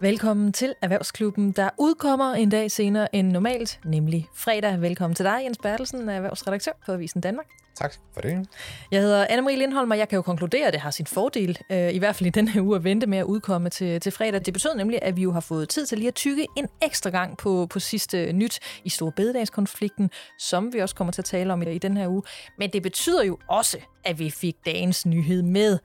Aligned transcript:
Velkommen 0.00 0.52
til 0.52 0.74
Erhvervsklubben, 0.82 1.52
der 1.52 1.70
udkommer 1.78 2.34
en 2.34 2.50
dag 2.50 2.70
senere 2.70 3.14
end 3.14 3.32
normalt, 3.32 3.80
nemlig 3.84 4.28
fredag. 4.34 4.80
Velkommen 4.80 5.14
til 5.14 5.24
dig, 5.24 5.40
Jens 5.44 5.58
Bertelsen, 5.58 6.08
erhvervsredaktør 6.08 6.72
på 6.86 6.92
Avisen 6.92 7.20
Danmark. 7.20 7.46
Tak 7.74 7.94
for 8.14 8.20
det. 8.20 8.48
Jeg 8.92 9.00
hedder 9.00 9.26
Anne-Marie 9.26 9.56
Lindholm, 9.56 9.90
og 9.90 9.98
jeg 9.98 10.08
kan 10.08 10.16
jo 10.16 10.22
konkludere, 10.22 10.66
at 10.66 10.72
det 10.72 10.80
har 10.80 10.90
sin 10.90 11.06
fordel, 11.06 11.58
øh, 11.70 11.94
i 11.94 11.98
hvert 11.98 12.16
fald 12.16 12.26
i 12.26 12.30
den 12.30 12.48
her 12.48 12.62
uge, 12.62 12.76
at 12.76 12.84
vente 12.84 13.06
med 13.06 13.18
at 13.18 13.24
udkomme 13.24 13.70
til, 13.70 14.00
til 14.00 14.12
fredag. 14.12 14.46
Det 14.46 14.52
betød 14.52 14.74
nemlig, 14.76 14.98
at 15.02 15.16
vi 15.16 15.22
jo 15.22 15.32
har 15.32 15.40
fået 15.40 15.68
tid 15.68 15.86
til 15.86 15.98
lige 15.98 16.08
at 16.08 16.14
tykke 16.14 16.46
en 16.56 16.68
ekstra 16.82 17.10
gang 17.10 17.38
på, 17.38 17.66
på 17.70 17.80
sidste 17.80 18.32
nyt 18.32 18.58
i 18.84 18.88
Store 18.88 19.12
Bededagskonflikten, 19.12 20.10
som 20.38 20.72
vi 20.72 20.78
også 20.78 20.94
kommer 20.94 21.12
til 21.12 21.20
at 21.20 21.24
tale 21.24 21.52
om 21.52 21.62
i, 21.62 21.70
i 21.70 21.78
den 21.78 21.96
her 21.96 22.08
uge. 22.08 22.22
Men 22.58 22.70
det 22.70 22.82
betyder 22.82 23.24
jo 23.24 23.38
også, 23.48 23.78
at 24.04 24.18
vi 24.18 24.30
fik 24.30 24.56
dagens 24.66 25.06
nyhed 25.06 25.42
med. 25.42 25.78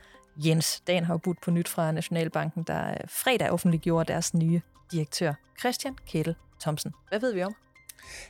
Jens, 0.46 0.82
dagen 0.88 1.04
har 1.06 1.14
jo 1.14 1.18
budt 1.18 1.42
på 1.42 1.52
nyt 1.52 1.68
fra 1.68 1.92
Nationalbanken, 1.92 2.64
der 2.64 2.92
øh, 2.92 2.98
fredag 3.10 3.50
offentliggjorde 3.50 4.14
deres 4.14 4.34
nye 4.34 4.62
direktør, 4.92 5.34
Christian 5.60 5.96
Kettel 6.08 6.36
Thomsen. 6.62 6.94
Hvad 7.10 7.20
ved 7.20 7.34
vi 7.34 7.44
om? 7.44 7.56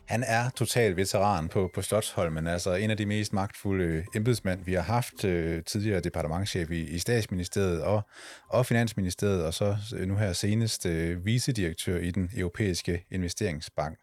Han 0.05 0.23
er 0.27 0.49
total 0.49 0.95
veteran 0.95 1.47
på, 1.47 1.69
på 1.73 1.81
Slottholmen, 1.81 2.47
altså 2.47 2.73
en 2.73 2.91
af 2.91 2.97
de 2.97 3.05
mest 3.05 3.33
magtfulde 3.33 3.83
øh, 3.83 4.05
embedsmænd, 4.15 4.65
vi 4.65 4.73
har 4.73 4.81
haft, 4.81 5.25
øh, 5.25 5.63
tidligere 5.63 5.99
departementchef 5.99 6.71
i, 6.71 6.81
i 6.81 6.99
statsministeriet 6.99 7.83
og, 7.83 8.01
og 8.49 8.65
finansministeriet, 8.65 9.45
og 9.45 9.53
så 9.53 9.77
øh, 9.95 10.07
nu 10.07 10.15
her 10.15 10.33
senest 10.33 10.85
øh, 10.85 11.25
vicedirektør 11.25 11.97
i 11.97 12.11
den 12.11 12.29
europæiske 12.37 13.05
investeringsbank. 13.11 13.97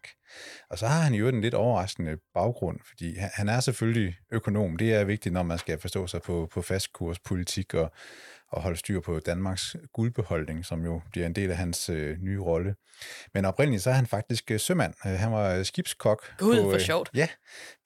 Og 0.69 0.77
så 0.77 0.87
har 0.87 1.01
han 1.01 1.13
jo 1.13 1.27
en 1.27 1.41
lidt 1.41 1.53
overraskende 1.53 2.17
baggrund, 2.33 2.79
fordi 2.87 3.15
han 3.17 3.49
er 3.49 3.59
selvfølgelig 3.59 4.15
økonom. 4.31 4.77
Det 4.77 4.93
er 4.93 5.03
vigtigt, 5.03 5.33
når 5.33 5.43
man 5.43 5.57
skal 5.57 5.79
forstå 5.79 6.07
sig 6.07 6.21
på, 6.21 6.47
på 6.53 6.61
fastkurspolitik 6.61 7.73
og, 7.73 7.91
og 8.51 8.61
holde 8.61 8.77
styr 8.77 8.99
på 8.99 9.19
Danmarks 9.19 9.75
guldbeholdning, 9.93 10.65
som 10.65 10.85
jo 10.85 11.01
bliver 11.11 11.27
en 11.27 11.35
del 11.35 11.51
af 11.51 11.57
hans 11.57 11.89
øh, 11.89 12.17
nye 12.21 12.39
rolle. 12.39 12.75
Men 13.33 13.45
oprindeligt 13.45 13.83
så 13.83 13.89
er 13.89 13.93
han 13.93 14.07
faktisk 14.07 14.51
øh, 14.51 14.59
sømand. 14.59 14.93
Øh, 15.05 15.11
han 15.11 15.31
var 15.31 15.63
skibskok. 15.63 16.37
Gud, 16.37 16.55
på, 16.55 16.63
for 16.63 16.73
øh, 16.73 16.79
sjovt. 16.79 17.09
Ja, 17.13 17.27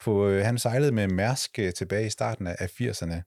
på, 0.04 0.28
øh, 0.28 0.46
han 0.46 0.58
sejlede 0.58 0.92
med 0.92 1.08
Mærsk 1.08 1.60
øh, 1.60 1.74
tilbage 1.74 2.06
i 2.06 2.10
starten 2.10 2.48
af 2.48 2.82
80'erne 2.82 3.22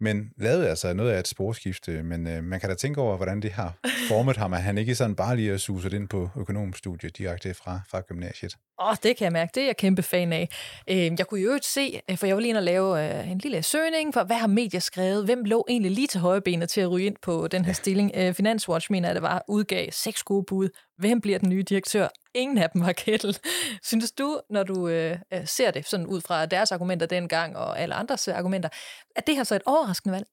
men 0.00 0.30
lavede 0.36 0.68
altså 0.68 0.92
noget 0.92 1.10
af 1.10 1.18
et 1.18 1.28
sporskifte, 1.28 2.02
men 2.02 2.26
øh, 2.26 2.44
man 2.44 2.60
kan 2.60 2.68
da 2.68 2.74
tænke 2.74 3.00
over, 3.00 3.16
hvordan 3.16 3.42
det 3.42 3.52
har 3.52 3.78
formet 4.08 4.36
ham, 4.36 4.52
at 4.52 4.62
han 4.62 4.78
ikke 4.78 4.94
sådan 4.94 5.14
bare 5.14 5.36
lige 5.36 5.58
suset 5.58 5.92
ind 5.92 6.08
på 6.08 6.30
økonomstudiet 6.36 7.18
direkte 7.18 7.54
fra, 7.54 7.80
fra 7.90 8.00
gymnasiet. 8.00 8.54
Åh, 8.80 8.88
oh, 8.88 8.96
det 9.02 9.16
kan 9.16 9.24
jeg 9.24 9.32
mærke. 9.32 9.50
Det 9.54 9.62
er 9.62 9.66
jeg 9.66 9.76
kæmpe 9.76 10.02
fan 10.02 10.32
af. 10.32 10.48
Øh, 10.90 10.96
jeg 10.96 11.26
kunne 11.26 11.40
jo 11.40 11.54
ikke 11.54 11.66
se, 11.66 12.00
øh, 12.10 12.16
for 12.16 12.26
jeg 12.26 12.36
var 12.36 12.40
lige 12.40 12.48
inde 12.48 12.58
og 12.58 12.64
lave 12.64 13.18
øh, 13.18 13.30
en 13.30 13.38
lille 13.38 13.62
søgning 13.62 14.14
for, 14.14 14.24
hvad 14.24 14.36
har 14.36 14.46
medier 14.46 14.80
skrevet? 14.80 15.24
Hvem 15.24 15.44
lå 15.44 15.66
egentlig 15.68 15.90
lige 15.90 16.06
til 16.06 16.20
højre 16.20 16.40
benet 16.40 16.68
til 16.68 16.80
at 16.80 16.90
ryge 16.90 17.06
ind 17.06 17.16
på 17.22 17.48
den 17.48 17.64
her 17.64 17.70
ja. 17.70 17.72
stilling? 17.72 18.36
Finanswatch 18.36 18.92
mener, 18.92 19.08
at 19.08 19.14
det 19.14 19.22
var 19.22 19.44
udgav 19.48 19.88
seks 19.90 20.22
gode 20.22 20.44
bud. 20.48 20.68
Hvem 20.98 21.20
bliver 21.20 21.38
den 21.38 21.48
nye 21.48 21.62
direktør? 21.62 22.08
Ingen 22.34 22.58
af 22.58 22.70
dem 22.70 22.82
var 22.86 22.92
Kettel. 22.92 23.38
Synes 23.82 24.12
du, 24.12 24.40
når 24.50 24.62
du 24.62 24.88
øh, 24.88 25.16
ser 25.44 25.70
det 25.70 25.86
sådan 25.86 26.06
ud 26.06 26.20
fra 26.20 26.46
deres 26.46 26.72
argumenter 26.72 27.06
dengang 27.06 27.56
og 27.56 27.80
alle 27.80 27.94
andres 27.94 28.28
argumenter, 28.28 28.68
at 29.16 29.26
det 29.26 29.36
har 29.36 29.44
så 29.44 29.54
et 29.54 29.62
overraskende 29.66 30.12
valg? 30.12 30.26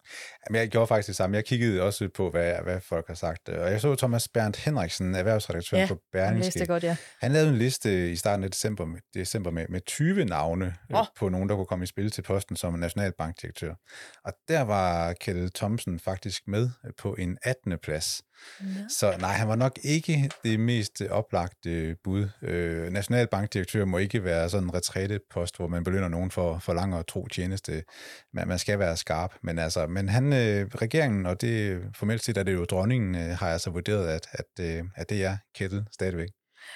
Jamen, 0.49 0.59
jeg 0.61 0.69
gjorde 0.69 0.87
faktisk 0.87 1.07
det 1.07 1.15
samme. 1.15 1.35
Jeg 1.35 1.45
kiggede 1.45 1.81
også 1.81 2.09
på, 2.15 2.29
hvad, 2.29 2.55
hvad 2.63 2.81
folk 2.81 3.07
har 3.07 3.13
sagt. 3.13 3.49
Og 3.49 3.71
jeg 3.71 3.81
så 3.81 3.95
Thomas 3.95 4.27
Berndt 4.27 4.57
Henriksen, 4.57 5.15
erhvervsredaktør 5.15 5.77
ja, 5.77 5.87
på 5.87 5.97
Berlingske. 6.11 6.59
Det 6.59 6.67
godt, 6.67 6.83
ja. 6.83 6.95
Han 7.19 7.31
lavede 7.31 7.49
en 7.49 7.57
liste 7.57 8.11
i 8.11 8.15
starten 8.15 8.43
af 8.43 8.51
december, 8.51 8.87
december 9.13 9.51
med, 9.51 9.65
med 9.69 9.81
20 9.81 10.25
navne 10.25 10.75
oh. 10.93 11.05
på 11.17 11.29
nogen, 11.29 11.49
der 11.49 11.55
kunne 11.55 11.65
komme 11.65 11.83
i 11.83 11.87
spil 11.87 12.11
til 12.11 12.21
posten 12.21 12.55
som 12.55 12.73
nationalbankdirektør. 12.73 13.73
Og 14.25 14.33
der 14.47 14.61
var 14.61 15.13
Kjell 15.13 15.51
Thomsen 15.51 15.99
faktisk 15.99 16.47
med 16.47 16.69
på 16.97 17.13
en 17.13 17.37
18. 17.43 17.77
plads. 17.83 18.21
Ja. 18.61 18.65
Så 18.89 19.15
nej, 19.19 19.31
han 19.31 19.47
var 19.47 19.55
nok 19.55 19.79
ikke 19.83 20.31
det 20.43 20.59
mest 20.59 21.01
oplagte 21.09 21.95
bud. 22.03 22.29
Øh, 22.41 22.89
nationalbankdirektør 22.89 23.85
må 23.85 23.97
ikke 23.97 24.23
være 24.23 24.49
sådan 24.49 24.67
en 24.67 24.73
retrætepost, 24.73 25.57
hvor 25.57 25.67
man 25.67 25.83
belønner 25.83 26.07
nogen 26.07 26.31
for, 26.31 26.59
for 26.59 26.73
lang 26.73 26.95
og 26.95 27.07
tro 27.07 27.27
tjeneste. 27.27 27.83
Man, 28.33 28.47
man 28.47 28.59
skal 28.59 28.79
være 28.79 28.97
skarp. 28.97 29.33
Men, 29.43 29.59
altså, 29.59 29.87
men 29.87 30.09
han, 30.09 30.33
øh, 30.33 30.67
regeringen, 30.75 31.25
og 31.25 31.41
det 31.41 31.81
formelt 31.95 32.23
set 32.23 32.37
er 32.37 32.43
det 32.43 32.53
jo 32.53 32.65
dronningen, 32.65 33.15
øh, 33.15 33.37
har 33.37 33.49
altså 33.49 33.69
vurderet, 33.69 34.07
at, 34.07 34.27
at, 34.31 34.65
øh, 34.65 34.83
at 34.95 35.09
det 35.09 35.23
er 35.23 35.37
kættet 35.55 35.87
stadigvæk. 35.91 36.29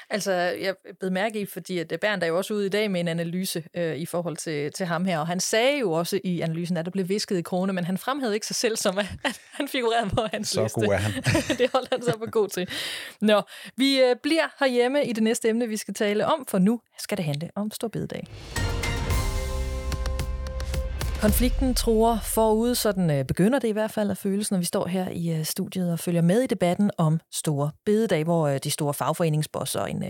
Altså, 0.10 0.32
jeg 0.32 0.76
blev 1.00 1.12
mærke 1.12 1.40
i, 1.40 1.46
fordi 1.46 1.80
at 1.80 1.94
Bernd 2.02 2.24
er 2.24 2.28
jo 2.28 2.38
også 2.38 2.54
ude 2.54 2.66
i 2.66 2.70
dag 2.70 2.92
med 2.92 3.00
en 3.00 3.08
analyse 3.08 3.64
øh, 3.74 3.96
i 3.96 4.06
forhold 4.06 4.38
til, 4.38 4.72
til 4.72 4.86
ham 4.86 5.06
her, 5.06 5.20
og 5.20 5.28
han 5.28 5.40
sagde 5.40 5.80
jo 5.80 5.92
også 5.92 6.20
i 6.24 6.42
analysen, 6.42 6.78
at 6.78 6.86
der 6.86 6.92
blev 6.92 7.10
visket 7.10 7.38
i 7.38 7.42
krone, 7.42 7.74
men 7.74 7.84
han 7.84 7.98
fremhævede 7.98 8.36
ikke 8.36 8.48
sig 8.48 8.56
selv 8.56 8.78
som, 8.78 8.98
at 8.98 9.40
han 9.52 9.68
figurerede 9.68 10.10
på 10.10 10.22
hans 10.32 10.50
så 10.50 10.64
liste. 10.64 10.80
Så 10.82 10.86
god 10.86 10.94
er 10.94 10.98
han. 10.98 11.24
det 11.60 11.70
holder 11.74 11.88
han 11.92 12.02
så 12.02 12.18
på 12.18 12.26
god 12.32 12.48
til. 12.48 12.70
Nå, 13.22 13.42
vi 13.76 14.02
øh, 14.02 14.16
bliver 14.24 14.48
herhjemme 14.60 15.06
i 15.06 15.14
det 15.14 15.24
næste 15.24 15.50
emne, 15.50 15.68
vi 15.68 15.78
skal 15.78 15.94
tale 15.94 16.26
om, 16.26 16.46
for 16.48 16.60
nu 16.60 16.82
skal 16.98 17.18
det 17.18 17.26
handle 17.26 17.50
om 17.56 17.72
Storbededag. 17.72 18.28
Konflikten 21.22 21.76
tror 21.76 22.20
forud, 22.24 22.76
sådan 22.76 23.12
øh, 23.12 23.26
begynder 23.26 23.60
det 23.60 23.68
i 23.68 23.72
hvert 23.72 23.92
fald 23.92 24.12
at 24.12 24.18
føles, 24.18 24.52
når 24.52 24.58
vi 24.58 24.66
står 24.66 24.88
her 24.88 25.10
i 25.10 25.30
øh, 25.30 25.46
studiet 25.46 25.92
og 25.92 26.00
følger 26.00 26.22
med 26.22 26.42
i 26.42 26.48
debatten 26.48 26.92
om 26.98 27.20
store 27.32 27.72
bededag, 27.86 28.24
hvor 28.24 28.48
øh, 28.48 28.60
de 28.64 28.72
store 28.72 28.94
fagforeningsbosser 28.94 29.80
og 29.80 29.92
en, 29.92 30.04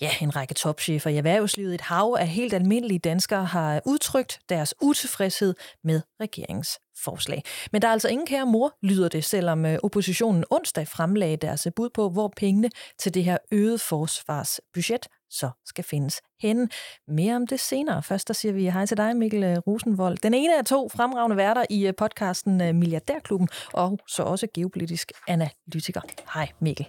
ja, 0.00 0.10
en 0.20 0.36
række 0.36 0.54
topchefer 0.54 1.10
i 1.10 1.16
erhvervslivet, 1.16 1.74
et 1.74 1.80
hav 1.80 2.16
af 2.18 2.28
helt 2.28 2.54
almindelige 2.54 2.98
danskere, 2.98 3.44
har 3.44 3.80
udtrykt 3.86 4.38
deres 4.48 4.74
utilfredshed 4.82 5.54
med 5.84 6.00
regeringens 6.20 6.78
forslag. 7.04 7.42
Men 7.72 7.82
der 7.82 7.88
er 7.88 7.92
altså 7.92 8.08
ingen 8.08 8.26
kære 8.26 8.46
mor, 8.46 8.72
lyder 8.82 9.08
det, 9.08 9.24
selvom 9.24 9.64
oppositionen 9.82 10.44
onsdag 10.50 10.88
fremlagde 10.88 11.36
deres 11.36 11.68
bud 11.76 11.90
på, 11.94 12.08
hvor 12.08 12.32
pengene 12.36 12.70
til 12.98 13.14
det 13.14 13.24
her 13.24 13.38
øget 13.52 13.80
forsvarsbudget 13.80 15.06
så 15.30 15.50
skal 15.66 15.84
findes 15.84 16.20
henne. 16.40 16.68
Mere 17.08 17.36
om 17.36 17.46
det 17.46 17.60
senere. 17.60 18.02
Først 18.02 18.28
der 18.28 18.34
siger 18.34 18.52
vi 18.52 18.70
hej 18.70 18.86
til 18.86 18.96
dig, 18.96 19.16
Mikkel 19.16 19.44
øh, 19.44 19.56
Rosenvold. 19.56 20.18
Den 20.18 20.34
ene 20.34 20.58
af 20.58 20.64
to 20.64 20.88
fremragende 20.88 21.36
værter 21.36 21.64
i 21.70 21.86
øh, 21.86 21.94
podcasten 21.94 22.60
øh, 22.60 22.74
Milliardærklubben, 22.74 23.48
og 23.72 23.98
så 24.08 24.22
også 24.22 24.46
geopolitisk 24.54 25.12
analytiker. 25.28 26.00
Hej 26.34 26.48
Mikkel. 26.60 26.88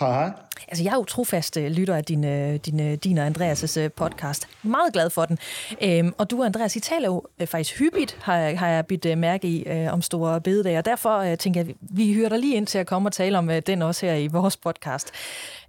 Hej, 0.00 0.12
hej. 0.12 0.32
Altså, 0.68 0.84
jeg 0.84 0.90
er 0.90 0.96
jo 0.96 1.04
trofast 1.04 1.56
lytter 1.56 1.94
af 1.94 2.04
din, 2.04 2.22
din, 2.58 2.98
din 2.98 3.18
og 3.18 3.26
Andreas' 3.26 3.88
podcast. 3.88 4.48
Meget 4.62 4.92
glad 4.92 5.10
for 5.10 5.24
den. 5.24 5.38
Øhm, 5.82 6.14
og 6.18 6.30
du, 6.30 6.44
Andreas, 6.44 6.76
I 6.76 6.80
taler 6.80 7.08
jo 7.08 7.22
faktisk 7.44 7.78
hyppigt, 7.78 8.18
har 8.22 8.36
jeg, 8.36 8.58
har 8.58 8.68
jeg 8.68 8.86
bidt 8.86 9.18
mærke 9.18 9.48
i, 9.48 9.88
om 9.88 10.02
store 10.02 10.40
bededag. 10.40 10.78
Og 10.78 10.84
derfor 10.84 11.34
tænker 11.36 11.64
jeg, 11.64 11.74
vi 11.80 12.14
hører 12.14 12.28
dig 12.28 12.38
lige 12.38 12.56
ind 12.56 12.66
til 12.66 12.78
at 12.78 12.86
komme 12.86 13.08
og 13.08 13.12
tale 13.12 13.38
om 13.38 13.50
den 13.66 13.82
også 13.82 14.06
her 14.06 14.14
i 14.14 14.26
vores 14.26 14.56
podcast. 14.56 15.12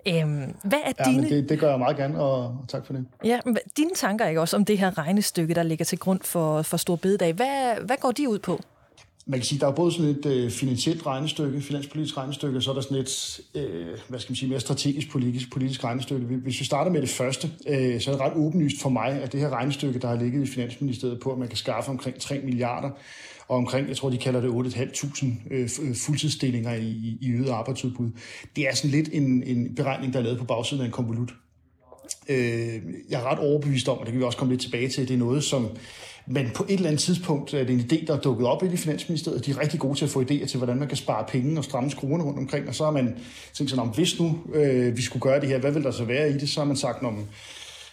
Øhm, 0.08 0.56
hvad 0.64 0.80
er 0.86 0.92
ja, 1.00 1.12
dine... 1.12 1.30
det, 1.30 1.50
det 1.50 1.60
gør 1.60 1.70
jeg 1.70 1.80
meget 1.80 1.98
gerne, 1.98 2.20
og 2.20 2.58
tak 2.68 2.86
for 2.86 2.94
det. 2.94 3.06
Ja, 3.24 3.40
men 3.46 3.58
dine 3.78 3.92
tanker 3.96 4.28
ikke 4.28 4.42
også 4.42 4.58
om 4.58 4.66
det 4.66 4.78
her 4.78 4.98
regnestykke, 4.98 5.54
der 5.54 5.64
ligger 5.64 5.86
til 5.86 6.00
grund 6.00 6.20
for, 6.24 6.62
for 6.62 6.78
Stor 6.78 6.96
Bededag. 6.96 7.34
Hvad, 7.34 7.76
hvad 7.86 7.98
går 8.02 8.12
de 8.12 8.30
ud 8.30 8.40
på? 8.40 8.60
man 9.26 9.40
kan 9.40 9.46
sige, 9.46 9.60
der 9.60 9.68
er 9.68 9.72
både 9.72 9.92
sådan 9.92 10.12
et 10.12 10.26
øh, 10.26 10.52
finansielt 10.52 11.06
regnestykke, 11.06 11.62
finanspolitisk 11.62 12.18
regnestykke, 12.18 12.58
og 12.58 12.64
så 12.64 12.70
er 12.70 12.74
der 12.74 12.82
sådan 12.82 12.98
et, 12.98 13.42
øh, 13.56 13.88
hvad 14.08 14.20
skal 14.20 14.32
man 14.32 14.36
sige, 14.36 14.50
mere 14.50 14.60
strategisk 14.60 15.12
politisk, 15.12 15.52
politisk 15.52 15.84
regnestykke. 15.84 16.26
Hvis 16.26 16.60
vi 16.60 16.66
starter 16.66 16.92
med 16.92 17.02
det 17.02 17.10
første, 17.10 17.52
øh, 17.68 18.02
så 18.02 18.12
er 18.12 18.16
det 18.16 18.22
ret 18.22 18.34
åbenlyst 18.36 18.82
for 18.82 18.90
mig, 18.90 19.22
at 19.24 19.32
det 19.32 19.40
her 19.40 19.50
regnestykke, 19.50 20.00
der 20.00 20.08
har 20.08 20.16
ligget 20.16 20.48
i 20.48 20.52
Finansministeriet 20.52 21.20
på, 21.20 21.32
at 21.32 21.38
man 21.38 21.48
kan 21.48 21.58
skaffe 21.58 21.90
omkring 21.90 22.20
3 22.20 22.40
milliarder, 22.44 22.90
og 23.52 23.58
omkring, 23.58 23.88
jeg 23.88 23.98
tror, 23.98 24.10
de 24.10 24.18
kalder 24.18 24.42
det 24.42 24.74
8.500 24.74 25.26
øh, 25.52 25.70
øh, 25.82 25.96
fuldtidsstillinger 25.96 26.74
i, 26.74 27.18
i 27.22 27.32
øget 27.32 27.50
arbejdsudbud. 27.50 28.10
Det 28.56 28.68
er 28.68 28.76
sådan 28.76 28.92
lidt 28.92 29.10
en, 29.14 29.44
en 29.44 29.76
beregning, 29.76 30.14
der 30.14 30.20
er 30.20 30.24
lavet 30.24 30.40
på 30.40 30.46
bagsiden 30.46 30.82
af 30.82 30.86
en 30.86 30.92
konvolut. 30.92 31.34
Øh, 32.30 32.82
jeg 33.10 33.22
er 33.22 33.32
ret 33.32 33.40
overbevist 33.40 33.90
om, 33.90 33.98
og 33.98 34.06
det 34.06 34.12
kan 34.12 34.20
vi 34.20 34.26
også 34.26 34.38
komme 34.38 34.54
lidt 34.54 34.62
tilbage 34.62 34.90
til, 34.90 35.08
det 35.08 35.14
er 35.14 35.18
noget, 35.18 35.44
som 35.44 35.68
men 36.28 36.50
på 36.56 36.64
et 36.64 36.74
eller 36.74 36.88
andet 36.88 37.02
tidspunkt 37.02 37.54
er 37.54 37.64
det 37.64 37.74
en 37.74 37.80
idé, 37.80 38.06
der 38.06 38.16
er 38.16 38.20
dukket 38.20 38.48
op 38.48 38.64
i 38.64 38.78
Finansministeriet. 38.78 39.46
De 39.46 39.52
er 39.52 39.62
rigtig 39.62 39.80
gode 39.80 39.98
til 39.98 40.06
at 40.06 40.12
få 40.12 40.22
idéer 40.22 40.46
til, 40.46 40.58
hvordan 40.58 40.78
man 40.78 40.88
kan 40.88 40.98
spare 40.98 41.26
penge 41.28 41.58
og 41.58 41.64
stramme 41.64 41.92
skruerne 41.92 42.24
rundt 42.24 42.40
omkring. 42.40 42.68
Og 42.68 42.76
så 42.76 42.84
har 42.84 42.92
man 42.92 43.16
tænkt 43.54 43.70
sådan, 43.70 43.86
om 43.86 43.90
hvis 43.90 44.20
nu 44.20 44.40
øh, 44.54 44.98
vi 44.98 45.02
skulle 45.02 45.22
gøre 45.22 45.40
det 45.40 45.50
her, 45.50 45.60
hvad 45.60 45.72
vil 45.72 45.84
der 45.84 45.92
så 45.92 46.04
være 46.04 46.30
i 46.30 46.34
det? 46.34 46.50
Så 46.50 46.60
har 46.60 46.68
man 46.68 46.78
sagt, 46.78 47.04
om 47.04 47.28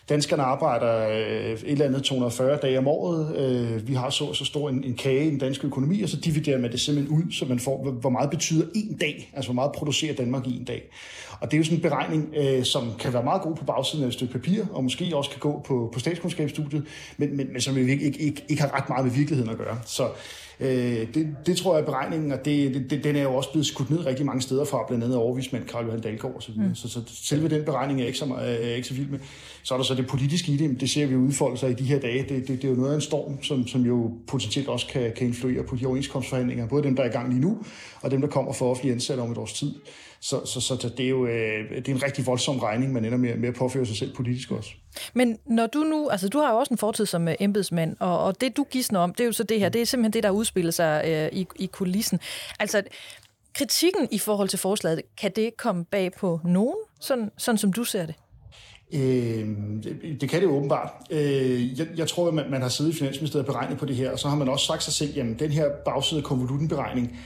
danskerne 0.08 0.42
arbejder 0.42 1.08
øh, 1.08 1.52
et 1.52 1.62
eller 1.64 1.84
andet 1.84 2.02
240 2.02 2.56
dage 2.56 2.78
om 2.78 2.88
året. 2.88 3.36
Øh, 3.36 3.88
vi 3.88 3.94
har 3.94 4.10
så 4.10 4.32
så 4.32 4.44
stor 4.44 4.68
en, 4.68 4.84
en 4.84 4.94
kage 4.94 5.26
i 5.26 5.30
den 5.30 5.38
danske 5.38 5.66
økonomi, 5.66 6.02
og 6.02 6.08
så 6.08 6.16
dividerer 6.16 6.58
man 6.58 6.72
det 6.72 6.80
simpelthen 6.80 7.16
ud, 7.16 7.32
så 7.32 7.44
man 7.44 7.58
får, 7.58 7.90
hvor 7.90 8.10
meget 8.10 8.30
betyder 8.30 8.66
en 8.74 8.96
dag, 9.00 9.30
altså 9.34 9.48
hvor 9.48 9.54
meget 9.54 9.72
producerer 9.72 10.14
Danmark 10.14 10.46
i 10.46 10.56
en 10.56 10.64
dag. 10.64 10.82
Og 11.40 11.50
det 11.50 11.56
er 11.56 11.58
jo 11.58 11.64
sådan 11.64 11.78
en 11.78 11.82
beregning, 11.82 12.34
øh, 12.36 12.64
som 12.64 12.90
kan 12.98 13.12
være 13.12 13.24
meget 13.24 13.42
god 13.42 13.56
på 13.56 13.64
bagsiden 13.64 14.04
af 14.04 14.08
et 14.08 14.14
stykke 14.14 14.32
papir, 14.32 14.64
og 14.72 14.82
måske 14.82 15.16
også 15.16 15.30
kan 15.30 15.40
gå 15.40 15.62
på, 15.66 15.90
på 15.92 15.98
statskundskabsstudiet, 15.98 16.84
men, 17.16 17.36
men, 17.36 17.52
men 17.52 17.60
som 17.60 17.78
ikke, 17.78 18.04
ikke, 18.04 18.18
ikke, 18.18 18.44
ikke 18.48 18.62
har 18.62 18.74
ret 18.76 18.88
meget 18.88 19.04
med 19.04 19.12
virkeligheden 19.12 19.50
at 19.50 19.58
gøre. 19.58 19.78
Så 19.86 20.08
øh, 20.60 21.14
det, 21.14 21.36
det 21.46 21.56
tror 21.56 21.74
jeg 21.74 21.82
er 21.82 21.86
beregningen, 21.86 22.32
og 22.32 22.44
det, 22.44 22.86
det, 22.90 23.04
den 23.04 23.16
er 23.16 23.22
jo 23.22 23.34
også 23.34 23.50
blevet 23.52 23.66
skudt 23.66 23.90
ned 23.90 24.06
rigtig 24.06 24.26
mange 24.26 24.42
steder 24.42 24.64
fra, 24.64 24.84
blandt 24.88 25.04
andet 25.04 25.18
overvismand 25.18 25.64
Karl 25.64 25.84
Johan 25.84 26.00
Dahlgaard 26.00 26.36
osv. 26.36 26.54
Mm. 26.56 26.74
Så, 26.74 26.88
så 26.88 27.00
selve 27.06 27.48
den 27.48 27.64
beregning 27.64 28.00
er 28.00 28.06
ikke 28.06 28.18
så, 28.18 28.34
er 28.40 28.74
ikke 28.74 28.88
så 28.88 28.94
vild 28.94 29.08
med. 29.08 29.18
Så 29.62 29.74
er 29.74 29.78
der 29.78 29.84
så 29.84 29.94
det 29.94 30.06
politiske 30.06 30.52
i 30.52 30.56
det, 30.56 30.80
det 30.80 30.90
ser 30.90 31.06
vi 31.06 31.16
udfolde 31.16 31.56
sig 31.56 31.70
i 31.70 31.74
de 31.74 31.84
her 31.84 31.98
dage. 31.98 32.22
Det, 32.22 32.48
det, 32.48 32.48
det 32.48 32.64
er 32.64 32.68
jo 32.68 32.74
noget 32.74 32.90
af 32.90 32.94
en 32.94 33.00
storm, 33.00 33.42
som, 33.42 33.66
som 33.66 33.82
jo 33.82 34.12
potentielt 34.26 34.68
også 34.68 34.86
kan, 34.86 35.12
kan 35.16 35.26
influere 35.26 35.62
på 35.62 35.76
de 35.76 35.86
overenskomstforhandlinger, 35.86 36.68
både 36.68 36.82
dem, 36.82 36.96
der 36.96 37.02
er 37.02 37.08
i 37.08 37.12
gang 37.12 37.28
lige 37.28 37.40
nu, 37.40 37.58
og 38.00 38.10
dem, 38.10 38.20
der 38.20 38.28
kommer 38.28 38.52
for 38.52 38.70
offentlige 38.70 38.94
ansatte 38.94 39.20
om 39.20 39.32
et 39.32 39.38
års 39.38 39.52
tid. 39.52 39.74
Så, 40.20 40.46
så, 40.46 40.60
så 40.60 40.90
det 40.96 41.04
er 41.04 41.10
jo 41.10 41.26
øh, 41.26 41.70
det 41.70 41.88
er 41.88 41.94
en 41.94 42.02
rigtig 42.02 42.26
voldsom 42.26 42.58
regning, 42.58 42.92
man 42.92 43.04
ender 43.04 43.18
med, 43.18 43.36
med 43.36 43.48
at 43.48 43.54
påføre 43.54 43.86
sig 43.86 43.96
selv 43.96 44.14
politisk 44.14 44.50
også. 44.50 44.70
Men 45.14 45.38
når 45.46 45.66
du 45.66 45.78
nu, 45.78 46.08
altså 46.08 46.28
du 46.28 46.38
har 46.38 46.52
jo 46.52 46.58
også 46.58 46.74
en 46.74 46.78
fortid 46.78 47.06
som 47.06 47.26
uh, 47.26 47.32
embedsmand, 47.40 47.96
og, 48.00 48.24
og 48.24 48.40
det 48.40 48.56
du 48.56 48.66
gidsner 48.70 49.00
om, 49.00 49.14
det 49.14 49.20
er 49.20 49.26
jo 49.26 49.32
så 49.32 49.42
det 49.42 49.60
her, 49.60 49.68
det 49.68 49.80
er 49.82 49.86
simpelthen 49.86 50.12
det, 50.12 50.22
der 50.22 50.30
udspiller 50.30 50.72
sig 50.72 51.02
uh, 51.04 51.38
i, 51.38 51.46
i 51.56 51.66
kulissen. 51.66 52.20
Altså, 52.60 52.82
kritikken 53.54 54.08
i 54.10 54.18
forhold 54.18 54.48
til 54.48 54.58
forslaget, 54.58 55.02
kan 55.20 55.32
det 55.36 55.56
komme 55.56 55.84
bag 55.84 56.12
på 56.12 56.40
nogen, 56.44 56.76
sådan, 57.00 57.30
sådan 57.36 57.58
som 57.58 57.72
du 57.72 57.84
ser 57.84 58.06
det? 58.06 58.14
Øh, 58.92 59.48
det, 60.20 60.28
kan 60.30 60.40
det 60.40 60.48
åbenbart. 60.48 60.90
Øh, 61.10 61.78
jeg, 61.78 61.86
jeg 61.96 62.08
tror, 62.08 62.28
at 62.28 62.34
man, 62.34 62.50
man 62.50 62.62
har 62.62 62.68
siddet 62.68 62.94
i 62.94 62.98
Finansministeriet 62.98 63.48
og 63.48 63.52
beregnet 63.52 63.78
på 63.78 63.86
det 63.86 63.96
her, 63.96 64.10
og 64.10 64.18
så 64.18 64.28
har 64.28 64.36
man 64.36 64.48
også 64.48 64.66
sagt 64.66 64.82
sig 64.82 64.92
selv, 64.92 65.14
jamen 65.14 65.38
den 65.38 65.50
her 65.50 65.64
bagside 65.84 66.22
konvolutenberegning, 66.22 67.18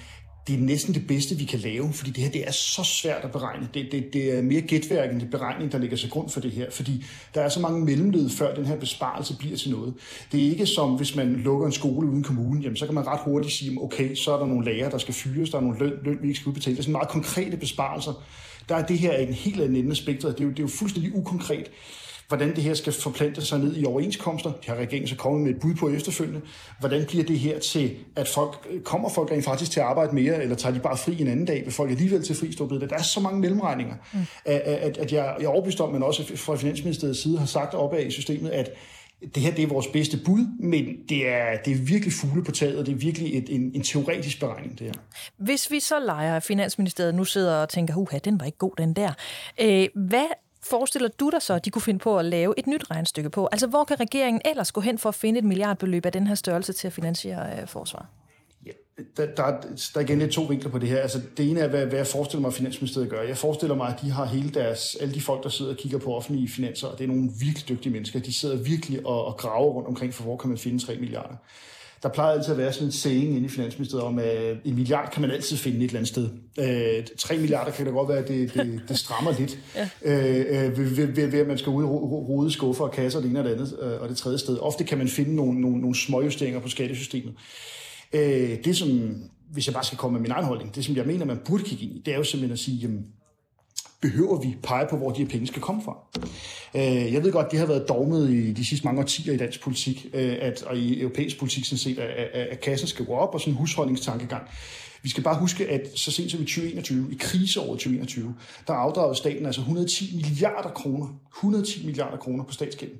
det 0.46 0.54
er 0.54 0.58
næsten 0.58 0.94
det 0.94 1.06
bedste, 1.06 1.34
vi 1.34 1.44
kan 1.44 1.58
lave, 1.58 1.92
fordi 1.92 2.10
det 2.10 2.22
her 2.22 2.30
det 2.30 2.48
er 2.48 2.50
så 2.50 2.84
svært 2.84 3.24
at 3.24 3.32
beregne. 3.32 3.68
Det, 3.74 3.88
det, 3.92 4.12
det 4.12 4.38
er 4.38 4.42
mere 4.42 4.60
gætværk 4.60 5.10
end 5.10 5.20
det 5.20 5.30
beregning, 5.30 5.72
der 5.72 5.78
ligger 5.78 5.96
til 5.96 6.10
grund 6.10 6.30
for 6.30 6.40
det 6.40 6.50
her, 6.50 6.70
fordi 6.70 7.04
der 7.34 7.40
er 7.40 7.48
så 7.48 7.60
mange 7.60 7.84
mellemled, 7.84 8.30
før 8.30 8.54
den 8.54 8.66
her 8.66 8.76
besparelse 8.76 9.38
bliver 9.38 9.56
til 9.56 9.70
noget. 9.70 9.94
Det 10.32 10.46
er 10.46 10.50
ikke 10.50 10.66
som, 10.66 10.90
hvis 10.90 11.16
man 11.16 11.34
lukker 11.34 11.66
en 11.66 11.72
skole 11.72 12.10
uden 12.10 12.22
kommunen, 12.22 12.62
jamen 12.62 12.76
så 12.76 12.86
kan 12.86 12.94
man 12.94 13.06
ret 13.06 13.20
hurtigt 13.24 13.54
sige, 13.54 13.78
okay, 13.80 14.14
så 14.14 14.34
er 14.34 14.38
der 14.38 14.46
nogle 14.46 14.64
lærere, 14.64 14.90
der 14.90 14.98
skal 14.98 15.14
fyres, 15.14 15.50
der 15.50 15.58
er 15.58 15.62
nogle 15.62 15.78
løn, 15.78 15.92
løn 16.04 16.18
vi 16.22 16.28
ikke 16.28 16.40
skal 16.40 16.48
udbetale. 16.48 16.76
Det 16.76 16.80
er 16.80 16.82
sådan 16.82 16.92
meget 16.92 17.08
konkrete 17.08 17.56
besparelser. 17.56 18.12
Der 18.68 18.76
er 18.76 18.86
det 18.86 18.98
her 18.98 19.16
en 19.16 19.32
helt 19.32 19.60
anden 19.60 19.76
ende 19.76 19.90
af 19.90 19.96
spektret. 19.96 20.38
Det 20.38 20.40
er 20.40 20.44
jo, 20.44 20.50
det 20.50 20.58
er 20.58 20.62
jo 20.62 20.68
fuldstændig 20.68 21.14
ukonkret 21.14 21.70
hvordan 22.36 22.56
det 22.56 22.64
her 22.64 22.74
skal 22.74 22.92
forplante 22.92 23.46
sig 23.46 23.58
ned 23.58 23.76
i 23.76 23.84
overenskomster. 23.84 24.52
Det 24.52 24.64
har 24.64 24.74
regeringen 24.74 25.08
så 25.08 25.16
kommet 25.16 25.42
med 25.42 25.50
et 25.50 25.60
bud 25.60 25.74
på 25.74 25.88
efterfølgende. 25.88 26.40
Hvordan 26.80 27.04
bliver 27.08 27.24
det 27.24 27.38
her 27.38 27.58
til, 27.58 27.96
at 28.16 28.28
folk, 28.28 28.68
kommer 28.84 29.08
folk 29.08 29.30
rent 29.30 29.44
faktisk 29.44 29.70
til 29.70 29.80
at 29.80 29.86
arbejde 29.86 30.14
mere, 30.14 30.42
eller 30.42 30.56
tager 30.56 30.74
de 30.74 30.80
bare 30.80 30.96
fri 30.96 31.20
en 31.20 31.28
anden 31.28 31.46
dag? 31.46 31.64
Vil 31.64 31.72
folk 31.72 31.90
alligevel 31.90 32.22
til 32.22 32.36
fri 32.36 32.52
stå 32.52 32.68
Der 32.68 32.86
er 32.90 33.02
så 33.02 33.20
mange 33.20 33.40
mellemregninger, 33.40 33.94
mm. 34.12 34.18
at, 34.44 34.60
at, 34.60 34.98
at 34.98 35.12
jeg, 35.12 35.34
jeg 35.38 35.44
er 35.44 35.48
overbevist 35.48 35.80
om, 35.80 35.92
men 35.92 36.02
også 36.02 36.36
fra 36.36 36.56
Finansministeriets 36.56 37.22
side 37.22 37.38
har 37.38 37.46
sagt 37.46 37.74
opad 37.74 38.06
i 38.06 38.10
systemet, 38.10 38.50
at 38.50 38.70
det 39.34 39.42
her 39.42 39.54
det 39.54 39.62
er 39.62 39.66
vores 39.66 39.86
bedste 39.86 40.18
bud, 40.24 40.46
men 40.58 40.84
det 41.08 41.28
er, 41.28 41.56
det 41.64 41.72
er 41.72 41.76
virkelig 41.76 42.12
fugle 42.12 42.44
på 42.44 42.52
taget, 42.52 42.78
og 42.78 42.86
det 42.86 42.92
er 42.92 42.96
virkelig 42.96 43.38
et, 43.38 43.54
en, 43.54 43.72
en 43.74 43.82
teoretisk 43.82 44.40
beregning, 44.40 44.78
det 44.78 44.86
her. 44.86 44.92
Hvis 45.36 45.70
vi 45.70 45.80
så 45.80 46.00
leger, 46.00 46.36
at 46.36 46.42
Finansministeriet 46.42 47.14
nu 47.14 47.24
sidder 47.24 47.54
og 47.54 47.68
tænker, 47.68 47.94
huha, 47.94 48.18
den 48.18 48.40
var 48.40 48.46
ikke 48.46 48.58
god, 48.58 48.72
den 48.78 48.92
der. 48.92 49.12
Øh, 49.60 49.88
hvad 49.94 50.26
forestiller 50.64 51.08
du 51.08 51.30
dig 51.30 51.42
så, 51.42 51.54
at 51.54 51.64
de 51.64 51.70
kunne 51.70 51.82
finde 51.82 52.00
på 52.00 52.18
at 52.18 52.24
lave 52.24 52.54
et 52.58 52.66
nyt 52.66 52.90
regnstykke 52.90 53.30
på? 53.30 53.48
Altså, 53.52 53.66
hvor 53.66 53.84
kan 53.84 54.00
regeringen 54.00 54.42
ellers 54.44 54.72
gå 54.72 54.80
hen 54.80 54.98
for 54.98 55.08
at 55.08 55.14
finde 55.14 55.38
et 55.38 55.44
milliardbeløb 55.44 56.06
af 56.06 56.12
den 56.12 56.26
her 56.26 56.34
størrelse 56.34 56.72
til 56.72 56.86
at 56.86 56.92
finansiere 56.92 57.60
øh, 57.60 57.68
forsvaret? 57.68 58.06
Ja, 58.66 58.70
der, 59.16 59.26
der, 59.26 59.60
der 59.94 60.00
er 60.00 60.00
igen 60.00 60.18
lidt 60.18 60.32
to 60.32 60.42
vinkler 60.42 60.70
på 60.70 60.78
det 60.78 60.88
her. 60.88 61.00
Altså, 61.00 61.20
det 61.36 61.50
ene 61.50 61.60
er, 61.60 61.68
hvad, 61.68 61.86
hvad 61.86 61.96
jeg 61.96 62.06
forestiller 62.06 62.40
mig, 62.40 62.48
at 62.48 62.54
Finansministeriet 62.54 63.10
gør. 63.10 63.22
Jeg 63.22 63.36
forestiller 63.36 63.76
mig, 63.76 63.88
at 63.88 64.00
de 64.02 64.10
har 64.10 64.24
hele 64.24 64.50
deres, 64.50 64.96
alle 65.00 65.14
de 65.14 65.20
folk, 65.20 65.42
der 65.42 65.48
sidder 65.48 65.70
og 65.70 65.78
kigger 65.78 65.98
på 65.98 66.14
offentlige 66.14 66.48
finanser, 66.48 66.86
og 66.86 66.98
det 66.98 67.04
er 67.04 67.08
nogle 67.08 67.30
virkelig 67.40 67.68
dygtige 67.68 67.92
mennesker. 67.92 68.20
De 68.20 68.32
sidder 68.32 68.56
virkelig 68.56 69.06
og, 69.06 69.24
og 69.24 69.36
graver 69.36 69.72
rundt 69.72 69.88
omkring, 69.88 70.14
for 70.14 70.22
hvor 70.22 70.36
kan 70.36 70.48
man 70.48 70.58
finde 70.58 70.78
3 70.78 70.96
milliarder. 70.96 71.36
Der 72.02 72.08
plejer 72.08 72.32
altid 72.32 72.52
at 72.52 72.58
være 72.58 72.72
sådan 72.72 72.88
en 72.88 72.92
saying 72.92 73.36
inde 73.36 73.46
i 73.46 73.48
Finansministeriet 73.48 74.04
om, 74.04 74.18
at 74.18 74.56
en 74.64 74.74
milliard 74.74 75.10
kan 75.12 75.22
man 75.22 75.30
altid 75.30 75.56
finde 75.56 75.76
et 75.76 75.82
eller 75.82 75.98
andet 75.98 76.08
sted. 76.08 76.28
Øh, 76.58 77.06
3 77.18 77.36
milliarder 77.36 77.72
kan 77.72 77.86
det 77.86 77.94
godt 77.94 78.08
være, 78.08 78.18
at 78.18 78.28
det, 78.28 78.54
det, 78.54 78.82
det 78.88 78.98
strammer 78.98 79.32
lidt, 79.38 79.58
ja. 79.76 79.88
øh, 80.02 80.66
øh 80.66 80.78
ved, 80.78 80.84
ved, 80.84 81.06
ved, 81.06 81.26
ved, 81.26 81.40
at 81.40 81.46
man 81.46 81.58
skal 81.58 81.70
ud 81.70 81.84
rode 81.84 82.50
skuffer 82.50 82.84
og 82.84 82.92
kasser 82.92 83.20
det 83.20 83.30
ene 83.30 83.38
og 83.38 83.44
det 83.44 83.52
andet 83.52 83.76
øh, 83.82 84.00
og 84.00 84.08
det 84.08 84.16
tredje 84.16 84.38
sted. 84.38 84.58
Ofte 84.58 84.84
kan 84.84 84.98
man 84.98 85.08
finde 85.08 85.34
nogle, 85.34 85.60
nogle, 85.60 85.80
nogle 85.80 85.96
småjusteringer 85.96 86.60
på 86.60 86.68
skattesystemet. 86.68 87.34
Øh, 88.12 88.64
det 88.64 88.76
som, 88.76 89.14
hvis 89.52 89.66
jeg 89.66 89.74
bare 89.74 89.84
skal 89.84 89.98
komme 89.98 90.12
med 90.12 90.22
min 90.22 90.30
egen 90.30 90.44
holdning, 90.44 90.74
det 90.74 90.84
som 90.84 90.96
jeg 90.96 91.06
mener, 91.06 91.24
man 91.24 91.38
burde 91.44 91.64
kigge 91.64 91.84
ind 91.84 91.96
i, 91.96 92.02
det 92.06 92.14
er 92.14 92.18
jo 92.18 92.24
simpelthen 92.24 92.52
at 92.52 92.58
sige, 92.58 92.76
jamen, 92.76 93.06
behøver 94.02 94.40
vi 94.40 94.56
pege 94.62 94.86
på, 94.90 94.96
hvor 94.96 95.10
de 95.10 95.22
her 95.22 95.28
penge 95.28 95.46
skal 95.46 95.62
komme 95.62 95.82
fra. 95.82 95.96
Øh, 96.74 97.12
jeg 97.12 97.24
ved 97.24 97.32
godt, 97.32 97.50
det 97.50 97.58
har 97.58 97.66
været 97.66 97.88
dogmet 97.88 98.30
i 98.30 98.52
de 98.52 98.66
sidste 98.66 98.86
mange 98.86 99.00
årtier 99.00 99.34
i 99.34 99.36
dansk 99.36 99.62
politik, 99.62 100.06
øh, 100.14 100.36
at, 100.40 100.62
og 100.62 100.76
i 100.76 101.00
europæisk 101.00 101.38
politik 101.38 101.64
sådan 101.64 101.78
set, 101.78 101.98
at, 101.98 102.08
at 102.34 102.60
kassen 102.60 102.88
skal 102.88 103.06
gå 103.06 103.14
op, 103.14 103.34
og 103.34 103.40
sådan 103.40 103.52
en 103.52 103.58
husholdningstankegang. 103.58 104.42
Vi 105.02 105.08
skal 105.08 105.22
bare 105.22 105.38
huske, 105.38 105.68
at 105.68 105.80
så 105.94 106.10
sent 106.10 106.30
som 106.30 106.40
i 106.40 106.44
2021, 106.44 107.08
i 107.12 107.16
kriseåret 107.20 107.78
2021, 107.78 108.34
der 108.66 108.72
afdragede 108.72 109.16
staten 109.16 109.46
altså 109.46 109.60
110 109.60 110.16
milliarder 110.16 110.70
kroner, 110.70 111.08
110 111.36 111.86
milliarder 111.86 112.16
kroner 112.16 112.44
på 112.44 112.52
statsgælden. 112.52 112.98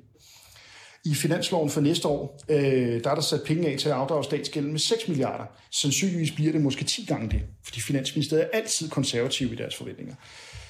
I 1.05 1.13
finansloven 1.15 1.69
for 1.69 1.81
næste 1.81 2.07
år, 2.07 2.41
øh, 2.49 3.03
der 3.03 3.09
er 3.09 3.15
der 3.15 3.21
sat 3.21 3.41
penge 3.45 3.67
af 3.67 3.79
til 3.79 3.89
at 3.89 3.95
afdrage 3.95 4.23
statsgælden 4.23 4.71
med 4.71 4.79
6 4.79 5.07
milliarder. 5.07 5.43
Sandsynligvis 5.71 6.31
bliver 6.31 6.51
det 6.51 6.61
måske 6.61 6.85
10 6.85 7.05
gange 7.05 7.29
det, 7.29 7.41
fordi 7.63 7.81
Finansministeriet 7.81 8.43
er 8.43 8.57
altid 8.57 8.89
konservativ 8.89 9.53
i 9.53 9.55
deres 9.55 9.75
forventninger. 9.75 10.15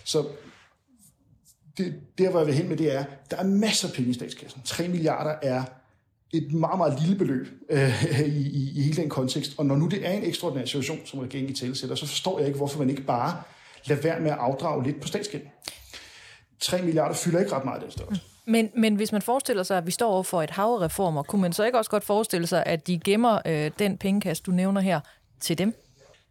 Så 0.03 0.27
det, 1.77 1.95
der, 2.17 2.29
hvor 2.29 2.39
jeg 2.39 2.47
vil 2.47 2.55
hen 2.55 2.69
med 2.69 2.77
det 2.77 2.95
er, 2.95 3.03
der 3.31 3.37
er 3.37 3.43
masser 3.43 3.87
af 3.87 3.93
penge 3.93 4.09
i 4.09 4.13
statskassen. 4.13 4.61
3 4.65 4.87
milliarder 4.87 5.35
er 5.41 5.63
et 6.33 6.53
meget, 6.53 6.77
meget 6.77 6.99
lille 7.01 7.15
beløb 7.15 7.47
øh, 7.69 8.03
i, 8.21 8.47
i, 8.47 8.71
i 8.75 8.81
hele 8.81 8.95
den 8.95 9.09
kontekst. 9.09 9.53
Og 9.57 9.65
når 9.65 9.75
nu 9.75 9.87
det 9.87 10.07
er 10.07 10.11
en 10.11 10.23
ekstraordinær 10.23 10.65
situation, 10.65 10.99
som 11.05 11.19
regeringen 11.19 11.53
i 11.53 11.55
tale 11.55 11.75
sætter, 11.75 11.95
så 11.95 12.07
forstår 12.07 12.39
jeg 12.39 12.47
ikke, 12.47 12.57
hvorfor 12.57 12.79
man 12.79 12.89
ikke 12.89 13.01
bare 13.01 13.41
lader 13.85 14.01
være 14.01 14.19
med 14.19 14.31
at 14.31 14.37
afdrage 14.37 14.83
lidt 14.83 15.01
på 15.01 15.07
statsgælden. 15.07 15.49
3 16.59 16.81
milliarder 16.81 17.15
fylder 17.15 17.39
ikke 17.39 17.51
ret 17.51 17.65
meget 17.65 17.75
af 17.75 17.81
den 17.81 17.91
størrelse. 17.91 18.21
Mm. 18.25 18.51
Men, 18.51 18.71
men 18.75 18.95
hvis 18.95 19.11
man 19.11 19.21
forestiller 19.21 19.63
sig, 19.63 19.77
at 19.77 19.85
vi 19.85 19.91
står 19.91 20.11
over 20.11 20.23
for 20.23 20.41
et 20.41 20.49
hav 20.49 20.65
af 20.65 20.81
reformer, 20.81 21.23
kunne 21.23 21.41
man 21.41 21.53
så 21.53 21.63
ikke 21.63 21.77
også 21.77 21.91
godt 21.91 22.03
forestille 22.03 22.47
sig, 22.47 22.63
at 22.65 22.87
de 22.87 22.99
gemmer 22.99 23.39
øh, 23.45 23.71
den 23.79 23.97
pengekasse, 23.97 24.43
du 24.43 24.51
nævner 24.51 24.81
her, 24.81 24.99
til 25.39 25.57
dem? 25.57 25.82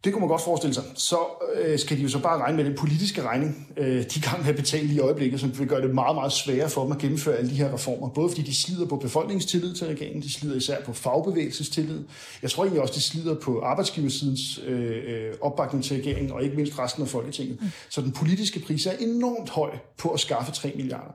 Det 0.05 0.13
kunne 0.13 0.21
man 0.21 0.29
godt 0.29 0.41
forestille 0.41 0.75
sig. 0.75 0.85
Så 0.95 1.19
øh, 1.55 1.79
skal 1.79 1.97
de 1.97 2.03
jo 2.03 2.09
så 2.09 2.19
bare 2.19 2.39
regne 2.39 2.57
med 2.57 2.65
den 2.65 2.75
politiske 2.75 3.23
regning, 3.23 3.69
øh, 3.77 4.05
de 4.15 4.21
gang 4.21 4.41
med 4.41 4.49
at 4.49 4.57
betale 4.57 4.95
i 4.95 4.99
øjeblikket, 4.99 5.41
som 5.41 5.59
vil 5.59 5.69
gøre 5.69 5.81
det 5.81 5.95
meget, 5.95 6.15
meget 6.15 6.33
sværere 6.33 6.71
for 6.71 6.83
dem 6.83 6.93
at 6.93 6.99
gennemføre 6.99 7.37
alle 7.37 7.51
de 7.51 7.55
her 7.55 7.75
reformer. 7.75 8.09
Både 8.09 8.29
fordi 8.29 8.43
de 8.43 8.55
slider 8.55 8.87
på 8.87 8.97
befolkningstillid 8.97 9.75
til 9.75 9.87
regeringen, 9.87 10.23
de 10.23 10.33
slider 10.33 10.57
især 10.57 10.81
på 10.81 10.93
fagbevægelsestillid. 10.93 12.05
Jeg 12.43 12.51
tror 12.51 12.65
egentlig 12.65 12.83
også, 12.83 12.95
de 12.95 13.03
slider 13.03 13.35
på 13.35 13.61
arbejdsgiversidens 13.61 14.61
øh, 14.67 15.03
øh 15.07 15.35
opbakning 15.41 15.85
til 15.85 15.97
regeringen, 15.97 16.33
og 16.33 16.43
ikke 16.43 16.57
mindst 16.57 16.79
resten 16.79 17.03
af 17.03 17.09
Folketinget. 17.09 17.59
Så 17.89 18.01
den 18.01 18.13
politiske 18.13 18.61
pris 18.61 18.87
er 18.87 18.93
enormt 19.01 19.51
høj 19.51 19.71
på 19.99 20.09
at 20.09 20.21
skaffe 20.21 20.53
3 20.53 20.73
milliarder. 20.77 21.13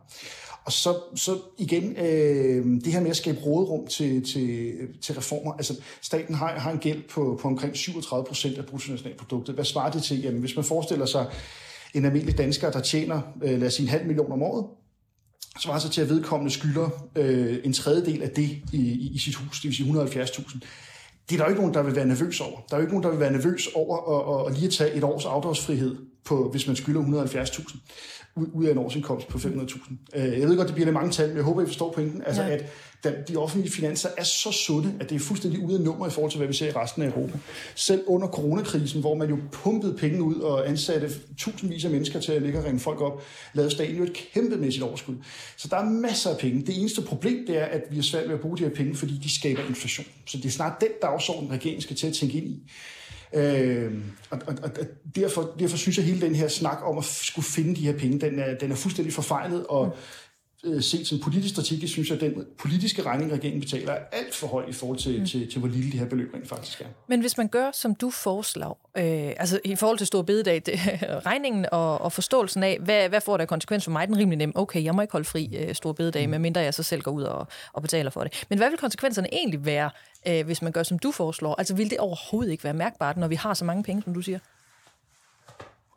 Og 0.68 0.74
så, 0.74 1.00
så 1.16 1.38
igen, 1.58 1.98
øh, 1.98 2.66
det 2.66 2.94
her 2.94 3.02
med 3.02 3.10
at 3.10 3.18
skabe 3.18 3.40
råderum 3.40 3.88
til, 3.88 4.25
til, 4.25 4.74
til 5.02 5.16
reformer. 5.16 5.54
Altså, 5.54 5.75
staten 6.02 6.36
har, 6.36 6.60
har 6.60 6.72
en 6.72 6.78
gæld 6.78 7.04
på, 7.10 7.40
på 7.42 7.48
omkring 7.48 7.75
37 7.75 8.25
procent 8.25 8.58
af 8.58 8.66
bruttonationalproduktet. 8.66 9.56
Hvad 9.56 9.65
svarer 9.65 9.91
det 9.91 10.03
til? 10.03 10.22
Jamen, 10.22 10.39
hvis 10.39 10.56
man 10.56 10.65
forestiller 10.65 11.06
sig 11.06 11.25
en 11.94 12.06
almindelig 12.06 12.38
dansker, 12.38 12.72
der 12.72 12.80
tjener, 12.80 13.22
øh, 13.44 13.60
lad 13.60 13.68
os 13.68 13.74
sige, 13.74 13.84
en 13.84 13.89
halv 13.89 14.06
million 14.06 14.32
om 14.32 14.44
året, 14.44 14.65
så 15.60 15.68
var 15.68 15.80
så 15.80 15.89
til, 15.89 16.01
at 16.01 16.10
vedkommende 16.10 16.53
skylder 16.53 16.89
øh, 17.15 17.58
en 17.63 17.74
tredjedel 17.74 18.22
af 18.22 18.30
det 18.30 18.50
i, 18.74 18.77
i, 18.77 19.12
i 19.13 19.20
sit 19.20 19.36
hus, 19.36 19.62
det 19.62 19.68
vil 19.68 19.75
sige 19.75 20.24
170.000 20.24 20.60
det 21.30 21.36
er 21.36 21.38
der 21.38 21.46
jo 21.46 21.50
ikke 21.50 21.62
nogen, 21.62 21.74
der 21.74 21.84
vil 21.84 21.96
være 21.96 22.06
nervøs 22.06 22.41
over. 22.41 22.60
Der 22.70 22.75
er 22.75 22.80
jo 22.80 22.82
ikke 22.82 22.94
nogen, 22.94 23.03
der 23.03 23.10
vil 23.10 23.20
være 23.20 23.32
nervøs 23.32 23.68
over 23.75 23.98
at, 23.98 24.48
at, 24.48 24.51
at 24.51 24.60
lige 24.60 24.72
tage 24.72 24.94
et 24.94 25.03
års 25.03 25.25
afdragsfrihed, 25.25 25.96
på, 26.27 26.50
hvis 26.51 26.68
man 26.68 26.75
skylder 26.75 27.01
170.000 27.01 27.77
ud 28.53 28.65
af 28.65 28.72
en 28.72 28.77
årsindkomst 28.77 29.27
på 29.27 29.38
500.000. 29.38 29.94
Øh, 30.15 30.39
jeg 30.39 30.48
ved 30.48 30.58
godt, 30.58 30.67
det 30.67 30.75
bliver 30.75 30.86
lidt 30.86 30.94
mange 30.94 31.12
tal, 31.12 31.27
men 31.27 31.38
jeg 31.38 31.44
håber, 31.44 31.62
I 31.62 31.65
forstår 31.65 31.91
pointen. 31.91 32.22
Altså, 32.25 32.44
ja. 32.44 32.58
at 33.03 33.27
de 33.27 33.38
offentlige 33.38 33.72
finanser 33.72 34.10
er 34.17 34.24
så 34.24 34.51
sunde, 34.51 34.94
at 35.00 35.10
det 35.10 35.15
er 35.15 35.20
fuldstændig 35.20 35.60
ude 35.60 35.77
af 35.77 35.82
nummer 35.82 36.08
i 36.08 36.10
forhold 36.10 36.32
til, 36.32 36.38
hvad 36.38 36.48
vi 36.48 36.53
ser 36.53 36.67
i 36.67 36.72
resten 36.72 37.01
af 37.01 37.08
Europa. 37.08 37.38
Selv 37.75 38.03
under 38.08 38.27
coronakrisen, 38.27 39.01
hvor 39.01 39.15
man 39.15 39.29
jo 39.29 39.38
pumpede 39.51 39.94
penge 39.98 40.24
ud 40.24 40.36
og 40.36 40.70
ansatte 40.70 41.10
tusindvis 41.38 41.86
af 41.86 41.91
mennesker 41.91 42.20
til 42.20 42.32
at 42.32 42.41
ligge 42.41 42.60
og 42.60 42.65
ringe 42.65 42.79
folk 42.79 43.01
op, 43.01 43.24
lavede 43.53 43.72
staten 43.72 43.96
jo 43.96 44.03
et 44.03 44.13
kæmpemæssigt 44.34 44.84
overskud. 44.84 45.15
Så 45.58 45.67
der 45.67 45.77
er 45.77 45.89
masser 45.89 46.29
af 46.29 46.38
penge. 46.38 46.65
Det 46.65 46.79
eneste 46.79 47.01
problem, 47.01 47.46
det 47.48 47.58
er, 47.58 47.65
at 47.65 47.82
vi 47.91 47.98
er 47.98 48.03
svært 48.03 48.27
ved 48.27 48.34
at 48.34 48.41
bruge 48.41 48.58
de 48.58 48.63
her 48.63 48.70
penge, 48.70 48.96
fordi 48.96 49.17
de 49.24 49.36
skaber 49.36 49.62
inflation. 49.70 50.08
Så 50.25 50.38
det 50.38 50.46
er 50.46 50.50
snart 50.50 50.82
den 50.82 50.89
dagsorden, 51.01 51.51
regeringen 51.51 51.82
skal 51.82 51.96
til 51.96 52.08
at 52.08 52.13
tænke 52.13 52.38
ind 52.38 52.48
i. 52.48 52.72
Øh, 53.34 53.91
og, 54.29 54.39
og, 54.48 54.55
og 54.63 54.72
derfor, 55.15 55.55
derfor 55.60 55.77
synes 55.77 55.98
jeg, 55.98 56.03
at 56.03 56.10
hele 56.10 56.25
den 56.25 56.36
her 56.36 56.48
snak 56.48 56.77
om 56.84 56.98
at 56.98 57.05
skulle 57.05 57.46
finde 57.46 57.75
de 57.75 57.86
her 57.86 57.98
penge, 57.98 58.19
den 58.19 58.39
er, 58.39 58.57
den 58.57 58.72
er 58.72 58.75
fuldstændig 58.75 59.13
forfejlet, 59.13 59.67
og 59.67 59.86
mm 59.86 59.91
set 60.82 61.08
som 61.08 61.20
politisk 61.20 61.54
strategisk, 61.54 61.94
synes 61.94 62.10
jeg, 62.10 62.24
at 62.24 62.36
den 62.36 62.46
politiske 62.58 63.02
regning, 63.02 63.32
regeringen 63.32 63.62
betaler, 63.62 63.92
er 63.92 64.04
alt 64.12 64.36
for 64.36 64.48
høj 64.48 64.66
i 64.70 64.74
forhold 64.74 64.98
til, 64.98 65.20
mm. 65.20 65.26
til, 65.26 65.52
til, 65.52 65.60
hvor 65.60 65.68
lille 65.68 65.92
de 65.92 65.98
her 65.98 66.06
beløb 66.06 66.34
rent 66.34 66.48
faktisk 66.48 66.82
er. 66.82 66.86
Men 67.08 67.20
hvis 67.22 67.38
man 67.38 67.48
gør, 67.48 67.72
som 67.74 67.96
du 67.96 68.10
foreslår, 68.10 68.90
øh, 68.98 69.04
altså 69.38 69.60
i 69.66 69.76
forhold 69.76 69.98
til 69.98 70.08
stor 70.08 70.22
bededag, 70.22 70.62
det, 70.66 70.80
regningen 71.26 71.66
og, 71.72 72.02
og 72.02 72.12
forståelsen 72.14 72.64
af, 72.64 72.78
hvad, 72.82 73.10
hvad 73.10 73.22
får 73.22 73.38
der 73.38 73.46
konsekvens 73.46 73.84
for 73.84 73.92
mig, 73.92 74.08
den 74.08 74.18
rimelig 74.18 74.38
nem. 74.38 74.52
Okay, 74.56 74.84
jeg 74.84 74.96
må 74.96 75.02
ikke 75.02 75.12
holde 75.12 75.26
fri 75.26 75.58
øh, 75.58 75.76
stor 75.76 75.92
bededag, 75.92 76.26
mm. 76.26 76.32
medmindre 76.32 76.62
jeg 76.62 76.74
så 76.74 76.84
selv 76.84 77.02
går 77.02 77.12
ud 77.12 77.24
og, 77.24 77.48
og 77.74 77.82
betaler 77.82 78.10
for 78.10 78.24
det. 78.24 78.46
Men 78.50 78.58
hvad 78.58 78.70
vil 78.70 78.78
konsekvenserne 78.78 79.34
egentlig 79.34 79.66
være, 79.66 79.90
øh, 80.28 80.46
hvis 80.46 80.62
man 80.62 80.72
gør, 80.72 80.84
som 80.84 81.00
du 81.00 81.12
foreslår? 81.12 81.56
Altså 81.56 81.76
vil 81.76 81.90
det 81.90 81.98
overhovedet 81.98 82.52
ikke 82.52 82.64
være 82.64 82.74
mærkbart, 82.74 83.18
når 83.18 83.28
vi 83.28 83.36
har 83.36 83.54
så 83.54 83.66
mange 83.66 83.84
penge, 83.84 84.02
som 84.02 84.14
du 84.14 84.22
siger? 84.22 84.40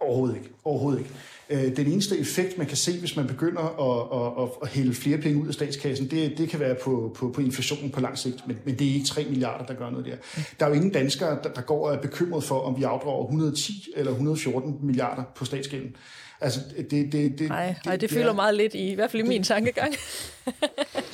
Overhovedet 0.00 0.36
ikke. 0.36 0.48
Overhovedet 0.64 0.98
ikke. 0.98 1.10
Øh, 1.50 1.76
den 1.76 1.86
eneste 1.86 2.18
effekt, 2.18 2.58
man 2.58 2.66
kan 2.66 2.76
se, 2.76 2.98
hvis 2.98 3.16
man 3.16 3.26
begynder 3.26 3.60
at, 3.60 4.20
at, 4.20 4.44
at, 4.44 4.50
at 4.62 4.68
hælde 4.68 4.94
flere 4.94 5.18
penge 5.18 5.42
ud 5.42 5.48
af 5.48 5.54
statskassen, 5.54 6.10
det, 6.10 6.38
det 6.38 6.48
kan 6.48 6.60
være 6.60 6.74
på, 6.84 7.12
på, 7.16 7.28
på 7.28 7.40
inflationen 7.40 7.90
på 7.90 8.00
lang 8.00 8.18
sigt, 8.18 8.46
men, 8.46 8.58
men 8.64 8.78
det 8.78 8.90
er 8.90 8.94
ikke 8.94 9.06
3 9.06 9.24
milliarder, 9.24 9.66
der 9.66 9.74
gør 9.74 9.90
noget 9.90 10.06
der. 10.06 10.16
Der 10.60 10.66
er 10.66 10.70
jo 10.70 10.74
ingen 10.74 10.92
danskere, 10.92 11.38
der, 11.42 11.52
der 11.52 11.60
går 11.60 11.88
og 11.88 11.94
er 11.94 12.00
bekymret 12.00 12.44
for, 12.44 12.60
om 12.60 12.78
vi 12.78 12.82
afdrager 12.82 13.24
110 13.24 13.72
eller 13.96 14.10
114 14.12 14.78
milliarder 14.82 15.22
på 15.34 15.44
statsgælden. 15.44 15.96
Altså, 16.40 16.60
det, 16.90 17.12
det, 17.12 17.38
det, 17.38 17.48
nej, 17.48 17.74
nej, 17.84 17.94
det, 17.96 18.00
det 18.00 18.10
fylder 18.10 18.28
er, 18.28 18.32
meget 18.32 18.54
lidt 18.54 18.74
i, 18.74 18.90
i 18.90 18.94
hvert 18.94 19.10
fald 19.10 19.22
i 19.22 19.26
min 19.26 19.42
tankegang. 19.42 19.94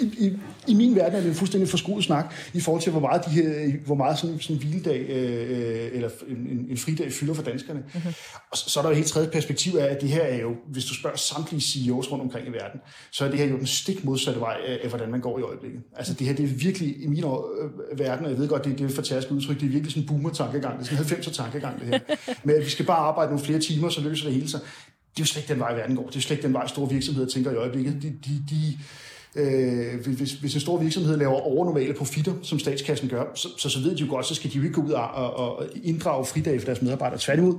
I, 0.00 0.04
i, 0.04 0.32
I 0.66 0.74
min 0.74 0.96
verden 0.96 1.14
er 1.14 1.20
det 1.20 1.28
en 1.28 1.34
fuldstændig 1.34 1.68
forskruet 1.68 2.04
snak 2.04 2.34
i 2.54 2.60
forhold 2.60 2.82
til, 2.82 2.92
hvor 2.92 3.00
meget, 3.00 3.24
de 3.24 3.30
her, 3.30 3.72
hvor 3.86 3.94
meget 3.94 4.18
sådan, 4.18 4.40
sådan 4.40 4.56
en 4.56 4.62
hviledag 4.62 5.00
øh, 5.00 5.88
eller 5.92 6.10
en, 6.28 6.66
en 6.70 6.76
fridag 6.76 7.12
fylder 7.12 7.34
for 7.34 7.42
danskerne. 7.42 7.84
Mm-hmm. 7.94 8.12
Og 8.50 8.56
så, 8.56 8.70
så 8.70 8.80
er 8.80 8.82
der 8.82 8.88
jo 8.88 8.92
et 8.92 8.96
helt 8.96 9.08
tredje 9.08 9.28
perspektiv 9.28 9.76
af, 9.78 9.84
at 9.84 10.00
det 10.00 10.08
her 10.08 10.22
er 10.22 10.40
jo, 10.40 10.54
hvis 10.66 10.84
du 10.84 10.94
spørger 10.94 11.16
samtlige 11.16 11.60
CEOs 11.60 12.12
rundt 12.12 12.24
omkring 12.24 12.48
i 12.48 12.50
verden, 12.50 12.80
så 13.10 13.24
er 13.24 13.28
det 13.28 13.38
her 13.38 13.46
jo 13.46 13.56
den 13.56 13.66
stik 13.66 14.04
modsatte 14.04 14.40
vej 14.40 14.56
af, 14.66 14.78
af 14.82 14.88
hvordan 14.88 15.10
man 15.10 15.20
går 15.20 15.38
i 15.38 15.42
øjeblikket. 15.42 15.82
Altså 15.96 16.14
det 16.14 16.26
her, 16.26 16.34
det 16.34 16.44
er 16.44 16.48
virkelig 16.48 17.02
i 17.02 17.06
min 17.06 17.24
øh, 17.24 17.98
verden, 17.98 18.24
og 18.24 18.30
jeg 18.30 18.38
ved 18.38 18.48
godt, 18.48 18.64
det, 18.64 18.78
det 18.78 18.84
er 18.84 18.88
et 18.88 18.94
fantastisk 18.94 19.32
udtryk, 19.32 19.60
det 19.60 19.66
er 19.66 19.70
virkelig 19.70 19.92
sådan 19.92 20.02
en 20.02 20.08
boomer-tankegang, 20.08 20.78
det 20.78 20.92
er 20.92 20.96
sådan 20.96 21.18
en 21.18 21.22
90'er 21.22 21.32
tankegang 21.32 21.80
det 21.80 21.88
her. 21.88 21.98
Men 22.44 22.56
at 22.56 22.64
vi 22.64 22.70
skal 22.70 22.86
bare 22.86 22.98
arbejde 22.98 23.30
nogle 23.30 23.44
flere 23.44 23.58
timer, 23.58 23.88
så 23.88 24.00
løser 24.00 24.24
det 24.24 24.34
hele 24.34 24.48
sig 24.48 24.60
det 25.16 25.22
er 25.22 25.24
jo 25.24 25.26
slet 25.26 25.42
ikke 25.42 25.52
den 25.52 25.60
vej, 25.60 25.74
verden 25.74 25.96
går. 25.96 26.02
Det 26.02 26.14
er 26.14 26.18
jo 26.18 26.22
slet 26.22 26.36
ikke 26.36 26.46
den 26.46 26.54
vej, 26.54 26.66
store 26.66 26.90
virksomheder 26.90 27.28
tænker 27.28 27.50
i 27.50 27.54
øjeblikket. 27.54 28.02
De, 28.02 28.08
de, 28.08 28.42
de, 28.50 28.78
øh, 29.34 30.06
hvis, 30.06 30.32
hvis 30.32 30.54
en 30.54 30.60
stor 30.60 30.78
virksomhed 30.78 31.16
laver 31.16 31.40
overnormale 31.40 31.94
profitter, 31.94 32.34
som 32.42 32.58
statskassen 32.58 33.08
gør, 33.08 33.24
så, 33.34 33.48
så, 33.58 33.68
så 33.68 33.80
ved 33.80 33.96
de 33.96 34.04
jo 34.04 34.10
godt, 34.10 34.26
så 34.26 34.34
skal 34.34 34.52
de 34.52 34.56
jo 34.56 34.62
ikke 34.62 34.74
gå 34.74 34.82
ud 34.82 34.90
og, 34.90 35.08
og, 35.08 35.36
og 35.36 35.66
inddrage 35.82 36.26
fridage 36.26 36.60
for 36.60 36.66
deres 36.66 36.82
medarbejdere. 36.82 37.18
Tværtimod, 37.20 37.54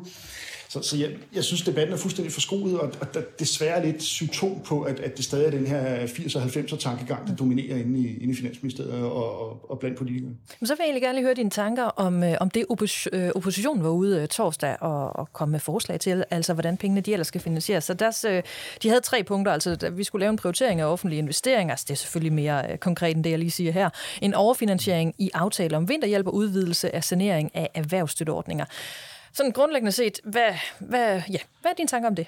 så, 0.70 0.82
så 0.82 0.98
jeg, 0.98 1.10
jeg 1.36 1.44
synes, 1.44 1.62
debatten 1.62 1.94
er 1.94 1.98
fuldstændig 1.98 2.34
forskruet, 2.34 2.80
og, 2.80 2.92
og 3.02 3.14
der 3.14 3.22
desværre 3.40 3.86
lidt 3.86 4.04
symptom 4.04 4.62
på, 4.66 4.82
at, 4.82 5.00
at 5.00 5.18
det 5.18 5.26
stadig 5.26 5.46
er 5.46 5.52
den 5.52 5.68
her 5.68 6.06
80'er 6.06 6.38
og 6.38 6.44
90'er 6.44 6.78
tankegang, 6.78 7.28
der 7.28 7.36
dominerer 7.36 7.78
inde 7.78 8.00
i, 8.00 8.18
inde 8.18 8.34
i 8.34 8.36
Finansministeriet 8.36 8.94
og, 8.94 9.42
og, 9.42 9.72
og 9.72 9.80
blandt 9.80 9.98
politikere. 9.98 10.32
Men 10.60 10.68
så 10.68 10.74
vil 10.74 10.78
jeg 10.80 10.86
egentlig 10.86 11.02
gerne 11.02 11.22
høre 11.22 11.34
dine 11.34 11.50
tanker 11.50 11.84
om, 11.84 12.24
øh, 12.24 12.34
om 12.40 12.50
det 12.50 12.66
øh, 13.14 13.30
oppositionen 13.36 13.84
var 13.84 13.90
ude 13.90 14.22
øh, 14.22 14.28
torsdag 14.28 14.78
og, 14.82 15.16
og 15.16 15.34
komme 15.34 15.52
med 15.52 15.60
forslag 15.60 16.00
til, 16.00 16.24
altså 16.30 16.54
hvordan 16.54 16.78
pengene 16.78 17.02
de 17.02 17.14
ellers 17.14 17.28
skal 17.28 17.42
finansieres. 17.42 17.84
Så 17.84 17.94
deres, 17.94 18.24
øh, 18.24 18.44
de 18.84 18.90
havde 18.90 19.02
tre 19.02 19.24
punkter, 19.24 19.52
altså 19.52 19.92
vi 19.94 20.04
skulle 20.04 20.20
lave 20.20 20.30
en 20.30 20.38
prioritering 20.38 20.82
af 20.82 20.86
offentlige 20.86 21.20
investeringer, 21.20 21.74
altså 21.74 21.86
det 21.88 21.94
er 21.94 21.98
selvfølgelig 21.98 22.34
mere 22.34 22.72
øh, 22.72 22.78
konkret 22.78 23.16
end 23.16 23.24
det, 23.24 23.30
jeg 23.30 23.40
lige 23.40 23.52
siger 23.52 23.72
her. 23.72 23.90
En 24.22 24.34
overfinansiering 24.34 25.16
i 25.18 25.30
aftale 25.34 25.78
om 25.78 25.90
vinterhjælp 25.90 26.28
og 26.28 26.34
udvidelse 26.34 26.96
af 26.96 27.04
sanering 27.04 27.52
af 27.54 27.70
erhvervsstøtteordninger. 27.74 28.66
Sådan 29.38 29.52
grundlæggende 29.52 29.92
set, 29.92 30.20
hvad, 30.24 30.54
hvad, 30.80 31.22
ja, 31.32 31.40
hvad 31.62 31.72
er 31.72 31.76
dine 31.78 31.88
tanker 31.88 32.10
om 32.10 32.16
det? 32.16 32.28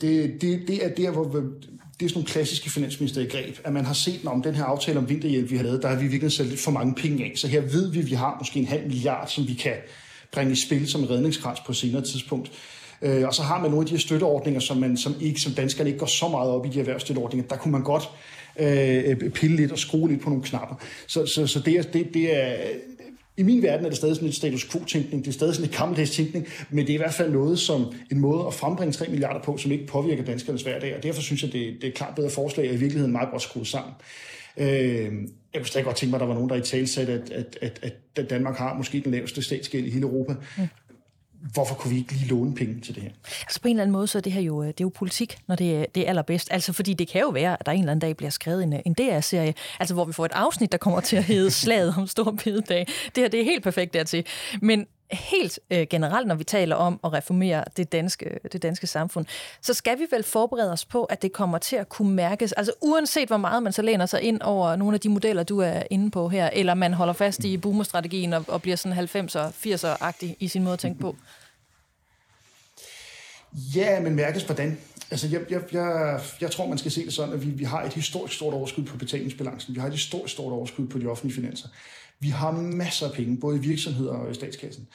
Det, 0.00 0.40
det, 0.40 0.68
det 0.68 0.84
er 0.84 0.88
der, 0.88 1.10
hvor 1.10 1.24
det 1.24 1.34
er 1.34 2.08
sådan 2.08 2.10
nogle 2.14 2.26
klassiske 2.26 2.70
finansminister 2.70 3.20
i 3.20 3.24
greb, 3.24 3.58
at 3.64 3.72
man 3.72 3.84
har 3.84 3.92
set, 3.92 4.20
om 4.26 4.42
den 4.42 4.54
her 4.54 4.64
aftale 4.64 4.98
om 4.98 5.08
vinterhjælp, 5.08 5.50
vi 5.50 5.56
har 5.56 5.64
lavet, 5.64 5.82
der 5.82 5.88
har 5.88 5.96
vi 5.96 6.06
virkelig 6.06 6.32
sat 6.32 6.46
lidt 6.46 6.60
for 6.60 6.70
mange 6.70 6.94
penge 6.94 7.24
af. 7.24 7.32
Så 7.36 7.46
her 7.48 7.60
ved 7.60 7.90
vi, 7.90 7.98
at 7.98 8.10
vi 8.10 8.14
har 8.14 8.36
måske 8.38 8.60
en 8.60 8.66
halv 8.66 8.86
milliard, 8.86 9.28
som 9.28 9.48
vi 9.48 9.54
kan 9.54 9.76
bringe 10.32 10.52
i 10.52 10.56
spil 10.56 10.88
som 10.88 11.04
redningskrans 11.04 11.60
på 11.60 11.72
et 11.72 11.76
senere 11.76 12.02
tidspunkt. 12.02 12.52
Øh, 13.02 13.26
og 13.26 13.34
så 13.34 13.42
har 13.42 13.60
man 13.60 13.70
nogle 13.70 13.82
af 13.82 13.86
de 13.86 13.92
her 13.92 14.00
støtteordninger, 14.00 14.60
som, 14.60 14.76
man, 14.76 14.96
som, 14.96 15.14
ikke, 15.20 15.40
som 15.40 15.52
danskerne 15.52 15.90
ikke 15.90 15.98
går 15.98 16.06
så 16.06 16.28
meget 16.28 16.50
op 16.50 16.66
i, 16.66 16.68
de 16.68 16.80
erhvervsstøtteordninger. 16.80 17.48
Der 17.48 17.56
kunne 17.56 17.72
man 17.72 17.82
godt 17.82 18.10
øh, 18.60 19.30
pille 19.30 19.56
lidt 19.56 19.72
og 19.72 19.78
skrue 19.78 20.08
lidt 20.08 20.20
på 20.20 20.28
nogle 20.28 20.44
knapper. 20.44 20.74
Så, 21.06 21.26
så, 21.26 21.46
så 21.46 21.60
det, 21.60 21.74
er, 21.74 21.82
det, 21.82 22.14
det, 22.14 22.36
er, 22.36 22.56
i 23.36 23.42
min 23.42 23.62
verden 23.62 23.84
er 23.84 23.88
det 23.88 23.98
stadig 23.98 24.14
sådan 24.14 24.26
lidt 24.26 24.36
status 24.36 24.64
quo-tænkning, 24.64 25.24
det 25.24 25.30
er 25.30 25.32
stadig 25.32 25.54
sådan 25.54 25.66
lidt 25.66 25.78
gammeldags 25.78 26.10
tænkning, 26.10 26.46
men 26.70 26.86
det 26.86 26.90
er 26.90 26.94
i 26.94 26.98
hvert 26.98 27.14
fald 27.14 27.32
noget 27.32 27.58
som 27.58 27.92
en 28.12 28.20
måde 28.20 28.46
at 28.46 28.54
frembringe 28.54 28.92
3 28.92 29.08
milliarder 29.08 29.42
på, 29.42 29.56
som 29.56 29.72
ikke 29.72 29.86
påvirker 29.86 30.24
danskernes 30.24 30.62
hverdag, 30.62 30.96
og 30.96 31.02
derfor 31.02 31.22
synes 31.22 31.42
jeg, 31.42 31.52
det, 31.52 31.76
det 31.80 31.88
er 31.88 31.92
klart 31.92 32.14
bedre 32.14 32.30
forslag, 32.30 32.68
og 32.68 32.74
i 32.74 32.78
virkeligheden 32.78 33.12
meget 33.12 33.30
godt 33.30 33.42
skruet 33.42 33.66
sammen. 33.66 33.94
Øh, 34.56 34.66
jeg 35.54 35.60
kunne 35.60 35.66
stadig 35.66 35.84
godt 35.84 35.96
tænke 35.96 36.10
mig, 36.10 36.16
at 36.16 36.20
der 36.20 36.26
var 36.26 36.34
nogen, 36.34 36.50
der 36.50 36.56
i 36.56 36.60
tale 36.60 36.86
sagde, 36.86 37.12
at, 37.12 37.30
at, 37.62 37.78
at, 37.82 37.94
at 38.16 38.30
Danmark 38.30 38.56
har 38.56 38.74
måske 38.76 39.00
den 39.00 39.12
laveste 39.12 39.42
statsgæld 39.42 39.86
i 39.86 39.90
hele 39.90 40.02
Europa. 40.02 40.34
Mm 40.58 40.68
hvorfor 41.52 41.74
kunne 41.74 41.92
vi 41.92 41.98
ikke 41.98 42.12
lige 42.12 42.28
låne 42.28 42.54
penge 42.54 42.80
til 42.80 42.94
det 42.94 43.02
her? 43.02 43.10
Altså 43.40 43.60
på 43.60 43.68
en 43.68 43.72
eller 43.72 43.82
anden 43.82 43.92
måde, 43.92 44.06
så 44.06 44.18
er 44.18 44.22
det 44.22 44.32
her 44.32 44.40
jo, 44.40 44.62
det 44.62 44.68
er 44.68 44.74
jo 44.80 44.88
politik, 44.88 45.38
når 45.46 45.56
det 45.56 45.76
er, 45.76 45.84
det 45.94 46.02
er 46.02 46.08
allerbedst. 46.08 46.48
Altså 46.50 46.72
fordi 46.72 46.94
det 46.94 47.08
kan 47.08 47.20
jo 47.20 47.28
være, 47.28 47.56
at 47.60 47.66
der 47.66 47.72
en 47.72 47.78
eller 47.78 47.92
anden 47.92 48.00
dag 48.00 48.16
bliver 48.16 48.30
skrevet 48.30 48.62
en, 48.62 48.82
en 48.86 48.94
DR-serie, 48.94 49.54
altså 49.80 49.94
hvor 49.94 50.04
vi 50.04 50.12
får 50.12 50.24
et 50.24 50.32
afsnit, 50.32 50.72
der 50.72 50.78
kommer 50.78 51.00
til 51.00 51.16
at 51.16 51.24
hedde 51.24 51.50
Slaget 51.60 51.94
om 51.98 52.06
Stor 52.06 52.30
Bededag. 52.44 52.86
Det 53.14 53.22
her, 53.22 53.28
det 53.28 53.40
er 53.40 53.44
helt 53.44 53.62
perfekt 53.62 53.94
dertil. 53.94 54.26
Men 54.62 54.86
helt 55.12 55.58
øh, 55.70 55.86
generelt, 55.90 56.26
når 56.26 56.34
vi 56.34 56.44
taler 56.44 56.76
om 56.76 57.00
at 57.04 57.12
reformere 57.12 57.64
det 57.76 57.92
danske, 57.92 58.38
det 58.52 58.62
danske 58.62 58.86
samfund, 58.86 59.26
så 59.60 59.74
skal 59.74 59.98
vi 59.98 60.06
vel 60.10 60.22
forberede 60.22 60.72
os 60.72 60.84
på, 60.84 61.04
at 61.04 61.22
det 61.22 61.32
kommer 61.32 61.58
til 61.58 61.76
at 61.76 61.88
kunne 61.88 62.14
mærkes. 62.14 62.52
Altså 62.52 62.72
uanset 62.80 63.28
hvor 63.28 63.36
meget 63.36 63.62
man 63.62 63.72
så 63.72 63.82
læner 63.82 64.06
sig 64.06 64.22
ind 64.22 64.42
over 64.42 64.76
nogle 64.76 64.94
af 64.94 65.00
de 65.00 65.08
modeller, 65.08 65.42
du 65.42 65.58
er 65.58 65.82
inde 65.90 66.10
på 66.10 66.28
her, 66.28 66.50
eller 66.52 66.74
man 66.74 66.94
holder 66.94 67.12
fast 67.12 67.44
i 67.44 67.56
boomerstrategien 67.56 68.32
og, 68.32 68.44
og 68.48 68.62
bliver 68.62 68.76
sådan 68.76 68.98
90'er, 68.98 69.38
80'er-agtig 69.66 70.36
i 70.40 70.48
sin 70.48 70.62
måde 70.62 70.72
at 70.72 70.78
tænke 70.78 71.00
på. 71.00 71.16
Ja, 73.74 74.00
men 74.00 74.14
mærkes 74.14 74.42
hvordan? 74.42 74.78
Altså, 75.10 75.28
jeg, 75.28 75.40
jeg, 75.50 75.60
jeg, 75.72 76.20
jeg 76.40 76.50
tror, 76.50 76.66
man 76.66 76.78
skal 76.78 76.90
se 76.90 77.04
det 77.04 77.12
sådan, 77.12 77.34
at 77.34 77.46
vi, 77.46 77.50
vi 77.50 77.64
har 77.64 77.82
et 77.82 77.92
historisk 77.92 78.34
stort 78.34 78.54
overskud 78.54 78.84
på 78.84 78.96
betalingsbalancen. 78.96 79.74
Vi 79.74 79.80
har 79.80 79.86
et 79.86 79.92
historisk 79.92 80.34
stort 80.34 80.52
overskud 80.52 80.86
på 80.86 80.98
de 80.98 81.06
offentlige 81.06 81.34
finanser. 81.34 81.68
Vi 82.20 82.28
har 82.28 82.50
masser 82.52 83.06
af 83.06 83.12
penge, 83.12 83.36
både 83.36 83.56
i 83.56 83.60
virksomheder 83.60 84.12
og 84.12 84.30
i 84.30 84.34
statskassen. 84.34 84.88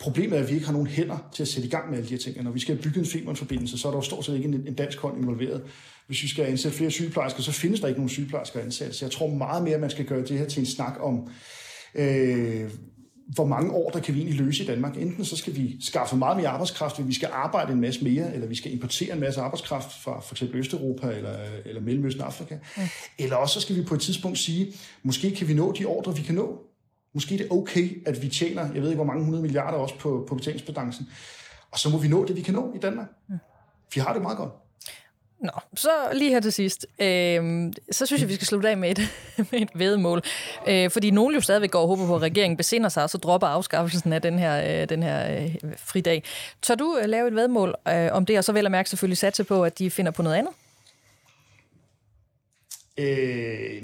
Problemet 0.00 0.38
er, 0.38 0.42
at 0.42 0.48
vi 0.48 0.54
ikke 0.54 0.66
har 0.66 0.72
nogen 0.72 0.86
hænder 0.86 1.28
til 1.34 1.42
at 1.42 1.48
sætte 1.48 1.66
i 1.66 1.70
gang 1.70 1.90
med 1.90 1.98
alle 1.98 2.08
de 2.08 2.14
her 2.14 2.18
ting. 2.18 2.42
når 2.42 2.50
vi 2.50 2.60
skal 2.60 2.82
bygge 2.82 3.00
en 3.00 3.06
Femern-forbindelse, 3.06 3.78
så 3.78 3.88
er 3.88 3.92
der 3.92 3.98
jo 3.98 4.02
stort 4.02 4.24
set 4.24 4.36
ikke 4.36 4.48
en, 4.48 4.54
en 4.66 4.74
dansk 4.74 4.98
hånd 4.98 5.18
involveret. 5.18 5.62
Hvis 6.06 6.22
vi 6.22 6.28
skal 6.28 6.44
ansætte 6.44 6.76
flere 6.76 6.90
sygeplejersker, 6.90 7.42
så 7.42 7.52
findes 7.52 7.80
der 7.80 7.88
ikke 7.88 8.00
nogen 8.00 8.08
sygeplejersker 8.08 8.60
ansat. 8.60 8.94
Så 8.94 9.04
jeg 9.04 9.12
tror 9.12 9.34
meget 9.34 9.62
mere, 9.62 9.74
at 9.74 9.80
man 9.80 9.90
skal 9.90 10.04
gøre 10.04 10.22
det 10.22 10.38
her 10.38 10.46
til 10.46 10.60
en 10.60 10.66
snak 10.66 10.96
om, 11.00 11.28
øh, 11.94 12.70
hvor 13.26 13.46
mange 13.46 13.72
år 13.72 13.90
der 13.90 14.00
kan 14.00 14.14
vi 14.14 14.20
egentlig 14.20 14.40
løse 14.40 14.64
i 14.64 14.66
Danmark. 14.66 14.96
Enten 14.96 15.24
så 15.24 15.36
skal 15.36 15.56
vi 15.56 15.76
skaffe 15.80 16.16
meget 16.16 16.36
mere 16.36 16.48
arbejdskraft, 16.48 17.08
vi 17.08 17.14
skal 17.14 17.28
arbejde 17.32 17.72
en 17.72 17.80
masse 17.80 18.04
mere, 18.04 18.34
eller 18.34 18.46
vi 18.46 18.54
skal 18.54 18.72
importere 18.72 19.14
en 19.14 19.20
masse 19.20 19.40
arbejdskraft 19.40 20.02
fra 20.02 20.20
for 20.20 20.34
eksempel 20.34 20.58
Østeuropa 20.58 21.06
eller, 21.06 21.36
eller 21.64 21.80
Mellemøsten 21.80 22.22
Afrika. 22.22 22.58
Mm. 22.76 22.82
Eller 23.18 23.36
også 23.36 23.54
så 23.54 23.60
skal 23.60 23.76
vi 23.76 23.82
på 23.82 23.94
et 23.94 24.00
tidspunkt 24.00 24.38
sige, 24.38 24.74
måske 25.02 25.34
kan 25.34 25.48
vi 25.48 25.54
nå 25.54 25.72
de 25.72 25.84
ordre, 25.84 26.16
vi 26.16 26.22
kan 26.22 26.34
nå. 26.34 26.58
Måske 27.14 27.38
det 27.38 27.46
er 27.46 27.54
okay, 27.54 28.02
at 28.06 28.22
vi 28.22 28.28
tjener, 28.28 28.72
jeg 28.74 28.82
ved 28.82 28.88
ikke 28.88 28.94
hvor 28.94 29.04
mange 29.04 29.24
hundrede 29.24 29.42
milliarder 29.42 29.78
også 29.78 29.98
på, 29.98 30.24
på 30.28 30.34
betalingsbalancen. 30.34 31.08
Og 31.70 31.78
så 31.78 31.88
må 31.90 31.98
vi 31.98 32.08
nå 32.08 32.24
det, 32.24 32.36
vi 32.36 32.40
kan 32.40 32.54
nå 32.54 32.72
i 32.74 32.78
Danmark. 32.78 33.08
Mm. 33.28 33.38
Vi 33.94 34.00
har 34.00 34.12
det 34.12 34.22
meget 34.22 34.38
godt. 34.38 34.50
Nå, 35.42 35.50
så 35.74 35.90
lige 36.12 36.30
her 36.30 36.40
til 36.40 36.52
sidst. 36.52 36.86
Øh, 36.98 37.72
så 37.90 38.06
synes 38.06 38.20
jeg, 38.20 38.28
vi 38.28 38.34
skal 38.34 38.46
slutte 38.46 38.68
af 38.68 38.76
med 38.76 38.90
et, 38.90 38.98
med 39.50 39.60
et 39.60 39.68
vedmål. 39.74 40.22
Øh, 40.68 40.90
fordi 40.90 41.10
nogen 41.10 41.34
jo 41.34 41.40
stadigvæk 41.40 41.70
går 41.70 41.80
og 41.80 41.88
håber 41.88 42.06
på, 42.06 42.16
at 42.16 42.22
regeringen 42.22 42.56
besinder 42.56 42.88
sig, 42.88 43.02
og 43.02 43.10
så 43.10 43.18
dropper 43.18 43.46
afskaffelsen 43.46 44.12
af 44.12 44.22
den 44.22 44.38
her, 44.38 44.82
øh, 44.82 44.88
den 44.88 45.02
her 45.02 45.42
øh, 45.42 45.54
fridag. 45.76 46.22
Tør 46.62 46.74
du 46.74 46.98
øh, 47.02 47.08
lave 47.08 47.28
et 47.28 47.34
vedmål 47.34 47.74
øh, 47.88 48.08
om 48.12 48.26
det, 48.26 48.38
og 48.38 48.44
så 48.44 48.52
vil 48.52 48.62
jeg 48.62 48.70
mærke 48.70 48.90
selvfølgelig 48.90 49.18
satse 49.18 49.44
på, 49.44 49.64
at 49.64 49.78
de 49.78 49.90
finder 49.90 50.12
på 50.12 50.22
noget 50.22 50.36
andet? 50.36 50.52
Øh, 52.98 53.82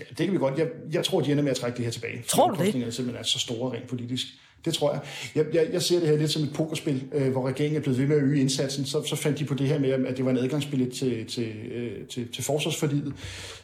ja, 0.00 0.04
det 0.08 0.16
kan 0.16 0.32
vi 0.32 0.38
godt. 0.38 0.58
Jeg, 0.58 0.68
jeg 0.92 1.04
tror, 1.04 1.20
de 1.20 1.30
ender 1.32 1.42
med 1.42 1.50
at 1.50 1.56
trække 1.56 1.76
det 1.76 1.84
her 1.84 1.92
tilbage. 1.92 2.22
Tror 2.22 2.50
du 2.50 2.64
det? 2.64 2.68
er 2.68 2.90
simpelthen 2.90 3.16
er 3.16 3.22
så 3.22 3.38
store 3.38 3.76
rent 3.76 3.88
politisk. 3.88 4.26
Det 4.68 4.76
tror 4.76 4.92
jeg. 4.92 5.00
Jeg, 5.34 5.44
jeg, 5.54 5.66
jeg 5.72 5.82
ser 5.82 6.00
det 6.00 6.08
her 6.08 6.16
lidt 6.16 6.30
som 6.30 6.42
et 6.42 6.52
pokerspil, 6.54 7.02
øh, 7.12 7.32
hvor 7.32 7.48
regeringen 7.48 7.76
er 7.76 7.82
blevet 7.82 7.98
ved 7.98 8.06
med 8.06 8.16
at 8.16 8.22
øge 8.22 8.40
indsatsen. 8.40 8.84
Så, 8.84 9.02
så 9.02 9.16
fandt 9.16 9.38
de 9.38 9.44
på 9.44 9.54
det 9.54 9.66
her 9.66 9.78
med, 9.78 9.90
at 9.90 10.16
det 10.16 10.24
var 10.24 10.30
en 10.30 10.38
adgangsbillet 10.38 10.92
til, 10.92 11.26
til, 11.26 11.52
øh, 11.74 12.06
til, 12.10 12.32
til 12.32 12.44
forsvarsforliget. 12.44 13.12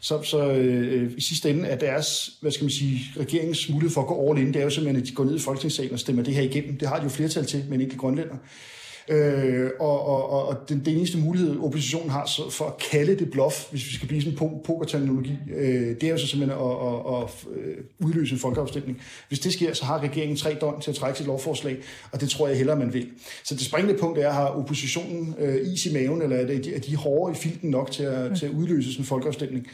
Så, 0.00 0.22
så 0.22 0.52
øh, 0.52 1.10
i 1.16 1.20
sidste 1.20 1.50
ende 1.50 1.68
er 1.68 1.76
deres, 1.76 2.30
hvad 2.40 2.50
skal 2.50 2.64
man 2.64 2.70
sige, 2.70 3.00
regeringens 3.20 3.68
mulighed 3.70 3.94
for 3.94 4.00
at 4.00 4.06
gå 4.06 4.30
all 4.30 4.40
in, 4.40 4.46
det 4.46 4.56
er 4.56 4.64
jo 4.64 4.70
simpelthen, 4.70 5.02
at 5.02 5.08
de 5.08 5.14
går 5.14 5.24
ned 5.24 5.36
i 5.36 5.40
Folketingssalen 5.40 5.92
og 5.92 5.98
stemmer 5.98 6.22
det 6.22 6.34
her 6.34 6.42
igennem. 6.42 6.78
Det 6.78 6.88
har 6.88 6.98
de 6.98 7.02
jo 7.02 7.08
flertal 7.08 7.46
til, 7.46 7.64
men 7.68 7.80
ikke 7.80 7.96
grønlænder. 7.96 8.36
Øh, 9.08 9.70
og, 9.80 10.06
og, 10.06 10.48
og 10.48 10.68
den, 10.68 10.82
den 10.84 10.96
eneste 10.96 11.18
mulighed, 11.18 11.58
oppositionen 11.60 12.10
har 12.10 12.26
så 12.26 12.50
for 12.50 12.64
at 12.64 12.72
kalde 12.90 13.18
det 13.18 13.30
bluff, 13.30 13.70
hvis 13.70 13.86
vi 13.86 13.94
skal 13.94 14.08
blive 14.08 14.22
sådan 14.22 14.38
en 14.42 14.60
pokerterminologi, 14.64 15.38
øh, 15.56 15.88
det 16.00 16.02
er 16.02 16.08
jo 16.08 16.18
så 16.18 16.26
simpelthen 16.26 16.60
at, 16.60 16.70
at, 16.70 17.22
at 17.22 17.56
øh, 17.56 17.76
udløse 17.98 18.32
en 18.32 18.38
folkeafstemning. 18.38 19.00
Hvis 19.28 19.38
det 19.38 19.52
sker, 19.52 19.72
så 19.72 19.84
har 19.84 20.02
regeringen 20.02 20.36
tre 20.36 20.56
døgn 20.60 20.80
til 20.80 20.90
at 20.90 20.96
trække 20.96 21.18
sit 21.18 21.26
lovforslag, 21.26 21.76
og 22.12 22.20
det 22.20 22.28
tror 22.30 22.48
jeg 22.48 22.56
hellere, 22.56 22.76
man 22.76 22.92
vil. 22.92 23.08
Så 23.44 23.54
det 23.54 23.64
springende 23.64 23.98
punkt 24.00 24.18
er, 24.18 24.30
har 24.30 24.46
oppositionen 24.46 25.34
øh, 25.38 25.72
is 25.72 25.86
i 25.86 25.92
maven, 25.92 26.22
eller 26.22 26.36
er, 26.36 26.46
det, 26.46 26.76
er 26.76 26.80
de 26.80 26.96
hårde 26.96 27.32
i 27.32 27.36
filten 27.36 27.70
nok 27.70 27.90
til 27.90 28.02
at, 28.02 28.38
til 28.38 28.46
at 28.46 28.52
udløse 28.52 28.92
sådan 28.92 29.02
en 29.02 29.06
folkeafstemning? 29.06 29.66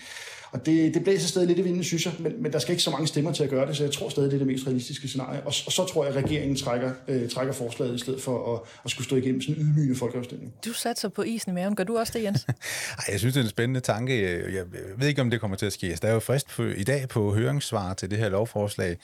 Og 0.53 0.67
det, 0.67 0.95
det 0.95 1.05
blæser 1.05 1.29
stadig 1.29 1.49
lidt 1.49 1.59
i 1.59 1.63
vinden, 1.63 1.85
synes 1.85 2.07
jeg, 2.07 2.15
men, 2.19 2.43
men 2.43 2.53
der 2.53 2.59
skal 2.59 2.73
ikke 2.73 2.83
så 2.83 2.91
mange 2.91 3.07
stemmer 3.07 3.33
til 3.33 3.45
at 3.45 3.51
gøre 3.51 3.67
det, 3.67 3.77
så 3.77 3.85
jeg 3.85 3.93
tror 3.93 4.09
stadig, 4.09 4.31
det 4.31 4.35
er 4.35 4.39
det 4.39 4.47
mest 4.47 4.67
realistiske 4.67 5.09
scenarie. 5.09 5.41
Og, 5.41 5.47
og 5.47 5.73
så 5.73 5.87
tror 5.93 6.05
jeg, 6.05 6.17
at 6.17 6.25
regeringen 6.25 6.57
trækker, 6.57 6.93
øh, 7.09 7.31
trækker 7.31 7.53
forslaget 7.53 7.95
i 7.95 7.99
stedet 7.99 8.23
for 8.23 8.55
at, 8.55 8.61
at 8.85 8.91
skulle 8.91 9.05
stå 9.05 9.17
igennem 9.17 9.41
sådan 9.41 9.55
en 9.55 9.63
ydmygende 9.63 9.97
folkeafstemning. 9.97 10.55
Du 10.65 10.73
satser 10.73 11.09
på 11.09 11.23
isen 11.23 11.53
i 11.53 11.55
maven. 11.55 11.75
Gør 11.77 11.85
du 11.85 11.99
også 11.99 12.13
det, 12.19 12.25
Jens? 12.25 12.47
Ej, 12.99 13.05
jeg 13.13 13.19
synes, 13.19 13.35
det 13.35 13.41
er 13.41 13.45
en 13.45 13.51
spændende 13.51 13.81
tanke. 13.81 14.15
Jeg 14.55 14.65
ved 14.97 15.09
ikke, 15.09 15.21
om 15.21 15.31
det 15.31 15.41
kommer 15.41 15.57
til 15.57 15.67
at 15.67 15.73
ske. 15.73 15.99
Der 16.03 16.09
er 16.09 16.13
jo 16.13 16.21
frist 16.21 16.49
på, 16.49 16.63
i 16.63 16.85
dag 16.85 17.09
på 17.09 17.35
høringssvar 17.35 17.95
til 17.95 18.11
det 18.11 18.19
her 18.19 18.29
lovforslag 18.29 18.97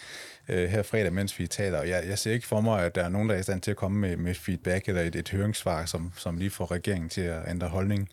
øh, 0.49 0.69
her 0.69 0.83
fredag, 0.83 1.13
mens 1.13 1.39
vi 1.39 1.47
taler. 1.47 1.79
Og 1.79 1.89
jeg, 1.89 2.05
jeg 2.09 2.19
ser 2.19 2.33
ikke 2.33 2.47
for 2.47 2.61
mig, 2.61 2.85
at 2.85 2.95
der 2.95 3.03
er 3.03 3.09
nogen, 3.09 3.29
der 3.29 3.35
er 3.35 3.41
i 3.41 3.43
stand 3.43 3.61
til 3.61 3.71
at 3.71 3.77
komme 3.77 3.99
med, 3.99 4.17
med 4.17 4.35
feedback 4.35 4.89
eller 4.89 5.03
et, 5.03 5.17
et 5.17 5.29
høringssvar, 5.29 5.85
som, 5.85 6.13
som 6.17 6.39
lige 6.39 6.51
får 6.51 6.71
regeringen 6.71 7.09
til 7.09 7.21
at 7.21 7.39
ændre 7.49 7.69
holdning. 7.69 8.09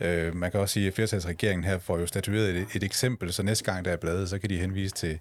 Øh, 0.00 0.36
man 0.36 0.50
kan 0.50 0.60
også 0.60 0.72
sige, 0.72 0.86
at 0.86 0.94
flertalsregeringen 0.94 1.64
her 1.64 1.78
får 1.78 1.98
jo 1.98 2.06
statueret 2.06 2.56
et, 2.56 2.66
et 2.74 2.82
eksempel, 2.82 3.32
så 3.32 3.42
næste 3.42 3.64
gang 3.64 3.84
der 3.84 3.90
er 3.90 3.96
bladet, 3.96 4.28
så 4.28 4.38
kan 4.38 4.50
de 4.50 4.58
henvise 4.58 4.94
til, 4.94 5.18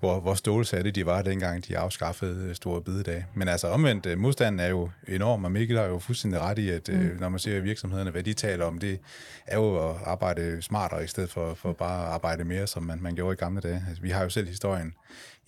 hvor, 0.00 0.20
hvor 0.20 0.34
stålsatte 0.34 0.90
de 0.90 1.06
var 1.06 1.22
dengang, 1.22 1.68
de 1.68 1.78
afskaffede 1.78 2.54
store 2.54 2.82
bidedag. 2.82 3.24
Men 3.34 3.48
altså 3.48 3.68
omvendt, 3.68 4.06
øh, 4.06 4.18
modstanden 4.18 4.60
er 4.60 4.68
jo 4.68 4.90
enorm, 5.08 5.44
og 5.44 5.52
Mikkel 5.52 5.78
har 5.78 5.84
jo 5.84 5.98
fuldstændig 5.98 6.40
ret 6.40 6.58
i, 6.58 6.70
at 6.70 6.88
øh, 6.88 7.00
mm. 7.00 7.16
når 7.20 7.28
man 7.28 7.38
ser 7.38 7.60
virksomhederne, 7.60 8.10
hvad 8.10 8.22
de 8.22 8.32
taler 8.32 8.64
om, 8.64 8.78
det 8.78 8.98
er 9.46 9.56
jo 9.56 9.90
at 9.90 9.96
arbejde 10.04 10.62
smartere, 10.62 11.04
i 11.04 11.06
stedet 11.06 11.30
for, 11.30 11.54
for 11.54 11.72
bare 11.72 12.06
at 12.06 12.12
arbejde 12.12 12.44
mere, 12.44 12.66
som 12.66 12.82
man, 12.82 13.02
man 13.02 13.14
gjorde 13.14 13.32
i 13.32 13.36
gamle 13.36 13.60
dage. 13.60 13.84
Altså, 13.88 14.02
vi 14.02 14.10
har 14.10 14.22
jo 14.22 14.28
selv 14.28 14.48
historien 14.48 14.94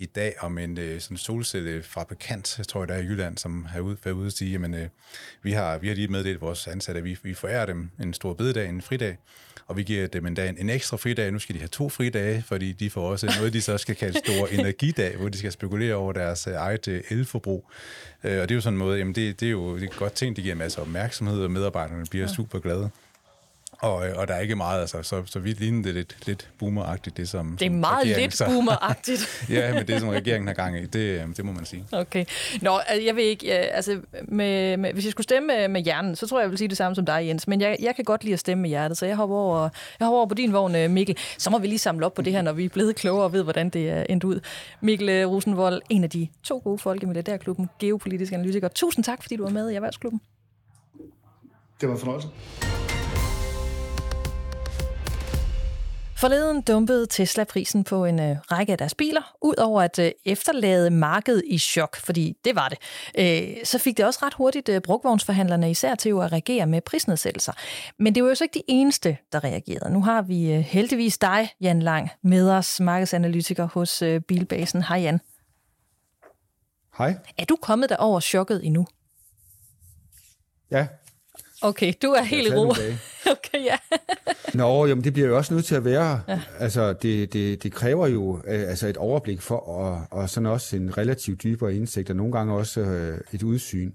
i 0.00 0.06
dag 0.06 0.34
om 0.40 0.58
en 0.58 0.78
øh, 0.78 1.00
sådan 1.00 1.16
solcellefabrikant, 1.16 2.58
jeg 2.58 2.68
tror 2.68 2.80
jeg, 2.80 2.88
der 2.88 2.94
er 2.94 2.98
i 2.98 3.04
Jylland, 3.04 3.38
som 3.38 3.64
har 3.64 3.80
ud, 3.80 3.96
været 4.04 4.14
ude 4.14 4.26
og 4.26 4.32
sige, 4.32 4.54
at 4.54 4.74
øh, 4.74 4.88
vi, 5.42 5.52
har, 5.52 5.78
vi 5.78 5.88
har 5.88 5.94
lige 5.94 6.08
meddelt 6.08 6.40
vores 6.40 6.66
ansatte, 6.66 6.98
at 6.98 7.04
vi, 7.04 7.18
vi 7.22 7.34
forærer 7.34 7.66
dem 7.66 7.90
en 8.02 8.14
stor 8.14 8.34
bededag, 8.34 8.68
en 8.68 8.82
fridag, 8.82 9.16
og 9.66 9.76
vi 9.76 9.82
giver 9.82 10.06
dem 10.06 10.26
en, 10.26 10.34
dag, 10.34 10.54
en 10.58 10.70
ekstra 10.70 10.96
fridag. 10.96 11.32
Nu 11.32 11.38
skal 11.38 11.54
de 11.54 11.60
have 11.60 11.68
to 11.68 11.88
fridage, 11.88 12.42
fordi 12.42 12.72
de 12.72 12.90
får 12.90 13.10
også 13.10 13.34
noget, 13.38 13.52
de 13.52 13.60
så 13.60 13.78
skal 13.78 13.96
kalde 13.96 14.18
stor 14.18 14.46
energidag, 14.58 15.16
hvor 15.16 15.28
de 15.28 15.38
skal 15.38 15.52
spekulere 15.52 15.94
over 15.94 16.12
deres 16.12 16.46
øh, 16.46 16.54
eget 16.54 16.88
øh, 16.88 17.02
elforbrug. 17.08 17.70
Og 18.22 18.30
det 18.30 18.50
er 18.50 18.54
jo 18.54 18.60
sådan 18.60 18.74
en 18.74 18.78
måde, 18.78 18.98
jamen 18.98 19.14
det, 19.14 19.40
det 19.40 19.46
er 19.46 19.50
jo 19.50 19.78
det 19.78 19.90
er 19.90 19.98
godt 19.98 20.12
ting, 20.12 20.36
det 20.36 20.44
giver 20.44 20.56
masser 20.56 20.78
af 20.80 20.82
opmærksomhed, 20.82 21.42
og 21.42 21.50
medarbejderne 21.50 22.06
bliver 22.10 22.26
ja. 22.26 22.32
super 22.32 22.58
glade. 22.58 22.90
Og, 23.82 23.94
og 23.94 24.28
der 24.28 24.34
er 24.34 24.40
ikke 24.40 24.56
meget, 24.56 24.80
altså, 24.80 25.02
så, 25.02 25.22
så 25.26 25.38
vidt 25.38 25.60
ligner 25.60 25.82
det 25.82 25.94
lidt, 25.94 26.16
lidt 26.26 26.48
boomeragtigt, 26.58 27.16
det 27.16 27.28
som 27.28 27.56
Det 27.60 27.66
er 27.66 27.70
som 27.70 27.74
meget 27.74 28.06
lidt 28.06 28.34
så, 28.34 28.44
boomeragtigt. 28.46 29.28
ja, 29.48 29.74
men 29.74 29.86
det 29.86 30.00
som 30.00 30.08
regeringen 30.08 30.46
har 30.46 30.54
gang 30.54 30.78
i, 30.78 30.86
det, 30.86 31.36
det 31.36 31.44
må 31.44 31.52
man 31.52 31.64
sige. 31.64 31.84
Okay. 31.92 32.24
Nå, 32.62 32.78
altså, 32.78 33.06
jeg 33.06 33.16
ved 33.16 33.22
ikke, 33.22 33.52
altså, 33.52 34.00
med, 34.28 34.76
med, 34.76 34.92
hvis 34.92 35.04
jeg 35.04 35.10
skulle 35.10 35.24
stemme 35.24 35.68
med, 35.68 35.82
hjernen, 35.82 36.16
så 36.16 36.26
tror 36.26 36.38
jeg, 36.38 36.42
jeg 36.42 36.50
vil 36.50 36.58
sige 36.58 36.68
det 36.68 36.76
samme 36.76 36.94
som 36.94 37.06
dig, 37.06 37.26
Jens. 37.26 37.48
Men 37.48 37.60
jeg, 37.60 37.76
jeg 37.80 37.96
kan 37.96 38.04
godt 38.04 38.24
lide 38.24 38.32
at 38.32 38.40
stemme 38.40 38.62
med 38.62 38.70
hjertet, 38.70 38.98
så 38.98 39.06
jeg 39.06 39.16
hopper 39.16 39.36
over, 39.36 39.68
jeg 40.00 40.06
hopper 40.06 40.18
over 40.18 40.26
på 40.26 40.34
din 40.34 40.52
vogn, 40.52 40.74
øh, 40.74 40.90
Mikkel. 40.90 41.16
Så 41.38 41.50
må 41.50 41.58
vi 41.58 41.66
lige 41.66 41.78
samle 41.78 42.06
op 42.06 42.14
på 42.14 42.22
det 42.22 42.32
her, 42.32 42.42
når 42.42 42.52
vi 42.52 42.64
er 42.64 42.68
blevet 42.68 42.96
klogere 42.96 43.24
og 43.24 43.32
ved, 43.32 43.42
hvordan 43.42 43.70
det 43.70 43.90
er 43.90 44.02
endt 44.08 44.24
ud. 44.24 44.40
Mikkel 44.80 45.08
øh, 45.08 45.28
Rosenvold, 45.30 45.82
en 45.88 46.04
af 46.04 46.10
de 46.10 46.28
to 46.42 46.60
gode 46.64 46.78
folk 46.78 47.02
i 47.02 47.06
Milliardærklubben, 47.06 47.70
geopolitisk 47.78 48.32
analytiker. 48.32 48.68
Tusind 48.68 49.04
tak, 49.04 49.22
fordi 49.22 49.36
du 49.36 49.42
var 49.42 49.50
med 49.50 49.70
i 49.70 49.74
Erhvervsklubben. 49.74 50.20
Det 51.80 51.88
var 51.88 51.94
en 51.94 52.00
fornøjelse. 52.00 52.28
Forleden 56.20 56.60
dumpede 56.60 57.06
Tesla 57.06 57.44
prisen 57.44 57.84
på 57.84 58.04
en 58.04 58.20
øh, 58.20 58.36
række 58.52 58.72
af 58.72 58.78
deres 58.78 58.94
biler, 58.94 59.36
udover 59.42 59.82
at 59.82 59.98
øh, 59.98 60.10
efterlade 60.24 60.90
markedet 60.90 61.42
i 61.46 61.58
chok, 61.58 61.96
fordi 61.96 62.36
det 62.44 62.56
var 62.56 62.68
det. 62.68 62.78
Øh, 63.18 63.64
så 63.64 63.78
fik 63.78 63.96
det 63.96 64.04
også 64.04 64.18
ret 64.22 64.34
hurtigt 64.34 64.68
øh, 64.68 64.80
brugvognsforhandlerne 64.80 65.70
især 65.70 65.94
til 65.94 66.08
at 66.08 66.32
reagere 66.32 66.66
med 66.66 66.80
prisnedsættelser. 66.80 67.52
Men 67.98 68.14
det 68.14 68.22
var 68.22 68.28
jo 68.28 68.34
så 68.34 68.44
ikke 68.44 68.58
de 68.58 68.62
eneste, 68.68 69.16
der 69.32 69.44
reagerede. 69.44 69.92
Nu 69.92 70.02
har 70.02 70.22
vi 70.22 70.52
øh, 70.52 70.60
heldigvis 70.60 71.18
dig, 71.18 71.50
Jan 71.60 71.82
Lang, 71.82 72.10
med 72.22 72.50
os, 72.50 72.80
markedsanalytiker 72.80 73.68
hos 73.72 74.02
øh, 74.02 74.20
Bilbasen. 74.20 74.82
Hej 74.82 74.98
Jan. 74.98 75.20
Hej. 76.98 77.16
Er 77.38 77.44
du 77.44 77.56
kommet 77.56 77.90
der 77.90 77.96
over 77.96 78.20
chokket 78.20 78.66
endnu? 78.66 78.86
Ja, 80.70 80.86
Okay, 81.62 81.92
du 82.02 82.06
er 82.06 82.22
helt 82.22 82.48
i 82.48 82.54
ro. 82.56 82.70
okay, 83.34 83.64
ja. 83.64 83.76
Nå, 84.54 84.86
jamen 84.86 85.04
det 85.04 85.12
bliver 85.12 85.28
jo 85.28 85.36
også 85.36 85.54
nødt 85.54 85.64
til 85.64 85.74
at 85.74 85.84
være. 85.84 86.22
Ja. 86.28 86.40
Altså, 86.58 86.92
det, 86.92 87.32
det, 87.32 87.62
det 87.62 87.72
kræver 87.72 88.06
jo 88.06 88.36
øh, 88.36 88.68
altså 88.68 88.86
et 88.86 88.96
overblik 88.96 89.40
for, 89.40 89.56
og, 89.56 90.06
og 90.10 90.30
sådan 90.30 90.46
også 90.46 90.76
en 90.76 90.98
relativt 90.98 91.42
dybere 91.42 91.74
indsigt, 91.74 92.10
og 92.10 92.16
nogle 92.16 92.32
gange 92.32 92.54
også 92.54 92.80
øh, 92.80 93.20
et 93.32 93.42
udsyn 93.42 93.92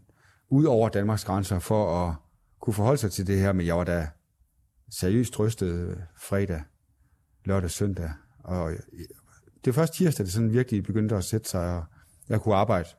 ud 0.49 0.65
over 0.65 0.89
Danmarks 0.89 1.25
grænser, 1.25 1.59
for 1.59 2.07
at 2.07 2.15
kunne 2.61 2.73
forholde 2.73 2.97
sig 2.97 3.11
til 3.11 3.27
det 3.27 3.39
her. 3.39 3.53
Men 3.53 3.65
jeg 3.65 3.77
var 3.77 3.83
da 3.83 4.07
seriøst 4.91 5.39
rystet 5.39 5.97
fredag, 6.17 6.61
lørdag, 7.45 7.71
søndag. 7.71 8.09
Og 8.43 8.71
det 9.65 9.75
var 9.75 9.81
først 9.81 9.93
tirsdag, 9.93 10.25
det 10.25 10.33
sådan 10.33 10.53
virkelig 10.53 10.83
begyndte 10.83 11.15
at 11.15 11.23
sætte 11.23 11.49
sig, 11.49 11.75
og 11.75 11.83
jeg 12.29 12.41
kunne 12.41 12.55
arbejde 12.55 12.89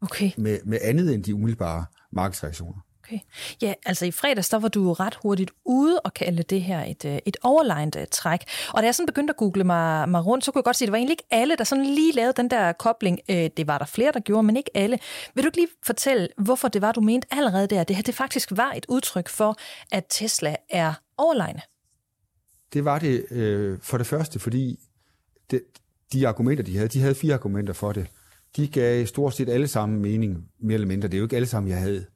okay. 0.00 0.30
med, 0.38 0.58
med 0.64 0.78
andet 0.82 1.14
end 1.14 1.24
de 1.24 1.34
umiddelbare 1.34 1.84
markedsreaktioner. 2.12 2.80
Okay. 3.10 3.20
Ja, 3.62 3.74
altså 3.86 4.06
i 4.06 4.10
fredags, 4.10 4.48
der 4.48 4.58
var 4.58 4.68
du 4.68 4.92
ret 4.92 5.18
hurtigt 5.22 5.50
ude 5.64 6.00
og 6.00 6.14
kalde 6.14 6.42
det 6.42 6.62
her 6.62 6.84
et, 6.84 7.04
øh, 7.04 7.18
et 7.26 7.36
overlegnet 7.42 7.96
øh, 7.96 8.06
træk. 8.10 8.40
Og 8.72 8.82
da 8.82 8.86
jeg 8.86 8.94
sådan 8.94 9.06
begyndte 9.06 9.30
at 9.30 9.36
google 9.36 9.64
mig, 9.64 10.08
mig 10.08 10.26
rundt, 10.26 10.44
så 10.44 10.52
kunne 10.52 10.60
jeg 10.60 10.64
godt 10.64 10.76
se, 10.76 10.84
at 10.84 10.86
det 10.86 10.92
var 10.92 10.96
egentlig 10.96 11.12
ikke 11.12 11.26
alle, 11.30 11.56
der 11.56 11.64
sådan 11.64 11.84
lige 11.84 12.12
lavede 12.12 12.32
den 12.36 12.50
der 12.50 12.72
kobling. 12.72 13.20
Øh, 13.28 13.50
det 13.56 13.66
var 13.66 13.78
der 13.78 13.84
flere, 13.84 14.12
der 14.12 14.20
gjorde, 14.20 14.42
men 14.42 14.56
ikke 14.56 14.70
alle. 14.74 14.98
Vil 15.34 15.44
du 15.44 15.48
ikke 15.48 15.56
lige 15.56 15.68
fortælle, 15.82 16.28
hvorfor 16.38 16.68
det 16.68 16.82
var, 16.82 16.92
du 16.92 17.00
mente 17.00 17.28
allerede 17.30 17.66
der, 17.66 17.84
det 17.84 17.96
her 17.96 18.02
det 18.02 18.14
faktisk 18.14 18.48
var 18.50 18.72
et 18.72 18.86
udtryk 18.88 19.28
for, 19.28 19.56
at 19.92 20.04
Tesla 20.10 20.56
er 20.68 20.92
overlegnet? 21.18 21.62
Det 22.72 22.84
var 22.84 22.98
det 22.98 23.26
øh, 23.30 23.78
for 23.82 23.98
det 23.98 24.06
første, 24.06 24.38
fordi 24.38 24.78
det, 25.50 25.62
de 26.12 26.28
argumenter, 26.28 26.64
de 26.64 26.76
havde, 26.76 26.88
de 26.88 27.00
havde 27.00 27.14
fire 27.14 27.34
argumenter 27.34 27.72
for 27.72 27.92
det. 27.92 28.06
De 28.56 28.68
gav 28.68 29.06
stort 29.06 29.34
set 29.34 29.48
alle 29.48 29.68
sammen 29.68 30.02
mening, 30.02 30.48
mere 30.60 30.74
eller 30.74 30.88
mindre. 30.88 31.08
Det 31.08 31.14
er 31.14 31.18
jo 31.18 31.24
ikke 31.24 31.36
alle 31.36 31.48
sammen, 31.48 31.70
jeg 31.70 31.78
havde 31.78 32.06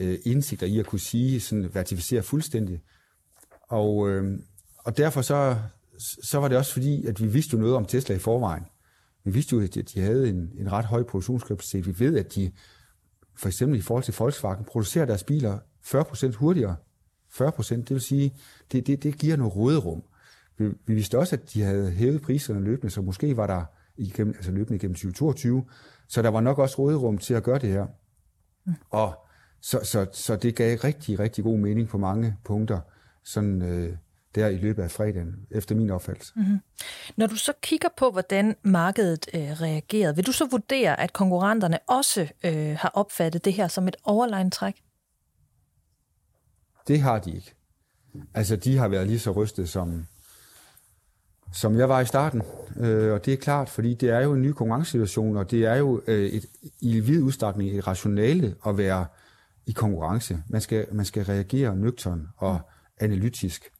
øh, 0.00 0.18
indsigter 0.24 0.66
i 0.66 0.78
at 0.78 0.86
kunne 0.86 1.00
sige, 1.00 1.40
sådan 1.40 1.70
vertificere 1.74 2.22
fuldstændig. 2.22 2.82
Og, 3.68 4.08
øh, 4.08 4.38
og 4.78 4.96
derfor 4.96 5.22
så, 5.22 5.56
så 5.98 6.38
var 6.38 6.48
det 6.48 6.56
også 6.56 6.72
fordi, 6.72 7.06
at 7.06 7.20
vi 7.20 7.26
vidste 7.26 7.54
jo 7.54 7.58
noget 7.60 7.76
om 7.76 7.84
Tesla 7.84 8.14
i 8.14 8.18
forvejen. 8.18 8.64
Vi 9.24 9.30
vidste 9.30 9.56
jo, 9.56 9.62
at 9.62 9.74
de 9.94 10.00
havde 10.00 10.28
en, 10.28 10.50
en 10.58 10.72
ret 10.72 10.84
høj 10.84 11.02
produktionskapacitet. 11.02 11.86
Vi 11.86 12.04
ved, 12.04 12.18
at 12.18 12.34
de 12.34 12.50
for 13.36 13.48
eksempel 13.48 13.78
i 13.78 13.82
forhold 13.82 14.04
til 14.04 14.14
Volkswagen 14.18 14.64
producerer 14.64 15.06
deres 15.06 15.24
biler 15.24 15.58
40% 15.84 16.36
hurtigere. 16.36 16.76
40%, 17.32 17.74
det 17.74 17.90
vil 17.90 18.00
sige, 18.00 18.34
det, 18.72 18.86
det, 18.86 19.02
det 19.02 19.18
giver 19.18 19.36
noget 19.36 19.56
råderum. 19.56 20.02
Vi, 20.58 20.68
vi 20.86 20.94
vidste 20.94 21.18
også, 21.18 21.36
at 21.36 21.52
de 21.52 21.62
havde 21.62 21.90
hævet 21.90 22.22
priserne 22.22 22.64
løbende, 22.64 22.90
så 22.90 23.02
måske 23.02 23.36
var 23.36 23.46
der 23.46 23.64
igennem, 23.96 24.34
altså 24.36 24.50
løbende 24.50 24.76
igennem 24.76 24.94
2022, 24.94 25.64
så 26.08 26.22
der 26.22 26.28
var 26.28 26.40
nok 26.40 26.58
også 26.58 26.78
råderum 26.78 27.18
til 27.18 27.34
at 27.34 27.42
gøre 27.42 27.58
det 27.58 27.68
her. 27.68 27.86
Mm. 28.66 28.74
Og 28.90 29.26
så, 29.62 29.80
så, 29.82 30.06
så 30.12 30.36
det 30.36 30.56
gav 30.56 30.78
rigtig, 30.78 31.18
rigtig 31.18 31.44
god 31.44 31.58
mening 31.58 31.88
på 31.88 31.98
mange 31.98 32.36
punkter, 32.44 32.80
sådan 33.24 33.62
øh, 33.62 33.96
der 34.34 34.48
i 34.48 34.56
løbet 34.56 34.82
af 34.82 34.90
fredagen, 34.90 35.46
efter 35.50 35.74
min 35.74 35.90
opfattelse. 35.90 36.32
Mm-hmm. 36.36 36.58
Når 37.16 37.26
du 37.26 37.36
så 37.36 37.52
kigger 37.62 37.88
på, 37.96 38.10
hvordan 38.10 38.56
markedet 38.62 39.26
øh, 39.34 39.40
reagerede, 39.40 40.16
vil 40.16 40.26
du 40.26 40.32
så 40.32 40.48
vurdere, 40.50 41.00
at 41.00 41.12
konkurrenterne 41.12 41.78
også 41.86 42.28
øh, 42.44 42.76
har 42.78 42.88
opfattet 42.94 43.44
det 43.44 43.52
her 43.52 43.68
som 43.68 43.88
et 43.88 43.96
overline-træk? 44.04 44.74
Det 46.88 47.00
har 47.00 47.18
de 47.18 47.34
ikke. 47.34 47.54
Altså, 48.34 48.56
de 48.56 48.76
har 48.76 48.88
været 48.88 49.06
lige 49.06 49.18
så 49.18 49.30
rystet 49.30 49.68
som, 49.68 50.06
som 51.52 51.78
jeg 51.78 51.88
var 51.88 52.00
i 52.00 52.06
starten. 52.06 52.42
Øh, 52.76 53.12
og 53.12 53.24
det 53.24 53.32
er 53.32 53.38
klart, 53.38 53.68
fordi 53.68 53.94
det 53.94 54.10
er 54.10 54.20
jo 54.20 54.32
en 54.32 54.42
ny 54.42 54.48
konkurrencesituation, 54.48 55.36
og 55.36 55.50
det 55.50 55.64
er 55.64 55.74
jo 55.74 56.02
øh, 56.06 56.28
et, 56.28 56.46
i 56.80 57.00
vid 57.00 57.22
udstrækning 57.22 57.78
et 57.78 57.86
rationale 57.86 58.54
at 58.66 58.78
være 58.78 59.06
i 59.66 59.72
konkurrence. 59.72 60.42
Man 60.48 60.60
skal, 60.60 60.86
man 60.92 61.04
skal 61.04 61.24
reagere 61.24 61.76
nøgtern 61.76 62.28
og 62.36 62.60
analytisk. 63.00 63.70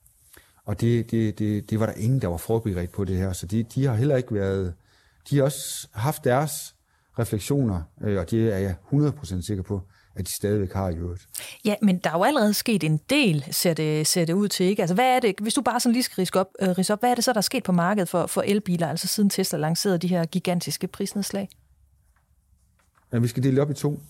Og 0.65 0.81
det, 0.81 1.11
det, 1.11 1.39
det, 1.39 1.71
det 1.71 1.81
var 1.81 1.87
der 1.87 1.93
ingen, 1.93 2.21
der 2.21 2.29
var 2.29 2.37
forberedt 2.37 2.93
på 2.93 3.05
det 3.05 3.17
her. 3.17 3.33
Så 3.33 3.47
de, 3.47 3.63
de 3.63 3.85
har 3.85 3.95
heller 3.95 4.17
ikke 4.17 4.35
været... 4.35 4.75
De 5.31 5.37
har 5.37 5.45
også 5.45 5.89
haft 5.93 6.25
deres 6.25 6.75
refleksioner, 7.19 7.83
øh, 8.03 8.19
og 8.19 8.31
det 8.31 8.55
er 8.55 8.59
jeg 8.59 8.75
100% 8.93 9.43
sikker 9.47 9.63
på, 9.63 9.83
at 10.15 10.27
de 10.27 10.35
stadigvæk 10.35 10.73
har 10.73 10.89
i 10.89 10.97
øvrigt. 10.97 11.29
Ja, 11.65 11.75
men 11.83 11.99
der 11.99 12.11
er 12.11 12.19
jo 12.19 12.25
allerede 12.25 12.55
sket 12.55 12.85
en 12.85 13.01
del, 13.11 13.45
ser 13.51 13.75
det, 13.75 14.07
ser 14.07 14.25
det 14.25 14.33
ud 14.33 14.49
til. 14.49 14.67
Ikke? 14.67 14.83
Altså, 14.83 14.95
hvad 14.95 15.17
er 15.17 15.21
det, 15.21 15.35
hvis 15.41 15.55
du 15.55 15.63
bare 15.63 15.81
sådan 15.81 15.93
lige 15.93 16.03
skal 16.03 16.21
rise 16.21 16.35
op, 16.35 16.49
øh, 16.61 16.69
rise 16.69 16.93
op, 16.93 17.01
hvad 17.01 17.11
er 17.11 17.15
det 17.15 17.25
så, 17.25 17.33
der 17.33 17.39
er 17.39 17.43
sket 17.43 17.63
på 17.63 17.73
markedet 17.73 18.09
for, 18.09 18.27
for 18.27 18.43
elbiler, 18.43 18.89
altså 18.89 19.09
siden 19.09 19.31
Tesla 19.31 19.59
lancerede 19.59 19.99
de 19.99 20.09
her 20.09 20.25
gigantiske 20.25 20.87
prisnedslag? 20.87 21.49
Ja, 23.13 23.19
vi 23.19 23.29
skal 23.29 23.43
dele 23.43 23.63
op 23.63 23.71
i 23.71 23.75
to. 23.75 24.01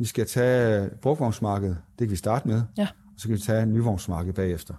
Vi 0.00 0.04
skal 0.04 0.26
tage 0.26 0.90
brugvognsmarkedet, 1.02 1.78
det 1.98 2.06
kan 2.06 2.10
vi 2.10 2.16
starte 2.16 2.48
med, 2.48 2.62
ja. 2.76 2.88
og 3.14 3.20
så 3.20 3.28
kan 3.28 3.36
vi 3.36 3.40
tage 3.40 3.66
nyvognsmarkedet 3.66 4.34
bagefter. 4.34 4.74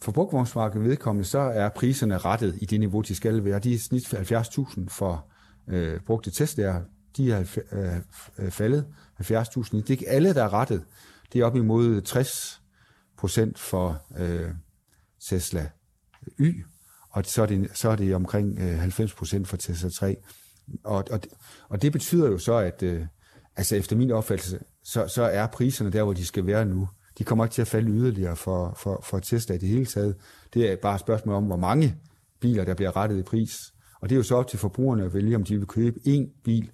For 0.00 0.12
brugvognsmarkedet 0.12 0.88
vedkommende, 0.88 1.28
så 1.28 1.38
er 1.38 1.68
priserne 1.68 2.18
rettet 2.18 2.58
i 2.60 2.64
det 2.64 2.80
niveau, 2.80 3.00
de 3.00 3.14
skal 3.14 3.44
være. 3.44 3.58
De 3.58 3.74
er 3.74 3.78
snit 3.78 4.14
70.000 4.14 4.88
for 4.88 5.24
øh, 5.68 6.00
brugte 6.00 6.30
Teslaer. 6.30 6.82
De 7.16 7.32
er 7.32 7.58
øh, 7.72 7.96
øh 8.38 8.50
faldet 8.50 8.86
70.000. 9.20 9.26
Det 9.76 9.86
er 9.86 9.90
ikke 9.90 10.08
alle, 10.08 10.34
der 10.34 10.44
er 10.44 10.52
rettet. 10.52 10.84
Det 11.32 11.40
er 11.40 11.44
op 11.44 11.56
imod 11.56 12.00
60 12.00 12.62
procent 13.16 13.58
for 13.58 14.02
øh, 14.18 14.50
Tesla 15.28 15.70
Y, 16.40 16.64
og 17.10 17.24
så 17.26 17.42
er 17.42 17.46
det, 17.46 17.70
så 17.74 17.90
er 17.90 17.96
det 17.96 18.14
omkring 18.14 18.60
90 18.80 19.14
procent 19.14 19.48
for 19.48 19.56
Tesla 19.56 19.90
3. 19.90 20.16
Og, 20.84 21.04
og, 21.10 21.20
og 21.68 21.82
det 21.82 21.92
betyder 21.92 22.30
jo 22.30 22.38
så, 22.38 22.56
at 22.56 22.82
altså 23.56 23.76
efter 23.76 23.96
min 23.96 24.10
opfattelse, 24.10 24.58
så, 24.84 25.08
så 25.08 25.22
er 25.22 25.46
priserne 25.46 25.90
der, 25.90 26.02
hvor 26.02 26.12
de 26.12 26.26
skal 26.26 26.46
være 26.46 26.64
nu. 26.64 26.88
De 27.18 27.24
kommer 27.24 27.44
ikke 27.44 27.54
til 27.54 27.62
at 27.62 27.68
falde 27.68 27.90
yderligere 27.90 28.36
for, 28.36 28.76
for, 28.78 29.00
for 29.04 29.18
Tesla 29.18 29.54
i 29.54 29.58
det 29.58 29.68
hele 29.68 29.86
taget. 29.86 30.16
Det 30.54 30.72
er 30.72 30.76
bare 30.76 30.94
et 30.94 31.00
spørgsmål 31.00 31.34
om, 31.34 31.44
hvor 31.44 31.56
mange 31.56 31.96
biler, 32.40 32.64
der 32.64 32.74
bliver 32.74 32.96
rettet 32.96 33.18
i 33.18 33.22
pris. 33.22 33.72
Og 34.00 34.08
det 34.08 34.14
er 34.14 34.16
jo 34.16 34.22
så 34.22 34.36
op 34.36 34.48
til 34.48 34.58
forbrugerne 34.58 35.04
at 35.04 35.14
vælge, 35.14 35.36
om 35.36 35.44
de 35.44 35.56
vil 35.56 35.66
købe 35.66 36.00
en 36.04 36.30
bil, 36.44 36.70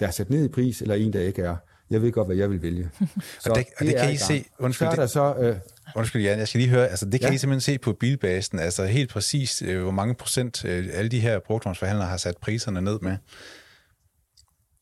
der 0.00 0.06
er 0.06 0.10
sat 0.10 0.30
ned 0.30 0.44
i 0.44 0.48
pris, 0.48 0.82
eller 0.82 0.94
en, 0.94 1.12
der 1.12 1.20
ikke 1.20 1.42
er. 1.42 1.56
Jeg 1.90 2.02
ved 2.02 2.12
godt, 2.12 2.28
hvad 2.28 2.36
jeg 2.36 2.50
vil 2.50 2.62
vælge. 2.62 2.90
Så 3.40 3.50
og 3.50 3.56
det, 3.56 3.66
og 3.78 3.86
det, 3.86 3.94
det 3.94 4.00
kan 4.00 4.12
I 4.12 4.16
se, 4.16 4.44
undskyld, 4.58 4.88
der 4.88 5.06
så, 5.06 5.34
øh, 5.34 5.56
undskyld 5.96 6.22
Jan, 6.22 6.38
jeg 6.38 6.48
skal 6.48 6.60
lige 6.60 6.70
høre, 6.70 6.88
altså 6.88 7.06
det 7.06 7.20
kan 7.20 7.28
ja. 7.28 7.34
I 7.34 7.38
simpelthen 7.38 7.60
se 7.60 7.78
på 7.78 7.92
bilbasen, 7.92 8.58
altså 8.58 8.84
helt 8.84 9.10
præcis, 9.10 9.62
øh, 9.62 9.82
hvor 9.82 9.90
mange 9.90 10.14
procent 10.14 10.64
øh, 10.64 10.88
alle 10.92 11.08
de 11.08 11.20
her 11.20 11.38
brugtvognsforhandlere 11.38 12.08
har 12.08 12.16
sat 12.16 12.36
priserne 12.36 12.80
ned 12.80 12.98
med. 13.02 13.16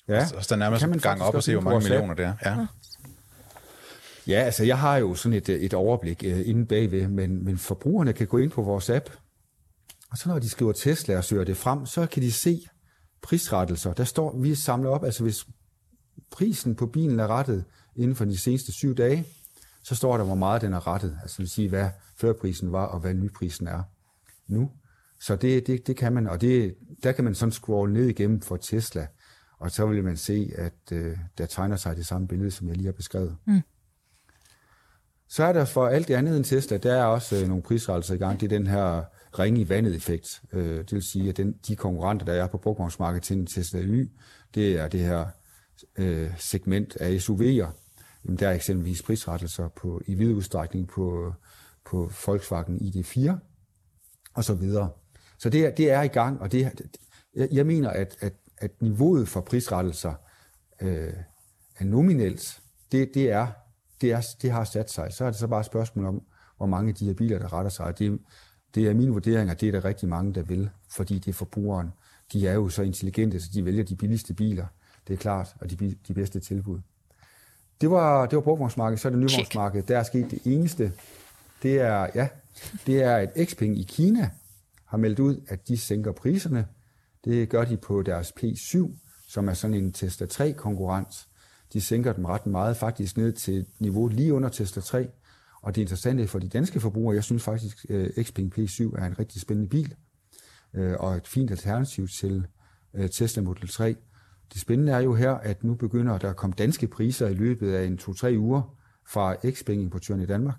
Ja, 0.09 0.27
og 0.37 0.45
så 0.45 0.47
der 0.51 0.57
nærmest 0.57 1.03
gang 1.03 1.23
op 1.23 1.35
og 1.35 1.43
se, 1.43 1.53
hvor 1.53 1.63
mange 1.63 1.79
millioner 1.79 2.15
det 2.15 2.25
er. 2.25 2.35
Ja. 2.45 2.67
Ja, 4.27 4.41
altså 4.41 4.65
jeg 4.65 4.79
har 4.79 4.97
jo 4.97 5.15
sådan 5.15 5.39
et, 5.39 5.49
et 5.49 5.75
overblik 5.75 6.25
uh, 6.27 6.49
inde 6.49 6.67
bagved, 6.67 7.09
men, 7.09 7.45
men 7.45 7.59
forbrugerne 7.59 8.13
kan 8.13 8.27
gå 8.27 8.39
ind 8.39 8.51
på 8.51 8.63
vores 8.63 8.91
app, 8.91 9.11
og 10.11 10.19
så 10.19 10.29
når 10.29 10.39
de 10.39 10.49
skriver 10.49 10.73
Tesla 10.73 11.17
og 11.17 11.25
søger 11.25 11.45
det 11.45 11.57
frem, 11.57 11.87
så 11.87 12.07
kan 12.07 12.23
de 12.23 12.33
se 12.33 12.67
prisrettelser. 13.23 13.93
Der 13.93 14.05
står, 14.05 14.39
vi 14.39 14.55
samler 14.55 14.91
op, 14.91 15.05
altså 15.05 15.23
hvis 15.23 15.47
prisen 16.31 16.75
på 16.75 16.87
bilen 16.87 17.21
er 17.21 17.27
rettet 17.27 17.65
inden 17.97 18.17
for 18.17 18.25
de 18.25 18.39
seneste 18.39 18.73
syv 18.73 18.95
dage, 18.95 19.25
så 19.85 19.95
står 19.95 20.17
der, 20.17 20.25
hvor 20.25 20.35
meget 20.35 20.63
den 20.63 20.73
er 20.73 20.87
rettet. 20.87 21.19
Altså 21.23 21.35
det 21.37 21.43
vil 21.43 21.51
sige, 21.51 21.69
hvad 21.69 21.89
førprisen 22.17 22.73
var, 22.73 22.87
og 22.87 23.01
hvad 23.01 23.15
nyprisen 23.15 23.67
er 23.67 23.83
nu. 24.49 24.71
Så 25.21 25.37
det, 25.37 25.67
det, 25.67 25.87
det 25.87 25.97
kan 25.97 26.13
man, 26.13 26.27
og 26.27 26.41
det, 26.41 26.75
der 27.03 27.13
kan 27.13 27.25
man 27.25 27.35
sådan 27.35 27.53
scrolle 27.53 27.93
ned 27.93 28.07
igennem 28.07 28.41
for 28.41 28.57
Tesla, 28.57 29.07
og 29.61 29.70
så 29.70 29.87
vil 29.87 30.05
man 30.05 30.16
se, 30.16 30.53
at 30.55 30.92
øh, 30.92 31.18
der 31.38 31.46
tegner 31.46 31.77
sig 31.77 31.96
det 31.96 32.07
samme 32.07 32.29
billede, 32.29 32.51
som 32.51 32.68
jeg 32.68 32.77
lige 32.77 32.87
har 32.87 32.92
beskrevet. 32.92 33.37
Mm. 33.44 33.61
Så 35.29 35.44
er 35.44 35.53
der 35.53 35.64
for 35.64 35.87
alt 35.87 36.09
det 36.09 36.14
andet 36.14 36.37
end 36.37 36.44
Tesla, 36.44 36.77
der 36.77 36.94
er 36.94 37.05
også 37.05 37.37
øh, 37.37 37.49
nogle 37.49 37.62
prisrettelser 37.62 38.14
i 38.14 38.18
gang. 38.18 38.40
Det 38.40 38.53
er 38.53 38.59
den 38.59 38.66
her 38.66 39.05
ring 39.38 39.59
i 39.59 39.68
vandet 39.68 39.94
effekt. 39.94 40.42
Øh, 40.53 40.79
det 40.79 40.92
vil 40.92 41.03
sige, 41.03 41.29
at 41.29 41.37
den, 41.37 41.53
de 41.68 41.77
konkurrenter, 41.77 42.27
der 42.27 42.33
er 42.33 42.46
på 42.46 42.59
brugtvognsmarkedet 42.59 43.23
til 43.23 43.46
Tesla 43.46 43.81
Y, 43.81 44.11
det 44.55 44.79
er 44.79 44.88
det 44.88 45.01
her 45.01 45.27
øh, 45.99 46.31
segment 46.38 46.96
af 46.96 47.16
SUV'er. 47.16 47.70
Jamen, 48.25 48.38
der 48.38 48.49
er 48.49 48.53
eksempelvis 48.53 49.03
prisrettelser 49.03 49.68
på, 49.68 50.01
i 50.07 50.14
vid 50.14 50.35
udstrækning 50.35 50.88
på, 50.88 51.35
på 51.85 52.12
Volkswagen 52.27 52.77
ID4 52.77 53.33
og 54.35 54.44
så 54.44 54.55
videre. 54.55 54.90
Så 55.38 55.51
det, 55.51 55.77
det 55.77 55.90
er 55.90 56.03
i 56.03 56.09
gang, 56.09 56.40
og 56.40 56.53
det, 56.53 56.90
jeg, 57.35 57.49
jeg 57.53 57.66
mener, 57.66 57.90
at, 57.90 58.16
at, 58.20 58.33
at 58.61 58.83
niveauet 58.83 59.29
for 59.29 59.40
prisrettelser 59.40 60.14
øh, 60.81 61.12
er 61.79 61.85
nominelt. 61.85 62.61
Det, 62.92 63.11
det, 63.14 63.31
er, 63.31 63.46
det, 64.01 64.12
er, 64.12 64.27
det 64.42 64.51
har 64.51 64.64
sat 64.64 64.90
sig. 64.90 65.12
Så 65.12 65.25
er 65.25 65.31
det 65.31 65.38
så 65.38 65.46
bare 65.46 65.61
et 65.61 65.66
spørgsmål 65.66 66.07
om, 66.07 66.23
hvor 66.57 66.66
mange 66.66 66.88
af 66.88 66.94
de 66.94 67.07
her 67.07 67.14
biler, 67.14 67.38
der 67.38 67.53
retter 67.53 67.70
sig. 67.70 67.99
Det, 67.99 68.20
det 68.75 68.88
er 68.88 68.94
min 68.94 69.12
vurdering, 69.12 69.51
at 69.51 69.61
det 69.61 69.68
er 69.68 69.73
der 69.73 69.85
rigtig 69.85 70.09
mange, 70.09 70.35
der 70.35 70.42
vil, 70.42 70.70
fordi 70.90 71.18
det 71.18 71.29
er 71.29 71.33
forbrugeren. 71.33 71.92
De 72.33 72.49
er 72.49 72.55
jo 72.55 72.68
så 72.68 72.83
intelligente, 72.83 73.40
så 73.40 73.51
de 73.55 73.64
vælger 73.64 73.85
de 73.85 73.96
billigste 73.96 74.35
biler. 74.35 74.66
Det 75.09 75.14
er 75.14 75.18
klart, 75.18 75.55
og 75.61 75.70
de, 75.70 75.96
de 76.09 76.14
bedste 76.14 76.40
tilbud. 76.40 76.81
Det 77.81 77.90
var, 77.90 78.27
det 78.27 78.37
var 78.37 78.42
brugvognsmarkedet, 78.42 79.01
så 79.01 79.09
er 79.09 79.11
det 79.11 79.18
nyvognsmarkedet. 79.18 79.88
Der 79.88 79.99
er 79.99 80.03
sket 80.03 80.31
det 80.31 80.40
eneste. 80.44 80.92
Det 81.62 81.81
er, 81.81 82.07
ja, 82.14 82.29
det 82.87 83.03
er, 83.03 83.16
at 83.16 83.31
Xpeng 83.49 83.79
i 83.79 83.83
Kina 83.83 84.31
har 84.85 84.99
meldt 84.99 85.18
ud, 85.18 85.40
at 85.49 85.68
de 85.68 85.79
sænker 85.79 86.12
priserne. 86.12 86.66
Det 87.25 87.49
gør 87.49 87.65
de 87.65 87.77
på 87.77 88.03
deres 88.03 88.33
P7, 88.41 88.97
som 89.29 89.49
er 89.49 89.55
sådan 89.55 89.77
en 89.77 89.93
Tesla 89.93 90.27
3 90.27 90.53
konkurrent. 90.53 91.29
De 91.73 91.81
sænker 91.81 92.13
dem 92.13 92.25
ret 92.25 92.47
meget, 92.47 92.77
faktisk 92.77 93.17
ned 93.17 93.33
til 93.33 93.67
niveau 93.79 94.09
lige 94.09 94.35
under 94.35 94.49
Tesla 94.49 94.83
3. 94.83 95.09
Og 95.63 95.75
det 95.75 95.81
interessante 95.81 96.27
for 96.27 96.39
de 96.39 96.49
danske 96.49 96.81
forbrugere, 96.81 97.15
jeg 97.15 97.25
synes 97.25 97.43
faktisk, 97.43 97.87
øh, 97.89 98.11
at 98.17 98.27
Xpeng 98.27 98.59
P7 98.59 99.01
er 99.01 99.07
en 99.07 99.19
rigtig 99.19 99.41
spændende 99.41 99.69
bil, 99.69 99.95
øh, 100.75 100.95
og 100.99 101.17
et 101.17 101.29
fint 101.29 101.51
alternativ 101.51 102.09
til 102.09 102.47
øh, 102.95 103.11
Tesla 103.11 103.43
Model 103.43 103.69
3. 103.69 103.97
Det 104.53 104.61
spændende 104.61 104.93
er 104.93 105.01
jo 105.01 105.15
her, 105.15 105.31
at 105.31 105.65
nu 105.65 105.75
begynder 105.75 106.19
der 106.19 106.31
at 106.31 106.37
komme 106.37 106.55
danske 106.59 106.87
priser 106.87 107.29
i 107.29 107.35
løbet 107.35 107.73
af 107.73 107.85
en 107.85 107.99
2-3 108.03 108.37
uger 108.37 108.77
fra 109.07 109.37
Xpeng-importøren 109.51 110.21
i 110.21 110.27
Danmark. 110.27 110.59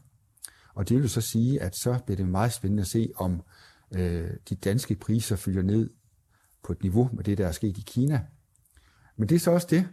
Og 0.74 0.90
det 0.90 1.02
vil 1.02 1.10
så 1.10 1.22
sige, 1.22 1.62
at 1.62 1.76
så 1.76 2.00
bliver 2.06 2.18
det 2.18 2.28
meget 2.28 2.54
spændende 2.54 2.82
at 2.82 2.88
se, 2.88 3.12
om 3.16 3.42
øh, 3.96 4.30
de 4.50 4.56
danske 4.56 4.96
priser 4.96 5.36
følger 5.36 5.62
ned 5.62 5.90
på 6.64 6.72
et 6.72 6.84
niveau 6.84 7.10
med 7.14 7.24
det, 7.24 7.38
der 7.38 7.48
er 7.48 7.52
sket 7.52 7.78
i 7.78 7.84
Kina. 7.88 8.26
Men 9.18 9.30
det 9.30 9.36
er 9.36 9.40
så 9.40 9.52
også 9.52 9.68
det. 9.70 9.88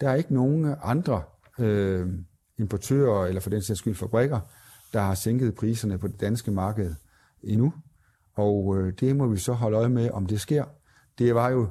Der 0.00 0.10
er 0.10 0.14
ikke 0.14 0.34
nogen 0.34 0.74
andre 0.82 1.22
øh, 1.58 2.08
importører, 2.58 3.26
eller 3.26 3.40
for 3.40 3.50
den 3.50 3.62
sags 3.62 3.78
skyld 3.78 3.94
fabrikker, 3.94 4.40
der 4.92 5.00
har 5.00 5.14
sænket 5.14 5.54
priserne 5.54 5.98
på 5.98 6.08
det 6.08 6.20
danske 6.20 6.50
marked 6.50 6.94
endnu. 7.42 7.72
Og 8.34 8.78
øh, 8.78 8.92
det 9.00 9.16
må 9.16 9.26
vi 9.26 9.38
så 9.38 9.52
holde 9.52 9.76
øje 9.76 9.88
med, 9.88 10.10
om 10.10 10.26
det 10.26 10.40
sker. 10.40 10.64
Det 11.18 11.34
var 11.34 11.48
jo 11.48 11.68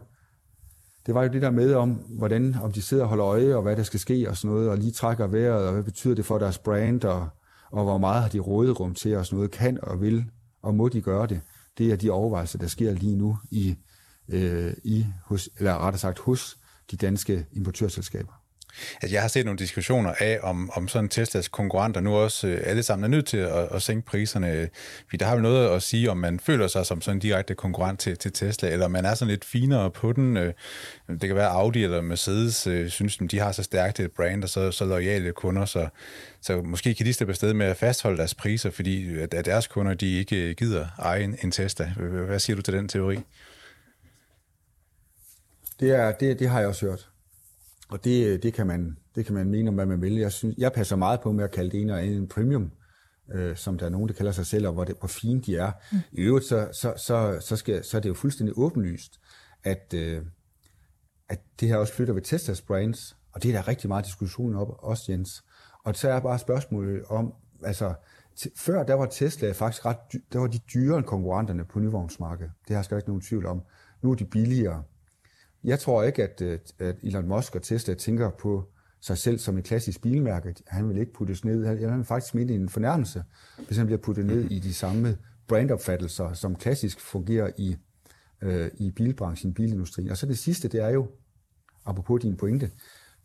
det 1.08 1.16
var 1.16 1.24
jo 1.24 1.30
det 1.30 1.42
der 1.42 1.52
med 1.52 1.74
om, 1.74 1.90
hvordan, 1.90 2.56
om 2.64 2.72
de 2.72 2.82
sidder 2.82 3.04
og 3.04 3.10
holder 3.10 3.26
øje, 3.26 3.56
og 3.56 3.62
hvad 3.62 3.76
der 3.76 3.84
skal 3.84 4.00
ske 4.00 4.30
og 4.30 4.38
sådan 4.38 4.56
noget, 4.56 4.70
og 4.70 4.78
lige 4.78 4.92
trækker 4.92 5.28
vejret, 5.28 5.66
og 5.66 5.74
hvad 5.74 5.84
betyder 5.84 6.16
det 6.16 6.26
for 6.26 6.38
deres 6.38 6.58
brand, 6.58 7.04
og, 7.04 7.30
og 7.72 7.84
hvor 7.84 7.98
meget 7.98 8.22
har 8.22 8.30
de 8.30 8.40
råderum 8.40 8.94
til 8.94 9.18
og 9.18 9.26
sådan 9.26 9.36
noget, 9.36 9.52
kan 9.52 9.80
og 9.84 10.02
vil, 10.02 10.26
og 10.62 10.76
må 10.76 10.90
de 10.90 11.02
gøre 11.02 11.28
det. 11.28 11.42
Det 11.78 11.92
er 11.92 11.96
de 11.96 12.12
overvejelser, 12.12 12.60
der 12.60 12.68
sker 12.68 12.92
lige 12.92 13.16
nu 13.16 13.38
i, 13.52 13.76
øh, 14.30 14.74
i 14.84 15.06
hos, 15.26 15.50
eller 15.58 15.78
rettere 15.78 16.00
sagt 16.00 16.20
hos 16.20 16.58
de 16.92 16.98
danske 16.98 17.46
importørselskaber. 17.54 18.34
Altså, 19.02 19.16
jeg 19.16 19.22
har 19.22 19.28
set 19.28 19.46
nogle 19.46 19.58
diskussioner 19.58 20.14
af, 20.20 20.40
om, 20.42 20.70
om 20.74 20.88
sådan 20.88 21.10
Teslas 21.10 21.48
konkurrenter 21.48 22.02
nu 22.02 22.16
også 22.16 22.48
øh, 22.48 22.62
alle 22.64 22.84
sammen 22.84 23.04
er 23.04 23.08
nødt 23.08 23.26
til 23.26 23.38
at, 23.38 23.68
at 23.72 23.82
sænke 23.82 24.06
priserne. 24.06 24.70
Vi 25.12 25.18
der 25.18 25.26
har 25.26 25.36
jo 25.36 25.42
noget 25.42 25.70
at 25.70 25.84
sige, 25.84 26.12
om 26.12 26.18
man 26.18 26.40
føler 26.40 26.68
sig 26.68 26.86
som 26.86 27.02
sådan 27.02 27.18
en 27.18 27.20
direkte 27.20 27.56
konkurrent 27.56 28.00
til, 28.00 28.18
til 28.18 28.34
Tesla, 28.34 28.70
eller 28.70 28.86
om 28.86 28.92
man 28.92 29.06
er 29.06 29.14
sådan 29.14 29.30
lidt 29.30 29.46
finere 29.46 29.92
på 29.92 30.14
den. 30.14 30.38
Øh, 30.38 30.54
det 31.08 31.22
kan 31.22 31.36
være 31.36 31.50
Audi 31.50 31.84
eller 31.84 32.02
Mercedes, 32.02 32.68
øh, 32.68 32.90
synes 32.90 33.18
de 33.18 33.40
har 33.40 33.52
så 33.52 33.64
stærkt 33.64 34.00
et 34.00 34.12
brand 34.12 34.44
og 34.44 34.50
så, 34.50 34.72
så 34.72 34.86
lojale 34.86 35.32
kunder, 35.32 35.66
så, 35.66 35.88
så 36.42 36.62
måske 36.62 36.94
kan 36.94 37.06
de 37.06 37.14
slippe 37.14 37.32
afsted 37.32 37.54
med 37.54 37.66
at 37.66 37.78
fastholde 37.78 38.18
deres 38.18 38.36
priser, 38.36 38.70
fordi 38.70 39.20
at, 39.20 39.34
at 39.34 39.46
deres 39.46 39.68
kunder 39.68 39.94
de 39.94 40.18
ikke 40.18 40.54
gider 40.54 40.88
eje 41.00 41.24
en, 41.24 41.38
en 41.44 41.52
Tesla. 41.52 41.86
Hvad 42.26 42.40
siger 42.40 42.56
du 42.56 42.62
til 42.62 42.74
den 42.74 42.88
teori? 42.88 43.20
Det, 45.80 45.92
er, 45.92 46.12
det, 46.12 46.40
det 46.40 46.50
har 46.50 46.60
jeg 46.60 46.68
også 46.68 46.86
hørt. 46.86 47.12
Og 47.90 48.04
det, 48.04 48.44
det, 48.44 48.54
kan 48.54 48.68
man, 48.68 48.98
det 49.16 49.26
kan 49.26 49.36
man 49.36 49.50
mene 49.50 49.70
om, 49.70 49.76
hvad 49.76 49.86
man 49.86 50.02
vil. 50.02 50.16
Jeg, 50.16 50.32
synes, 50.32 50.56
jeg 50.58 50.72
passer 50.74 50.96
meget 50.96 51.22
på 51.22 51.32
med 51.32 51.44
at 51.44 51.52
kalde 51.52 51.72
det 51.72 51.82
ene 51.82 51.94
og 51.94 52.02
andet 52.02 52.18
en 52.18 52.28
premium, 52.28 52.72
øh, 53.34 53.56
som 53.56 53.78
der 53.78 53.86
er 53.86 53.90
nogen, 53.90 54.08
der 54.08 54.14
kalder 54.14 54.32
sig 54.32 54.46
selv, 54.46 54.68
og 54.68 54.74
hvor, 54.74 54.84
det, 54.84 54.96
hvor 55.00 55.08
fine 55.08 55.42
de 55.42 55.58
er. 55.58 55.72
Mm. 55.92 55.98
I 56.12 56.22
øvrigt, 56.22 56.46
så, 56.46 56.70
så, 56.72 56.94
så, 56.98 57.38
så, 57.40 57.56
skal, 57.56 57.84
så 57.84 57.98
er 57.98 58.02
det 58.02 58.10
jo 58.10 58.14
fuldstændig 58.14 58.58
åbenlyst, 58.58 59.20
at, 59.64 59.94
øh, 59.96 60.22
at 61.30 61.40
det 61.60 61.68
her 61.68 61.78
også 61.78 61.94
flytter 61.94 62.14
ved 62.14 62.22
Teslas 62.22 62.62
brands, 62.62 63.18
og 63.32 63.44
det 63.44 63.50
er 63.50 63.54
der 63.54 63.68
rigtig 63.68 63.88
meget 63.88 64.06
diskussion 64.06 64.56
op, 64.56 64.68
også 64.80 65.12
Jens. 65.12 65.44
Og 65.84 65.96
så 65.96 66.10
er 66.10 66.20
bare 66.20 66.40
spørgsmålet 66.40 67.06
om, 67.06 67.34
altså, 67.64 67.94
før 68.56 68.84
der 68.84 68.94
var 68.94 69.06
Tesla 69.06 69.52
faktisk 69.52 69.86
ret, 69.86 69.98
der 70.34 70.40
var 70.40 70.48
de 70.48 70.60
dyrere 70.74 70.98
end 70.98 71.06
konkurrenterne 71.06 71.66
på 71.66 71.80
nyvognsmarkedet. 71.80 72.52
Det 72.68 72.76
har 72.76 72.88
jeg 72.90 72.98
ikke 72.98 73.10
nogen 73.10 73.22
tvivl 73.22 73.46
om. 73.46 73.62
Nu 74.02 74.12
er 74.12 74.16
de 74.16 74.26
billigere. 74.26 74.84
Jeg 75.64 75.80
tror 75.80 76.04
ikke, 76.04 76.24
at, 76.24 76.42
øh, 76.42 76.60
at 76.80 76.96
Elon 77.04 77.28
Musk 77.28 77.56
og 77.56 77.62
Tesla 77.62 77.94
tænker 77.94 78.30
på 78.30 78.70
sig 79.02 79.18
selv 79.18 79.40
som 79.40 79.58
et 79.58 79.64
klassisk 79.64 80.02
bilmærke. 80.02 80.56
Han 80.68 80.90
vil 80.90 80.98
ikke 80.98 81.14
puttes 81.14 81.46
ned. 81.46 81.66
Han 81.66 81.98
vil 81.98 82.06
faktisk 82.06 82.36
mene 82.36 82.54
en 82.54 82.70
fornærmelse, 82.70 83.24
hvis 83.66 83.78
han 83.78 83.86
bliver 83.86 84.00
puttet 84.00 84.26
ned 84.26 84.52
i 84.52 84.60
de 84.60 84.74
samme 84.74 85.18
brandopfattelser, 85.48 86.34
som 86.34 86.56
klassisk 86.56 87.00
fungerer 87.00 87.52
i, 87.58 87.76
øh, 88.42 88.72
i 88.78 88.92
bilbranchen, 88.92 89.54
bilindustrien. 89.54 90.10
Og 90.10 90.18
så 90.18 90.26
det 90.26 90.38
sidste, 90.38 90.68
det 90.68 90.82
er 90.84 90.90
jo, 90.90 91.08
apropos 91.86 92.22
din 92.22 92.38
pointe, 92.38 92.72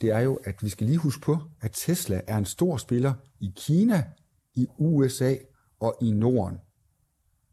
det 0.00 0.10
er 0.10 0.20
jo, 0.20 0.38
at 0.44 0.62
vi 0.62 0.68
skal 0.68 0.86
lige 0.86 0.98
huske 0.98 1.22
på, 1.22 1.38
at 1.60 1.70
Tesla 1.72 2.20
er 2.26 2.38
en 2.38 2.44
stor 2.44 2.76
spiller 2.76 3.14
i 3.40 3.52
Kina, 3.56 4.04
i 4.54 4.66
USA 4.78 5.34
og 5.80 5.96
i 6.02 6.10
Norden. 6.10 6.58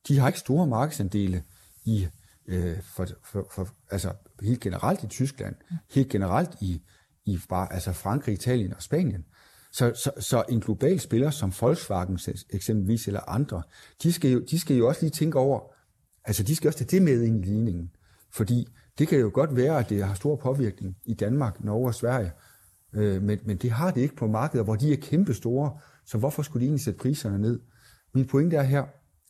De 0.07 0.19
har 0.19 0.27
ikke 0.27 0.39
store 0.39 0.67
markedsandele 0.67 1.43
i 1.85 2.07
øh, 2.49 2.81
for, 2.81 3.07
for, 3.23 3.47
for, 3.51 3.67
altså 3.91 4.13
helt 4.41 4.59
generelt 4.59 5.03
i 5.03 5.07
Tyskland, 5.07 5.55
helt 5.91 6.09
generelt 6.09 6.49
i, 6.61 6.81
i 7.25 7.39
bare, 7.49 7.73
altså 7.73 7.93
Frankrig, 7.93 8.33
Italien 8.33 8.73
og 8.73 8.81
Spanien. 8.81 9.25
Så, 9.71 9.93
så, 9.95 10.11
så 10.19 10.43
en 10.49 10.59
global 10.59 10.99
spiller 10.99 11.29
som 11.29 11.53
Volkswagen 11.61 12.19
eksempelvis 12.49 13.07
eller 13.07 13.29
andre, 13.29 13.63
de 14.03 14.13
skal, 14.13 14.31
jo, 14.31 14.39
de 14.51 14.59
skal 14.59 14.75
jo 14.75 14.87
også 14.87 15.01
lige 15.01 15.11
tænke 15.11 15.39
over, 15.39 15.59
altså 16.25 16.43
de 16.43 16.55
skal 16.55 16.67
også 16.67 16.79
tage 16.79 16.97
det 16.97 17.01
med 17.01 17.23
ind 17.23 17.45
i 17.45 17.47
ligningen. 17.47 17.91
Fordi 18.31 18.67
det 18.99 19.07
kan 19.07 19.19
jo 19.19 19.31
godt 19.33 19.55
være, 19.55 19.79
at 19.79 19.89
det 19.89 20.03
har 20.03 20.13
stor 20.13 20.35
påvirkning 20.35 20.97
i 21.05 21.13
Danmark, 21.13 21.63
Norge 21.63 21.87
og 21.87 21.95
Sverige, 21.95 22.31
øh, 22.93 23.21
men, 23.23 23.39
men 23.45 23.57
det 23.57 23.71
har 23.71 23.91
det 23.91 24.01
ikke 24.01 24.15
på 24.15 24.27
markeder, 24.27 24.63
hvor 24.63 24.75
de 24.75 24.93
er 24.93 24.97
kæmpe 24.97 25.33
store, 25.33 25.79
så 26.05 26.17
hvorfor 26.17 26.41
skulle 26.41 26.61
de 26.61 26.65
egentlig 26.65 26.83
sætte 26.83 26.99
priserne 26.99 27.39
ned? 27.39 27.59
Min 28.13 28.25
pointe 28.25 28.55
er 28.55 28.63
her, 28.63 28.83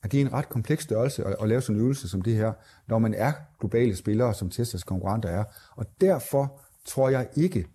at 0.04 0.12
det 0.12 0.22
er 0.22 0.26
en 0.26 0.34
ret 0.34 0.50
kompleks 0.50 0.84
størrelse 0.84 1.24
at, 1.24 1.36
at 1.42 1.50
lave 1.50 1.62
sådan 1.62 1.76
en 1.76 1.82
øvelse 1.82 2.10
som 2.10 2.22
det 2.22 2.36
her, 2.36 2.54
når 2.88 3.00
man 3.00 3.14
er 3.14 3.34
globale 3.60 3.96
spillere, 3.96 4.34
som 4.34 4.50
Teslas 4.50 4.84
konkurrenter 4.84 5.30
er. 5.30 5.44
Og 5.76 5.86
derfor 6.02 6.62
tror 6.86 7.10
jeg 7.10 7.28
ikke, 7.36 7.66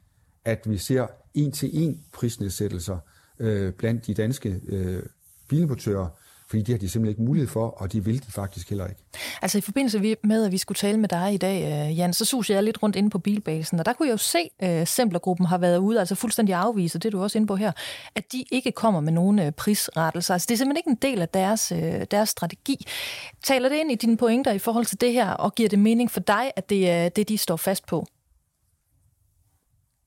at 0.44 0.70
vi 0.70 0.78
ser 0.78 1.06
en-til-en 1.34 2.04
prisnedsættelser 2.12 2.98
øh, 3.38 3.72
blandt 3.72 4.06
de 4.06 4.14
danske 4.14 4.60
øh, 4.66 5.02
bilimportører, 5.48 6.08
fordi 6.54 6.62
det 6.62 6.74
har 6.74 6.78
de 6.78 6.88
simpelthen 6.88 7.10
ikke 7.10 7.22
mulighed 7.22 7.48
for, 7.48 7.66
og 7.66 7.92
det 7.92 8.06
vil 8.06 8.26
de 8.26 8.32
faktisk 8.32 8.68
heller 8.68 8.86
ikke. 8.86 9.00
Altså 9.42 9.58
i 9.58 9.60
forbindelse 9.60 10.16
med, 10.24 10.44
at 10.44 10.52
vi 10.52 10.58
skulle 10.58 10.76
tale 10.76 10.98
med 10.98 11.08
dig 11.08 11.34
i 11.34 11.36
dag, 11.36 11.88
øh, 11.88 11.98
Jan, 11.98 12.12
så 12.12 12.24
sus 12.24 12.50
jeg 12.50 12.62
lidt 12.62 12.82
rundt 12.82 12.96
inde 12.96 13.10
på 13.10 13.18
bilbasen, 13.18 13.78
og 13.78 13.86
der 13.86 13.92
kunne 13.92 14.08
jeg 14.08 14.12
jo 14.12 14.18
se, 14.18 14.50
at 14.58 14.80
uh, 14.80 14.86
Semplergruppen 14.86 15.46
har 15.46 15.58
været 15.58 15.78
ude, 15.78 16.00
altså 16.00 16.14
fuldstændig 16.14 16.54
afvise, 16.54 16.98
det 16.98 17.04
er 17.04 17.10
du 17.10 17.22
også 17.22 17.38
inde 17.38 17.46
på 17.46 17.56
her, 17.56 17.72
at 18.14 18.32
de 18.32 18.44
ikke 18.52 18.72
kommer 18.72 19.00
med 19.00 19.12
nogen 19.12 19.38
uh, 19.38 19.50
prisrettelser. 19.50 20.34
Altså 20.34 20.46
det 20.48 20.54
er 20.54 20.58
simpelthen 20.58 20.76
ikke 20.76 20.90
en 21.06 21.12
del 21.12 21.22
af 21.22 21.28
deres, 21.28 21.72
deres 22.10 22.28
strategi. 22.28 22.86
Taler 23.44 23.68
det 23.68 23.76
ind 23.76 23.92
i 23.92 23.94
dine 23.94 24.16
pointer 24.16 24.52
i 24.52 24.58
forhold 24.58 24.84
til 24.84 25.00
det 25.00 25.12
her, 25.12 25.30
og 25.30 25.54
giver 25.54 25.68
det 25.68 25.78
mening 25.78 26.10
for 26.10 26.20
dig, 26.20 26.50
at 26.56 26.70
det 26.70 26.90
er 26.90 27.08
det, 27.08 27.28
de 27.28 27.38
står 27.38 27.56
fast 27.56 27.86
på? 27.86 28.06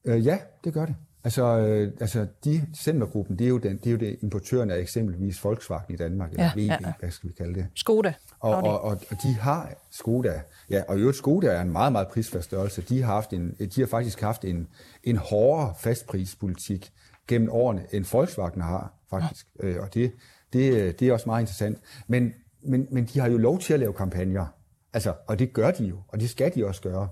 Uh, 0.10 0.26
ja, 0.26 0.38
det 0.64 0.74
gør 0.74 0.86
det. 0.86 0.96
Altså, 1.28 1.44
øh, 1.44 1.92
altså 2.00 2.28
de 2.44 2.68
Centergruppen, 2.78 3.40
det 3.40 3.46
er 3.46 3.50
jo, 3.50 3.58
den, 3.58 3.78
det 3.78 3.88
er 3.88 3.92
jo 3.92 3.98
det 3.98 4.18
importøren 4.22 4.72
af 4.72 4.78
eksempelvis 4.80 5.44
Volkswagen 5.44 5.94
i 5.94 5.98
Danmark, 5.98 6.32
eller 6.32 6.44
ja, 6.44 6.52
VB, 6.52 6.58
ja, 6.58 6.78
ja. 6.82 6.94
hvad 7.00 7.12
skal 7.12 7.30
vi 7.30 7.34
kalde 7.34 7.54
det? 7.54 7.68
Skoda. 7.76 8.14
Og, 8.40 8.56
og, 8.56 8.82
og, 8.82 8.90
og 8.90 9.18
de 9.24 9.34
har, 9.34 9.74
Skoda, 9.92 10.42
ja, 10.70 10.84
og 10.88 10.98
i 10.98 11.00
øvrigt 11.00 11.18
Skoda 11.18 11.48
er 11.48 11.62
en 11.62 11.72
meget, 11.72 11.92
meget 11.92 12.08
prisfast 12.08 12.46
størrelse. 12.46 12.82
De 12.82 13.02
har, 13.02 13.14
haft 13.14 13.34
en, 13.34 13.56
de 13.76 13.82
har 13.82 13.88
faktisk 13.88 14.22
haft 14.22 14.46
en, 14.46 14.68
en 15.04 15.18
hårdere 15.18 15.74
fastprispolitik 15.80 16.92
gennem 17.28 17.50
årene, 17.52 17.86
end 17.92 18.06
Volkswagen 18.12 18.62
har, 18.62 18.94
faktisk. 19.10 19.48
Ja. 19.64 19.68
Øh, 19.68 19.82
og 19.82 19.94
det, 19.94 20.12
det, 20.54 21.00
det 21.00 21.08
er 21.08 21.14
også 21.14 21.30
meget 21.30 21.42
interessant. 21.42 21.78
Men, 22.08 22.34
men, 22.62 22.88
men 22.92 23.06
de 23.06 23.20
har 23.20 23.30
jo 23.30 23.38
lov 23.38 23.60
til 23.60 23.74
at 23.74 23.80
lave 23.80 23.94
kampagner. 23.94 24.46
Altså, 24.94 25.14
og 25.28 25.40
det 25.40 25.54
gør 25.54 25.72
de 25.72 25.86
jo, 25.86 25.98
og 26.08 26.20
det 26.20 26.30
skal 26.30 26.56
de 26.56 26.66
også 26.66 26.82
gøre. 26.82 27.10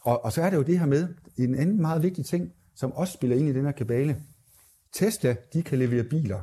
Og, 0.00 0.24
og 0.24 0.32
så 0.32 0.42
er 0.42 0.50
det 0.50 0.56
jo 0.56 0.62
det 0.62 0.78
her 0.78 0.86
med, 0.86 1.08
en 1.36 1.54
anden 1.54 1.80
meget 1.80 2.02
vigtig 2.02 2.26
ting, 2.26 2.52
som 2.76 2.92
også 2.92 3.12
spiller 3.12 3.36
ind 3.36 3.48
i 3.48 3.52
den 3.52 3.64
her 3.64 3.72
kabale. 3.72 4.22
Tesla, 4.92 5.36
de 5.52 5.62
kan 5.62 5.78
levere 5.78 6.04
biler. 6.04 6.42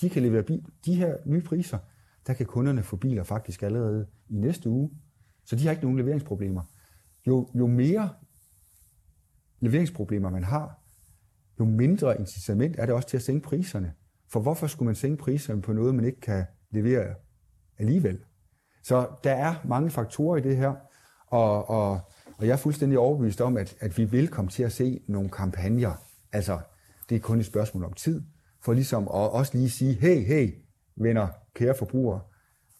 De 0.00 0.10
kan 0.10 0.22
levere 0.22 0.42
bil. 0.42 0.66
De 0.84 0.94
her 0.94 1.16
nye 1.26 1.42
priser, 1.42 1.78
der 2.26 2.32
kan 2.34 2.46
kunderne 2.46 2.82
få 2.82 2.96
biler 2.96 3.22
faktisk 3.22 3.62
allerede 3.62 4.06
i 4.28 4.36
næste 4.36 4.68
uge. 4.68 4.90
Så 5.44 5.56
de 5.56 5.64
har 5.64 5.70
ikke 5.70 5.82
nogen 5.82 5.98
leveringsproblemer. 5.98 6.62
Jo, 7.26 7.48
jo 7.54 7.66
mere 7.66 8.10
leveringsproblemer 9.60 10.30
man 10.30 10.44
har, 10.44 10.82
jo 11.60 11.64
mindre 11.64 12.20
incitament 12.20 12.76
er 12.78 12.86
det 12.86 12.94
også 12.94 13.08
til 13.08 13.16
at 13.16 13.22
sænke 13.22 13.48
priserne. 13.48 13.94
For 14.28 14.40
hvorfor 14.40 14.66
skulle 14.66 14.86
man 14.86 14.94
sænke 14.94 15.22
priserne 15.22 15.62
på 15.62 15.72
noget, 15.72 15.94
man 15.94 16.04
ikke 16.04 16.20
kan 16.20 16.44
levere 16.70 17.14
alligevel? 17.78 18.24
Så 18.82 19.08
der 19.24 19.32
er 19.32 19.54
mange 19.64 19.90
faktorer 19.90 20.36
i 20.36 20.40
det 20.40 20.56
her, 20.56 20.74
og, 21.26 21.70
og 21.70 22.00
og 22.38 22.46
jeg 22.46 22.52
er 22.52 22.56
fuldstændig 22.56 22.98
overbevist 22.98 23.40
om, 23.40 23.56
at, 23.56 23.76
at 23.80 23.98
vi 23.98 24.04
vil 24.04 24.28
komme 24.28 24.50
til 24.50 24.62
at 24.62 24.72
se 24.72 25.00
nogle 25.06 25.28
kampagner. 25.30 25.92
Altså, 26.32 26.58
det 27.08 27.16
er 27.16 27.20
kun 27.20 27.40
et 27.40 27.46
spørgsmål 27.46 27.84
om 27.84 27.92
tid, 27.92 28.22
for 28.64 28.72
ligesom 28.72 29.02
at 29.02 29.30
også 29.30 29.56
lige 29.56 29.70
sige, 29.70 29.94
hey, 29.94 30.26
hey, 30.26 30.54
venner, 30.96 31.28
kære 31.54 31.74
forbrugere, 31.78 32.20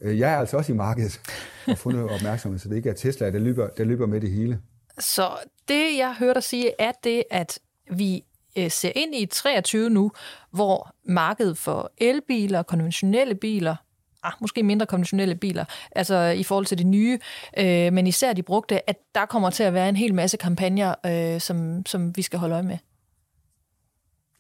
øh, 0.01 0.19
jeg 0.19 0.33
er 0.33 0.37
altså 0.37 0.57
også 0.57 0.73
i 0.73 0.77
markedet 0.77 1.21
og 1.67 1.79
fundet 1.79 2.11
opmærksomhed, 2.11 2.59
så 2.59 2.69
det 2.69 2.77
ikke 2.77 2.91
er 2.91 2.95
Tesla, 2.95 3.31
der 3.31 3.39
løber, 3.39 3.69
der 3.69 3.85
løber 3.85 4.07
med 4.07 4.21
det 4.21 4.31
hele. 4.31 4.61
Så 4.99 5.29
det, 5.69 5.99
jeg 5.99 6.15
hører 6.19 6.35
dig 6.35 6.43
sige, 6.43 6.73
er 6.79 6.93
det, 7.05 7.25
at 7.31 7.59
vi 7.91 8.25
øh, 8.59 8.71
ser 8.71 8.93
ind 8.95 9.15
i 9.15 9.27
23 9.27 9.91
nu, 9.91 10.13
hvor 10.51 10.95
markedet 11.05 11.59
for 11.59 11.93
elbiler, 11.99 12.59
og 12.59 12.67
konventionelle 12.67 13.35
biler, 13.35 13.77
ah, 14.23 14.33
måske 14.41 14.63
mindre 14.63 14.87
konventionelle 14.87 15.35
biler, 15.35 15.65
altså 15.93 16.17
i 16.17 16.43
forhold 16.43 16.67
til 16.67 16.79
de 16.79 16.85
nye, 16.85 17.19
øh, 17.59 17.93
men 17.93 18.07
især 18.07 18.33
de 18.33 18.43
brugte, 18.43 18.91
at 18.91 18.97
der 19.15 19.27
kommer 19.27 19.51
til 19.51 19.63
at 19.63 19.75
være 19.75 19.89
en 19.89 19.97
hel 19.97 20.15
masse 20.15 20.37
kampagner, 20.37 20.95
øh, 21.07 21.41
som, 21.41 21.87
som 21.87 22.17
vi 22.17 22.23
skal 22.23 22.39
holde 22.39 22.55
øje 22.55 22.63
med. 22.63 22.79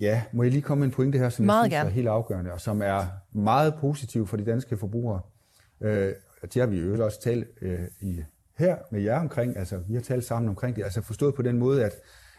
Ja, 0.00 0.22
må 0.32 0.42
jeg 0.42 0.52
lige 0.52 0.62
komme 0.62 0.80
med 0.80 0.88
en 0.88 0.94
pointe 0.94 1.18
her, 1.18 1.28
som 1.28 1.46
meget 1.46 1.62
jeg 1.62 1.70
synes 1.70 1.78
gerne. 1.78 1.90
er 1.90 1.94
helt 1.94 2.08
afgørende, 2.08 2.52
og 2.52 2.60
som 2.60 2.82
er 2.82 3.06
meget 3.32 3.74
positiv 3.80 4.26
for 4.26 4.36
de 4.36 4.44
danske 4.44 4.76
forbrugere. 4.76 5.20
Øh, 5.80 6.12
det 6.42 6.54
har 6.54 6.66
vi 6.66 6.78
jo 6.80 7.04
også 7.04 7.20
talt 7.20 7.48
øh, 7.62 7.80
i, 8.00 8.22
her 8.58 8.76
med 8.90 9.00
jer 9.00 9.20
omkring, 9.20 9.56
altså 9.56 9.78
vi 9.88 9.94
har 9.94 10.00
talt 10.00 10.24
sammen 10.24 10.48
omkring 10.48 10.76
det, 10.76 10.82
altså 10.82 11.02
forstået 11.02 11.34
på 11.34 11.42
den 11.42 11.58
måde, 11.58 11.84
at, 11.84 11.92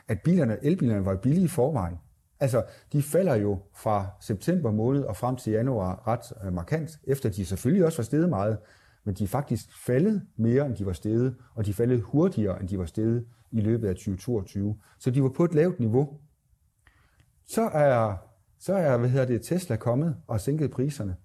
at 0.07 0.21
bilerne, 0.21 0.57
elbilerne 0.61 1.05
var 1.05 1.15
billige 1.15 1.45
i 1.45 1.47
forvejen. 1.47 1.95
Altså, 2.39 2.63
de 2.93 3.03
falder 3.03 3.35
jo 3.35 3.59
fra 3.73 4.07
september 4.21 4.71
måned 4.71 5.03
og 5.03 5.17
frem 5.17 5.35
til 5.35 5.53
januar 5.53 6.07
ret 6.07 6.45
øh, 6.45 6.53
markant, 6.53 6.99
efter 7.03 7.29
de 7.29 7.45
selvfølgelig 7.45 7.85
også 7.85 7.97
var 7.97 8.03
steget 8.03 8.29
meget, 8.29 8.57
men 9.03 9.15
de 9.15 9.23
er 9.23 9.27
faktisk 9.27 9.85
faldet 9.85 10.21
mere, 10.37 10.65
end 10.65 10.75
de 10.75 10.85
var 10.85 10.93
steget, 10.93 11.35
og 11.55 11.65
de 11.65 11.69
er 11.69 11.73
faldet 11.73 12.01
hurtigere, 12.01 12.59
end 12.59 12.69
de 12.69 12.79
var 12.79 12.85
steget 12.85 13.25
i 13.51 13.61
løbet 13.61 13.87
af 13.87 13.95
2022. 13.95 14.79
Så 14.99 15.11
de 15.11 15.23
var 15.23 15.29
på 15.29 15.43
et 15.43 15.53
lavt 15.53 15.79
niveau. 15.79 16.19
Så 17.45 17.61
er, 17.61 18.15
så 18.59 18.73
er 18.73 18.97
hvad 18.97 19.09
hedder 19.09 19.25
det, 19.25 19.41
Tesla 19.41 19.75
kommet 19.75 20.15
og 20.27 20.41
sænket 20.41 20.71
priserne. 20.71 21.15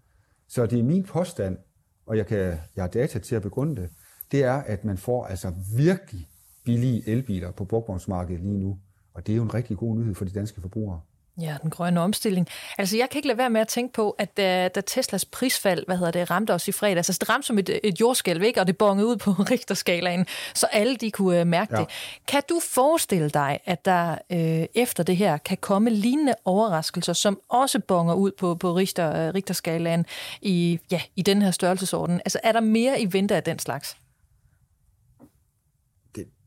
Så 0.48 0.66
det 0.66 0.78
er 0.78 0.82
min 0.82 1.04
påstand, 1.04 1.58
og 2.06 2.16
jeg, 2.16 2.26
kan, 2.26 2.38
jeg 2.76 2.84
har 2.84 2.88
data 2.88 3.18
til 3.18 3.36
at 3.36 3.42
begrunde 3.42 3.82
det, 3.82 3.90
det 4.32 4.44
er, 4.44 4.54
at 4.54 4.84
man 4.84 4.98
får 4.98 5.24
altså 5.26 5.52
virkelig 5.76 6.28
billige 6.64 7.08
elbiler 7.08 7.50
på 7.50 7.64
brugtvognsmarkedet 7.64 8.40
lige 8.40 8.58
nu. 8.58 8.78
Og 9.14 9.26
det 9.26 9.32
er 9.32 9.36
jo 9.36 9.42
en 9.42 9.54
rigtig 9.54 9.76
god 9.76 9.96
nyhed 9.96 10.14
for 10.14 10.24
de 10.24 10.30
danske 10.30 10.60
forbrugere. 10.60 11.00
Ja, 11.40 11.56
den 11.62 11.70
grønne 11.70 12.00
omstilling. 12.00 12.48
Altså, 12.78 12.96
jeg 12.96 13.10
kan 13.10 13.18
ikke 13.18 13.28
lade 13.28 13.38
være 13.38 13.50
med 13.50 13.60
at 13.60 13.68
tænke 13.68 13.92
på, 13.92 14.10
at 14.10 14.36
da, 14.36 14.68
da 14.68 14.80
Teslas 14.80 15.24
prisfald, 15.24 15.86
hvad 15.86 15.96
hedder 15.96 16.12
det, 16.12 16.30
ramte 16.30 16.54
os 16.54 16.68
i 16.68 16.72
fredag, 16.72 16.96
altså 16.96 17.16
det 17.20 17.28
ramte 17.28 17.46
som 17.46 17.58
et, 17.58 17.80
et 17.84 18.00
jordskælv, 18.00 18.42
ikke? 18.42 18.60
og 18.60 18.66
det 18.66 18.78
bongede 18.78 19.06
ud 19.06 19.16
på 19.16 19.30
Richterskalaen, 19.52 20.26
så 20.54 20.66
alle 20.72 20.96
de 20.96 21.10
kunne 21.10 21.40
uh, 21.40 21.46
mærke 21.46 21.76
ja. 21.76 21.80
det. 21.80 21.88
Kan 22.28 22.42
du 22.48 22.60
forestille 22.70 23.30
dig, 23.30 23.60
at 23.64 23.84
der 23.84 24.10
uh, 24.30 24.64
efter 24.74 25.02
det 25.02 25.16
her 25.16 25.36
kan 25.36 25.56
komme 25.56 25.90
lignende 25.90 26.34
overraskelser, 26.44 27.12
som 27.12 27.40
også 27.48 27.80
bonger 27.80 28.14
ud 28.14 28.30
på, 28.38 28.54
på 28.54 28.72
Richter, 28.72 29.28
uh, 29.28 29.34
Richterskalaen 29.34 30.06
i, 30.42 30.78
ja, 30.90 31.00
i 31.16 31.22
den 31.22 31.42
her 31.42 31.50
størrelsesorden? 31.50 32.20
Altså, 32.24 32.40
er 32.42 32.52
der 32.52 32.60
mere 32.60 33.00
i 33.00 33.12
vente 33.12 33.36
af 33.36 33.42
den 33.42 33.58
slags? 33.58 33.96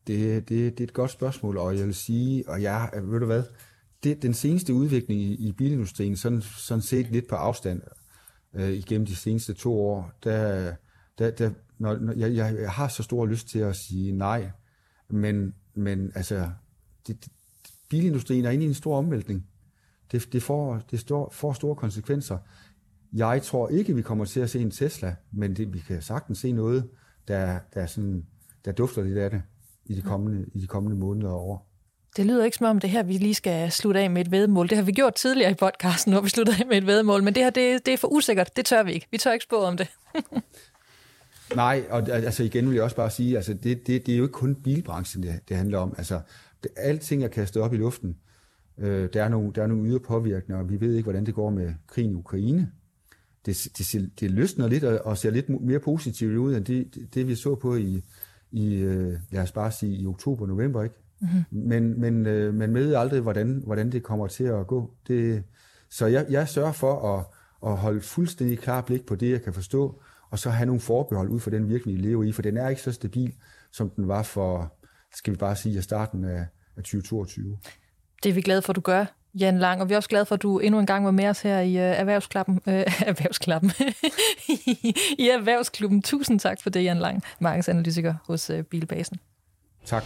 Det, 0.07 0.49
det, 0.49 0.77
det 0.77 0.79
er 0.79 0.83
et 0.83 0.93
godt 0.93 1.11
spørgsmål, 1.11 1.57
og 1.57 1.77
jeg 1.77 1.85
vil 1.85 1.95
sige, 1.95 2.49
og 2.49 2.61
jeg, 2.61 2.89
ved 3.03 3.19
du 3.19 3.25
hvad, 3.25 3.43
det, 4.03 4.21
den 4.21 4.33
seneste 4.33 4.73
udvikling 4.73 5.21
i, 5.21 5.47
i 5.47 5.51
bilindustrien, 5.51 6.15
sådan, 6.15 6.41
sådan 6.41 6.81
set 6.81 7.11
lidt 7.11 7.27
på 7.27 7.35
afstand 7.35 7.81
øh, 8.53 8.69
igennem 8.69 9.05
de 9.05 9.15
seneste 9.15 9.53
to 9.53 9.81
år, 9.81 10.11
der, 10.23 10.73
der, 11.17 11.31
der 11.31 11.51
når, 11.77 11.97
når 11.97 12.13
jeg, 12.13 12.35
jeg 12.35 12.71
har 12.71 12.87
så 12.87 13.03
stor 13.03 13.25
lyst 13.25 13.49
til 13.49 13.59
at 13.59 13.75
sige 13.75 14.11
nej, 14.11 14.49
men, 15.09 15.53
men 15.73 16.11
altså, 16.15 16.49
det, 17.07 17.25
det, 17.25 17.31
bilindustrien 17.89 18.45
er 18.45 18.49
inde 18.49 18.65
i 18.65 18.67
en 18.67 18.73
stor 18.73 18.97
omvæltning. 18.97 19.47
Det, 20.11 20.33
det, 20.33 20.43
får, 20.43 20.81
det 20.91 20.99
står, 20.99 21.29
får 21.33 21.53
store 21.53 21.75
konsekvenser. 21.75 22.37
Jeg 23.13 23.43
tror 23.43 23.69
ikke, 23.69 23.95
vi 23.95 24.01
kommer 24.01 24.25
til 24.25 24.39
at 24.39 24.49
se 24.49 24.59
en 24.59 24.71
Tesla, 24.71 25.15
men 25.31 25.55
det, 25.55 25.73
vi 25.73 25.79
kan 25.79 26.01
sagtens 26.01 26.39
se 26.39 26.51
noget, 26.51 26.89
der, 27.27 27.59
der, 27.73 27.85
sådan, 27.85 28.25
der 28.65 28.71
dufter 28.71 29.03
lidt 29.03 29.17
af 29.17 29.31
det 29.31 29.41
i 29.89 29.95
de 29.95 30.01
kommende, 30.01 30.45
i 30.53 30.59
de 30.59 30.67
kommende 30.67 30.97
måneder 30.97 31.31
og 31.31 31.49
år. 31.49 31.67
Det 32.17 32.25
lyder 32.25 32.45
ikke 32.45 32.57
som 32.57 32.67
om 32.67 32.79
det 32.79 32.89
her, 32.89 33.03
vi 33.03 33.13
lige 33.13 33.33
skal 33.33 33.71
slutte 33.71 33.99
af 33.99 34.09
med 34.09 34.21
et 34.21 34.31
vedmål. 34.31 34.69
Det 34.69 34.77
har 34.77 34.83
vi 34.83 34.91
gjort 34.91 35.15
tidligere 35.15 35.51
i 35.51 35.53
podcasten, 35.53 36.13
hvor 36.13 36.21
vi 36.21 36.29
sluttede 36.29 36.57
af 36.59 36.67
med 36.67 36.77
et 36.77 36.85
vedmål, 36.85 37.23
men 37.23 37.35
det 37.35 37.43
her, 37.43 37.49
det, 37.49 37.85
det 37.85 37.93
er 37.93 37.97
for 37.97 38.07
usikkert. 38.07 38.55
Det 38.55 38.65
tør 38.65 38.83
vi 38.83 38.91
ikke. 38.91 39.07
Vi 39.11 39.17
tør 39.17 39.31
ikke 39.31 39.43
spå 39.43 39.55
om 39.55 39.77
det. 39.77 39.87
Nej, 41.55 41.83
og 41.89 42.09
altså 42.09 42.43
igen 42.43 42.67
vil 42.67 42.75
jeg 42.75 42.83
også 42.83 42.95
bare 42.95 43.09
sige, 43.09 43.35
altså 43.35 43.53
det, 43.53 43.87
det, 43.87 44.05
det 44.05 44.13
er 44.13 44.17
jo 44.17 44.23
ikke 44.23 44.33
kun 44.33 44.55
bilbranchen, 44.55 45.23
det, 45.23 45.39
det 45.49 45.57
handler 45.57 45.77
om. 45.77 45.95
Altså, 45.97 46.21
det, 46.63 46.71
alting 46.77 47.23
er 47.23 47.27
kastet 47.27 47.61
op 47.61 47.73
i 47.73 47.77
luften. 47.77 48.17
Øh, 48.77 49.09
der, 49.13 49.23
er 49.23 49.29
nogle, 49.29 49.51
der 49.55 49.63
er 49.63 49.67
nogle 49.67 49.89
ydre 49.89 49.99
påvirkninger, 49.99 50.63
og 50.63 50.69
vi 50.69 50.81
ved 50.81 50.93
ikke, 50.93 51.03
hvordan 51.03 51.25
det 51.25 51.33
går 51.33 51.49
med 51.49 51.73
krigen 51.87 52.11
i 52.11 52.15
Ukraine. 52.15 52.71
Det, 53.45 53.67
det, 53.77 54.11
det 54.19 54.31
løsner 54.31 54.67
lidt 54.67 54.83
og, 54.83 54.99
og 55.05 55.17
ser 55.17 55.29
lidt 55.29 55.49
mere 55.49 55.79
positivt 55.79 56.37
ud, 56.37 56.55
end 56.55 56.65
det, 56.65 56.95
det, 56.95 57.13
det 57.13 57.27
vi 57.27 57.35
så 57.35 57.55
på 57.55 57.75
i, 57.75 58.03
i, 58.51 58.75
øh, 58.75 59.13
lad 59.31 59.41
os 59.41 59.51
bare 59.51 59.71
sige, 59.71 59.95
i 59.97 60.07
oktober-november, 60.07 60.83
ikke? 60.83 60.95
Mm-hmm. 61.19 61.43
Men, 61.51 61.99
men 62.01 62.25
øh, 62.25 62.53
man 62.53 62.73
ved 62.73 62.93
aldrig, 62.95 63.21
hvordan, 63.21 63.61
hvordan 63.65 63.91
det 63.91 64.03
kommer 64.03 64.27
til 64.27 64.43
at 64.43 64.67
gå. 64.67 64.91
Det, 65.07 65.43
så 65.89 66.05
jeg, 66.05 66.25
jeg 66.29 66.47
sørger 66.47 66.71
for 66.71 67.17
at, 67.17 67.25
at 67.71 67.77
holde 67.77 68.01
fuldstændig 68.01 68.59
klar 68.59 68.81
blik 68.81 69.05
på 69.05 69.15
det, 69.15 69.31
jeg 69.31 69.41
kan 69.41 69.53
forstå, 69.53 70.01
og 70.29 70.39
så 70.39 70.49
have 70.49 70.65
nogle 70.65 70.81
forbehold 70.81 71.29
ud 71.29 71.39
for 71.39 71.49
den 71.49 71.69
virkelighed, 71.69 72.01
vi 72.01 72.07
lever 72.07 72.23
i, 72.23 72.31
for 72.31 72.41
den 72.41 72.57
er 72.57 72.69
ikke 72.69 72.81
så 72.81 72.91
stabil, 72.91 73.33
som 73.71 73.89
den 73.89 74.07
var 74.07 74.23
for, 74.23 74.73
skal 75.13 75.33
vi 75.33 75.37
bare 75.37 75.55
sige, 75.55 75.79
i 75.79 75.81
starten 75.81 76.23
af, 76.23 76.45
af 76.77 76.83
2022. 76.83 77.57
Det 78.23 78.29
er 78.29 78.33
vi 78.33 78.41
glade 78.41 78.61
for, 78.61 78.71
at 78.71 78.75
du 78.75 78.81
gør, 78.81 79.05
Jan 79.39 79.57
Lang, 79.57 79.81
og 79.81 79.89
vi 79.89 79.93
er 79.93 79.97
også 79.97 80.09
glade 80.09 80.25
for, 80.25 80.35
at 80.35 80.41
du 80.41 80.59
endnu 80.59 80.79
en 80.79 80.85
gang 80.85 81.05
var 81.05 81.11
med 81.11 81.27
os 81.27 81.41
her 81.41 81.59
i 81.59 81.75
uh, 81.75 81.99
Erhvervsklappen. 81.99 82.61
Uh, 82.65 82.73
erhvervsklappen. 83.11 83.71
I 85.25 85.29
Erhvervsklubben. 85.29 86.01
Tusind 86.01 86.39
tak 86.39 86.61
for 86.61 86.69
det, 86.69 86.83
Jan 86.83 86.99
Lang, 86.99 87.23
markedsanalytiker 87.39 88.13
hos 88.27 88.49
uh, 88.49 88.61
Bilbasen. 88.61 89.19
Tak. 89.85 90.03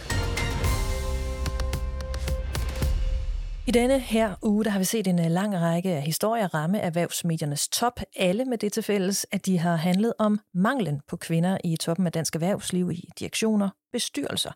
I 3.72 3.74
denne 3.74 3.98
her 3.98 4.34
uge 4.42 4.64
der 4.64 4.70
har 4.70 4.78
vi 4.78 4.84
set 4.84 5.06
en 5.06 5.20
øh, 5.20 5.30
lang 5.30 5.60
række 5.60 5.90
af 5.90 6.02
historier 6.02 6.54
ramme 6.54 6.78
erhvervsmediernes 6.78 7.68
top, 7.68 8.00
alle 8.16 8.44
med 8.44 8.58
det 8.58 8.72
til 8.72 8.82
fælles, 8.82 9.26
at 9.30 9.46
de 9.46 9.58
har 9.58 9.76
handlet 9.76 10.12
om 10.18 10.40
manglen 10.54 11.00
på 11.08 11.16
kvinder 11.16 11.58
i 11.64 11.76
toppen 11.76 12.06
af 12.06 12.12
dansk 12.12 12.34
erhvervsliv 12.34 12.90
i 12.90 13.08
direktioner, 13.18 13.68
bestyrelser. 13.92 14.52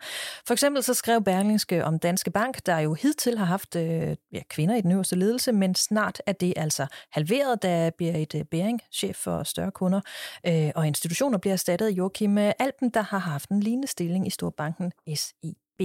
For 0.46 0.52
eksempel 0.52 0.83
så 0.83 0.94
skrev 0.94 1.24
Berlingske 1.24 1.85
om 1.85 1.98
Danske 1.98 2.31
Bank, 2.31 2.66
der 2.66 2.79
jo 2.79 2.94
hidtil 2.94 3.38
har 3.38 3.44
haft 3.44 3.76
øh, 3.76 4.16
ja, 4.33 4.42
kvinder 4.50 4.74
i 4.74 4.81
den 4.81 4.92
øverste 4.92 5.16
ledelse, 5.16 5.52
men 5.52 5.74
snart 5.74 6.22
er 6.26 6.33
det 6.33 6.55
altså 6.57 6.87
halveret, 7.12 7.62
da 7.62 7.90
Berit 7.98 8.35
øh, 8.35 8.44
Bering, 8.44 8.81
chef 8.92 9.16
for 9.16 9.42
større 9.42 9.70
kunder 9.70 10.00
øh, 10.46 10.70
og 10.74 10.87
institutioner, 10.87 11.38
bliver 11.38 11.52
erstattet 11.52 11.87
af 11.87 11.90
Joachim 11.90 12.38
Alpen, 12.38 12.90
der 12.90 13.02
har 13.02 13.18
haft 13.18 13.50
en 13.50 13.61
lignende 13.61 13.88
stilling 13.88 14.26
i 14.26 14.31
Storbanken 14.31 14.92
SI. 15.14 15.65
B. 15.78 15.82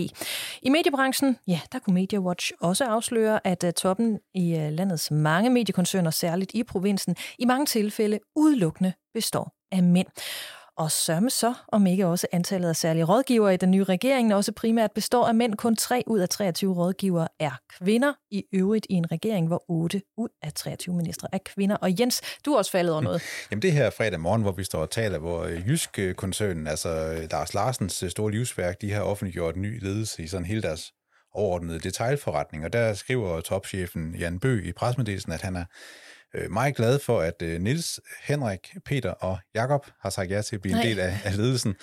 I 0.62 0.70
mediebranchen, 0.70 1.38
ja, 1.48 1.60
der 1.72 1.80
kunne 1.80 1.94
MediaWatch 1.94 2.52
også 2.62 2.86
afsløre, 2.86 3.48
at 3.48 3.64
øh, 3.64 3.74
toppen 3.74 4.20
i 4.34 4.56
øh, 4.56 4.72
landets 4.72 5.12
mange 5.12 5.50
mediekoncerner, 5.50 6.12
særligt 6.12 6.52
i 6.54 6.64
provinsen, 6.64 7.16
i 7.40 7.46
mange 7.46 7.66
tilfælde 7.66 8.20
udelukkende 8.36 8.94
består 9.14 9.54
af 9.72 9.84
mænd. 9.84 10.08
Og 10.82 10.92
sørme 10.92 11.30
så, 11.30 11.54
om 11.68 11.88
ikke 11.88 12.08
også 12.08 12.28
antallet 12.32 12.70
af 12.70 12.76
særlige 12.76 13.04
rådgivere 13.04 13.54
i 13.54 13.58
den 13.58 13.72
nye 13.72 13.84
regering 13.84 14.36
også 14.36 14.52
primært 14.52 14.92
består 14.92 15.28
af 15.28 15.36
mænd. 15.36 15.56
Kun 15.56 15.76
3 15.76 16.04
ud 16.08 16.20
af 16.20 16.30
23 16.30 16.74
rådgivere 16.74 17.28
er 17.40 17.52
kvinder. 17.80 18.14
I 18.32 18.44
øvrigt 18.54 18.88
i 18.90 18.94
en 18.94 19.12
regering, 19.12 19.48
hvor 19.48 19.64
8 19.68 20.02
ud 20.18 20.30
af 20.42 20.54
23 20.54 20.96
ministre 20.96 21.28
er 21.34 21.38
kvinder. 21.46 21.76
Og 21.76 22.00
Jens, 22.00 22.22
du 22.46 22.54
er 22.54 22.58
også 22.58 22.72
faldet 22.72 22.94
over 22.94 23.02
noget. 23.02 23.22
Jamen 23.52 23.62
det 23.62 23.72
her 23.72 23.90
fredag 23.90 24.20
morgen, 24.20 24.42
hvor 24.42 24.52
vi 24.52 24.64
står 24.64 24.80
og 24.80 24.90
taler, 24.90 25.20
hvor 25.20 25.44
øh, 25.44 25.68
Jysk-koncernen, 25.68 26.68
øh, 26.68 26.72
altså 26.72 26.90
øh, 26.90 27.28
Lars 27.32 27.54
Larsens 27.54 28.04
store 28.10 28.32
livsværk, 28.32 28.82
de 28.82 28.92
har 28.92 29.02
offentliggjort 29.02 29.56
ny 29.56 29.84
ledelse 29.84 30.24
i 30.24 30.28
sådan 30.28 30.46
hele 30.46 30.62
deres 30.62 30.92
overordnede 31.34 31.80
detailforretning. 31.80 32.66
Og 32.66 32.74
der 32.74 32.94
skriver 32.94 33.42
topchefen 33.42 34.16
Jan 34.16 34.40
Bø 34.40 34.62
i 34.64 34.72
presmeddelelsen, 34.72 35.32
at 35.32 35.42
han 35.42 35.56
er 35.56 35.66
øh, 36.36 36.52
meget 36.52 36.76
glad 36.76 37.00
for, 37.00 37.20
at 37.20 37.42
øh, 37.42 37.62
Nils, 37.62 38.00
Henrik, 38.24 38.74
Peter 38.86 39.12
og 39.12 39.38
Jakob 39.56 39.86
har 40.00 40.10
sagt 40.10 40.32
ja 40.32 40.42
til 40.42 40.56
at 40.56 40.62
blive 40.62 40.74
Nej. 40.74 40.82
en 40.82 40.90
del 40.90 41.00
af, 41.00 41.20
af 41.24 41.38
ledelsen. 41.38 41.76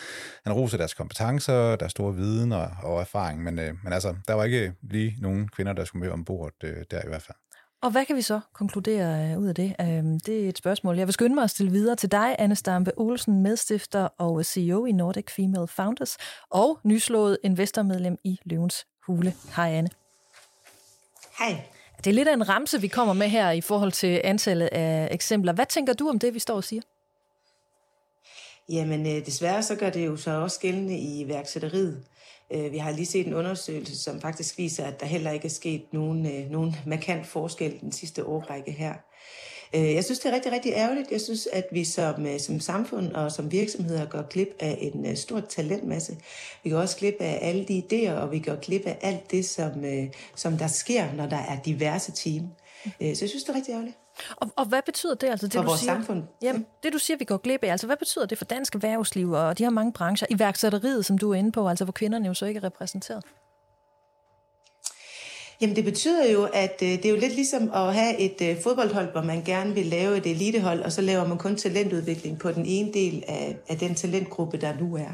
Han 0.45 0.53
roser 0.53 0.77
deres 0.77 0.95
kompetencer, 0.95 1.77
deres 1.77 1.91
store 1.91 2.15
viden 2.15 2.53
og, 2.53 2.71
og 2.83 3.01
erfaring, 3.01 3.43
men, 3.43 3.59
øh, 3.59 3.75
men 3.85 3.93
altså, 3.93 4.15
der 4.29 4.35
var 4.35 4.45
ikke 4.45 4.73
lige 4.83 5.17
nogen 5.21 5.49
kvinder, 5.49 5.73
der 5.73 5.85
skulle 5.85 6.05
med 6.05 6.13
ombord 6.13 6.53
øh, 6.65 6.85
der 6.91 7.03
i 7.05 7.09
hvert 7.09 7.23
fald. 7.23 7.37
Og 7.83 7.91
hvad 7.91 8.05
kan 8.05 8.17
vi 8.17 8.23
så 8.23 8.41
konkludere 8.55 9.31
øh, 9.31 9.39
ud 9.39 9.49
af 9.49 9.55
det? 9.55 9.77
Øhm, 9.81 10.21
det 10.21 10.45
er 10.45 10.49
et 10.49 10.59
spørgsmål. 10.59 10.97
Jeg 10.97 11.07
vil 11.07 11.15
skynde 11.15 11.35
mig 11.35 11.45
at 11.45 11.51
stille 11.51 11.73
videre 11.73 11.97
til 11.97 12.13
dig, 12.13 12.37
Anne 12.39 12.57
Stampe 12.57 12.93
Olsen, 12.97 13.43
medstifter 13.43 14.09
og 14.19 14.45
CEO 14.45 14.85
i 14.85 14.93
Nordic 14.93 15.31
Female 15.31 15.69
Founders, 15.69 16.17
og 16.51 16.81
nyslået 16.85 17.39
investormedlem 17.45 18.17
i 18.25 18.39
Løvens 18.45 18.87
Hule. 19.07 19.35
Hej 19.57 19.71
Anne. 19.71 19.91
Hej. 21.39 21.78
Det 22.05 22.07
er 22.07 22.15
lidt 22.15 22.29
af 22.29 22.35
en 22.35 22.49
ramse, 22.49 22.81
vi 22.81 22.89
kommer 22.89 23.15
med 23.15 23.29
her 23.29 23.51
i 23.51 23.61
forhold 23.61 23.93
til 23.93 24.21
antallet 24.25 24.67
af 24.67 25.09
eksempler. 25.11 25.53
Hvad 25.53 25.67
tænker 25.67 25.93
du 25.93 26.09
om 26.09 26.19
det, 26.19 26.35
vi 26.35 26.39
står 26.39 26.55
og 26.57 26.65
siger? 26.65 26.83
Jamen, 28.69 29.07
øh, 29.07 29.27
desværre 29.27 29.63
så 29.63 29.75
gør 29.75 29.91
det 29.91 30.07
jo 30.07 30.17
så 30.17 30.31
også 30.31 30.61
gældende 30.61 30.99
i 30.99 31.29
værksætteriet. 31.29 32.05
Øh, 32.51 32.73
vi 32.73 32.79
har 32.79 32.91
lige 32.91 33.07
set 33.07 33.27
en 33.27 33.35
undersøgelse, 33.35 34.03
som 34.03 34.21
faktisk 34.21 34.59
viser, 34.59 34.87
at 34.87 35.01
der 35.01 35.07
heller 35.07 35.31
ikke 35.31 35.47
er 35.47 35.51
sket 35.51 35.93
nogen, 35.93 36.27
øh, 36.27 36.51
nogen 36.51 36.77
markant 36.87 37.27
forskel 37.27 37.81
den 37.81 37.93
sidste 37.93 38.25
årrække 38.25 38.73
her. 38.73 38.95
Øh, 39.75 39.95
jeg 39.95 40.05
synes, 40.05 40.19
det 40.19 40.31
er 40.31 40.35
rigtig, 40.35 40.53
rigtig 40.53 40.73
ærgerligt. 40.73 41.11
Jeg 41.11 41.21
synes, 41.21 41.49
at 41.53 41.65
vi 41.73 41.85
som, 41.85 42.27
øh, 42.27 42.41
som 42.41 42.61
samfund 42.61 43.13
og 43.13 43.33
som 43.33 43.53
virksomheder 43.53 44.07
går 44.07 44.23
glip 44.23 44.49
af 44.61 44.79
en 44.81 45.07
øh, 45.07 45.17
stor 45.17 45.41
talentmasse. 45.41 46.17
Vi 46.65 46.71
går 46.71 46.79
også 46.79 46.97
glip 46.97 47.15
af 47.21 47.39
alle 47.43 47.65
de 47.65 47.83
idéer, 47.83 48.13
og 48.13 48.33
vi 48.33 48.39
går 48.39 48.57
glip 48.57 48.87
af 48.87 48.99
alt 49.01 49.31
det, 49.31 49.45
som, 49.45 49.73
som 50.37 50.59
der 50.59 50.67
sker, 50.67 51.13
når 51.13 51.27
der 51.27 51.37
er 51.37 51.61
diverse 51.65 52.13
team. 52.13 52.49
Så 52.85 52.95
jeg 53.01 53.17
synes, 53.17 53.45
det 53.45 53.49
er 53.49 53.55
rigtig 53.55 53.73
ærgerligt. 53.73 53.97
Og, 54.37 54.51
og 54.57 54.67
hvad 54.67 54.83
betyder 54.87 55.15
det? 55.15 55.27
Altså 55.29 55.47
det 55.47 55.55
for 55.55 55.63
du 55.63 55.69
vores 55.69 55.81
siger, 55.81 55.95
samfund. 55.95 56.23
Jamen, 56.43 56.67
det 56.83 56.93
du 56.93 56.99
siger, 56.99 57.17
vi 57.17 57.25
går 57.25 57.37
glip 57.37 57.65
af, 57.65 57.71
altså 57.71 57.87
hvad 57.87 57.97
betyder 57.97 58.27
det 58.27 58.39
for 58.39 58.45
dansk 58.45 58.75
erhvervsliv 58.75 59.31
og 59.31 59.59
de 59.59 59.65
her 59.65 59.71
mange 59.71 59.93
brancher, 59.93 60.27
iværksætteriet, 60.31 61.05
som 61.05 61.19
du 61.19 61.31
er 61.31 61.35
inde 61.35 61.53
på, 61.53 61.69
altså 61.69 61.85
hvor 61.85 61.93
kvinderne 61.93 62.27
jo 62.27 62.35
så 62.35 62.47
ikke 62.47 62.59
er 62.59 62.65
repræsenteret? 62.65 63.25
Jamen 65.61 65.77
det 65.77 65.85
betyder 65.85 66.33
jo, 66.33 66.45
at 66.45 66.83
øh, 66.83 66.89
det 66.89 67.05
er 67.05 67.11
jo 67.11 67.17
lidt 67.17 67.35
ligesom 67.35 67.71
at 67.75 67.95
have 67.95 68.19
et 68.19 68.43
øh, 68.43 68.63
fodboldhold, 68.63 69.13
hvor 69.13 69.23
man 69.23 69.43
gerne 69.45 69.75
vil 69.75 69.87
lave 69.87 70.17
et 70.17 70.27
elitehold, 70.27 70.83
og 70.83 70.93
så 70.93 71.01
laver 71.01 71.29
man 71.29 71.39
kun 71.39 71.57
talentudvikling 71.57 72.39
på 72.39 72.53
den 72.53 72.67
ene 72.67 72.93
del 72.93 73.25
af, 73.29 73.57
af 73.69 73.79
den 73.79 73.95
talentgruppe, 73.95 74.57
der 74.57 74.79
nu 74.81 74.97
er. 74.97 75.11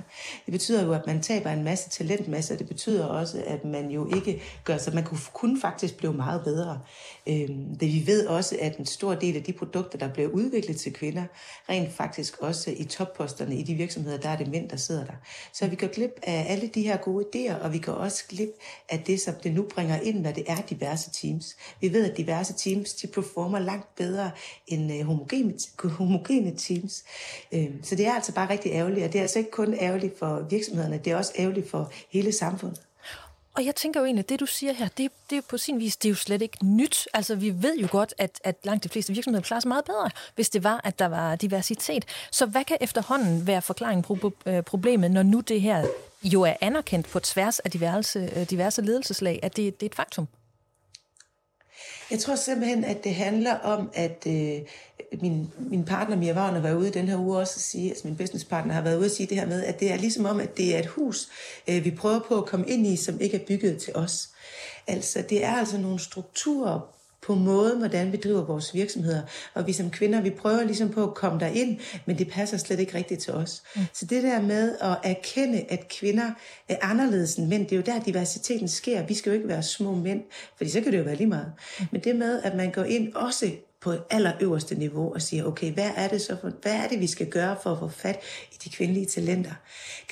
Det 0.46 0.52
betyder 0.52 0.84
jo, 0.84 0.92
at 0.92 1.06
man 1.06 1.22
taber 1.22 1.50
en 1.50 1.64
masse 1.64 1.90
talentmasse, 1.90 2.54
og 2.54 2.58
det 2.58 2.68
betyder 2.68 3.04
også, 3.04 3.42
at 3.46 3.64
man 3.64 3.90
jo 3.90 4.16
ikke 4.16 4.42
gør 4.64 4.76
så 4.76 4.90
man 4.90 5.04
kunne, 5.04 5.18
kunne 5.32 5.60
faktisk 5.60 5.96
blive 5.96 6.12
meget 6.12 6.44
bedre. 6.44 6.80
Øhm, 7.28 7.76
det 7.80 7.88
vi 7.92 8.02
ved 8.06 8.26
også, 8.26 8.56
at 8.60 8.76
en 8.76 8.86
stor 8.86 9.14
del 9.14 9.36
af 9.36 9.42
de 9.42 9.52
produkter, 9.52 9.98
der 9.98 10.08
bliver 10.08 10.28
udviklet 10.28 10.76
til 10.76 10.92
kvinder, 10.92 11.24
rent 11.68 11.92
faktisk 11.92 12.38
også 12.38 12.70
i 12.76 12.84
topposterne 12.84 13.56
i 13.56 13.62
de 13.62 13.74
virksomheder, 13.74 14.18
der 14.18 14.28
er 14.28 14.36
det 14.36 14.48
mænd, 14.48 14.68
der 14.68 14.76
sidder 14.76 15.04
der. 15.04 15.14
Så 15.52 15.66
vi 15.66 15.76
går 15.76 15.86
glip 15.86 16.20
af 16.22 16.46
alle 16.48 16.70
de 16.74 16.82
her 16.82 16.96
gode 16.96 17.24
idéer, 17.34 17.62
og 17.62 17.72
vi 17.72 17.78
går 17.78 17.92
også 17.92 18.24
glip 18.28 18.50
af 18.88 19.00
det, 19.06 19.20
som 19.20 19.34
det 19.42 19.54
nu 19.54 19.62
bringer 19.74 20.00
ind, 20.00 20.20
når 20.20 20.33
det 20.36 20.44
er 20.46 20.56
diverse 20.70 21.10
teams. 21.10 21.56
Vi 21.80 21.92
ved, 21.92 22.10
at 22.10 22.16
diverse 22.16 22.52
teams, 22.52 22.94
de 22.94 23.06
performer 23.06 23.58
langt 23.58 23.96
bedre 23.96 24.30
end 24.66 24.92
øh, 24.92 25.00
homogene, 25.00 25.54
homogene 25.82 26.56
teams. 26.56 27.04
Øhm, 27.52 27.84
så 27.84 27.96
det 27.96 28.06
er 28.06 28.12
altså 28.12 28.32
bare 28.32 28.50
rigtig 28.50 28.72
ærgerligt, 28.72 29.06
og 29.06 29.12
det 29.12 29.18
er 29.18 29.22
altså 29.22 29.38
ikke 29.38 29.50
kun 29.50 29.74
ærgerligt 29.74 30.18
for 30.18 30.46
virksomhederne, 30.50 31.00
det 31.04 31.12
er 31.12 31.16
også 31.16 31.32
ærgerligt 31.38 31.70
for 31.70 31.92
hele 32.10 32.32
samfundet. 32.32 32.80
Og 33.56 33.64
jeg 33.64 33.74
tænker 33.74 34.00
jo 34.00 34.06
egentlig, 34.06 34.22
at 34.22 34.28
det 34.28 34.40
du 34.40 34.46
siger 34.46 34.72
her, 34.72 34.88
det, 34.88 35.10
det 35.30 35.38
er 35.38 35.42
på 35.48 35.58
sin 35.58 35.78
vis, 35.78 35.96
det 35.96 36.08
er 36.08 36.10
jo 36.10 36.16
slet 36.16 36.42
ikke 36.42 36.66
nyt. 36.66 37.08
Altså 37.14 37.34
vi 37.34 37.62
ved 37.62 37.76
jo 37.76 37.88
godt, 37.90 38.14
at, 38.18 38.40
at 38.44 38.56
langt 38.64 38.84
de 38.84 38.88
fleste 38.88 39.12
virksomheder 39.12 39.42
klarer 39.42 39.60
sig 39.60 39.68
meget 39.68 39.84
bedre, 39.84 40.10
hvis 40.34 40.50
det 40.50 40.64
var, 40.64 40.80
at 40.84 40.98
der 40.98 41.06
var 41.06 41.36
diversitet. 41.36 42.04
Så 42.30 42.46
hvad 42.46 42.64
kan 42.64 42.76
efterhånden 42.80 43.46
være 43.46 43.62
forklaringen 43.62 44.02
på 44.02 44.32
øh, 44.46 44.62
problemet, 44.62 45.10
når 45.10 45.22
nu 45.22 45.40
det 45.40 45.60
her 45.60 45.86
jo 46.24 46.42
er 46.42 46.54
anerkendt 46.60 47.08
på 47.08 47.18
tværs 47.20 47.58
af 47.58 47.70
diverse, 47.70 48.30
øh, 48.36 48.50
diverse 48.50 48.82
ledelseslag, 48.82 49.40
at 49.42 49.56
det, 49.56 49.80
det 49.80 49.86
er 49.86 49.90
et 49.90 49.94
faktum? 49.94 50.28
Jeg 52.10 52.18
tror 52.18 52.36
simpelthen, 52.36 52.84
at 52.84 53.04
det 53.04 53.14
handler 53.14 53.54
om, 53.54 53.90
at 53.94 54.26
øh, 54.26 54.60
min, 55.20 55.52
min 55.58 55.84
partner 55.84 56.16
Mia 56.16 56.34
Wagner 56.34 56.60
var 56.60 56.74
ude 56.74 56.90
den 56.90 57.08
her 57.08 57.18
uge 57.18 57.38
også 57.38 57.54
at 57.56 57.62
sige, 57.62 57.88
altså 57.90 58.06
min 58.06 58.16
businesspartner 58.16 58.74
har 58.74 58.82
været 58.82 58.96
ude 58.96 59.04
at 59.04 59.10
sige 59.10 59.26
det 59.26 59.36
her 59.36 59.46
med, 59.46 59.64
at 59.64 59.80
det 59.80 59.92
er 59.92 59.96
ligesom 59.96 60.24
om, 60.24 60.40
at 60.40 60.56
det 60.56 60.74
er 60.74 60.78
et 60.78 60.86
hus, 60.86 61.28
øh, 61.68 61.84
vi 61.84 61.90
prøver 61.90 62.20
på 62.20 62.38
at 62.38 62.46
komme 62.46 62.68
ind 62.68 62.86
i, 62.86 62.96
som 62.96 63.20
ikke 63.20 63.36
er 63.36 63.46
bygget 63.46 63.82
til 63.82 63.96
os. 63.96 64.28
Altså, 64.86 65.24
det 65.28 65.44
er 65.44 65.52
altså 65.52 65.78
nogle 65.78 65.98
strukturer 65.98 66.93
på 67.26 67.34
måden, 67.34 67.78
hvordan 67.78 68.12
vi 68.12 68.16
driver 68.16 68.44
vores 68.44 68.74
virksomheder. 68.74 69.22
Og 69.54 69.66
vi 69.66 69.72
som 69.72 69.90
kvinder, 69.90 70.20
vi 70.20 70.30
prøver 70.30 70.62
ligesom 70.62 70.88
på 70.88 71.02
at 71.02 71.14
komme 71.14 71.54
ind, 71.54 71.78
men 72.06 72.18
det 72.18 72.30
passer 72.30 72.56
slet 72.56 72.80
ikke 72.80 72.94
rigtigt 72.94 73.20
til 73.20 73.32
os. 73.32 73.62
Mm. 73.76 73.82
Så 73.92 74.06
det 74.06 74.22
der 74.22 74.42
med 74.42 74.76
at 74.80 74.96
erkende, 75.04 75.64
at 75.68 75.88
kvinder 75.88 76.30
er 76.68 76.76
anderledes 76.82 77.34
end 77.34 77.48
mænd, 77.48 77.62
det 77.62 77.72
er 77.72 77.76
jo 77.76 77.82
der 77.86 78.00
diversiteten 78.00 78.68
sker. 78.68 79.06
Vi 79.06 79.14
skal 79.14 79.30
jo 79.30 79.34
ikke 79.34 79.48
være 79.48 79.62
små 79.62 79.94
mænd, 79.94 80.22
fordi 80.56 80.70
så 80.70 80.80
kan 80.80 80.92
det 80.92 80.98
jo 80.98 81.04
være 81.04 81.16
lige 81.16 81.26
meget. 81.26 81.52
Mm. 81.80 81.86
Men 81.92 82.00
det 82.00 82.16
med, 82.16 82.42
at 82.42 82.56
man 82.56 82.72
går 82.72 82.84
ind 82.84 83.14
også 83.14 83.50
på 83.84 83.94
allerøverste 84.10 84.74
niveau 84.74 85.14
og 85.14 85.22
siger, 85.22 85.44
okay, 85.44 85.72
hvad 85.72 85.90
er 85.96 86.08
det 86.08 86.20
så 86.20 86.36
for, 86.40 86.50
hvad 86.62 86.72
er 86.72 86.88
det, 86.88 87.00
vi 87.00 87.06
skal 87.06 87.26
gøre 87.26 87.56
for 87.62 87.72
at 87.72 87.78
få 87.78 87.88
fat 87.88 88.20
i 88.52 88.56
de 88.64 88.70
kvindelige 88.70 89.06
talenter? 89.06 89.52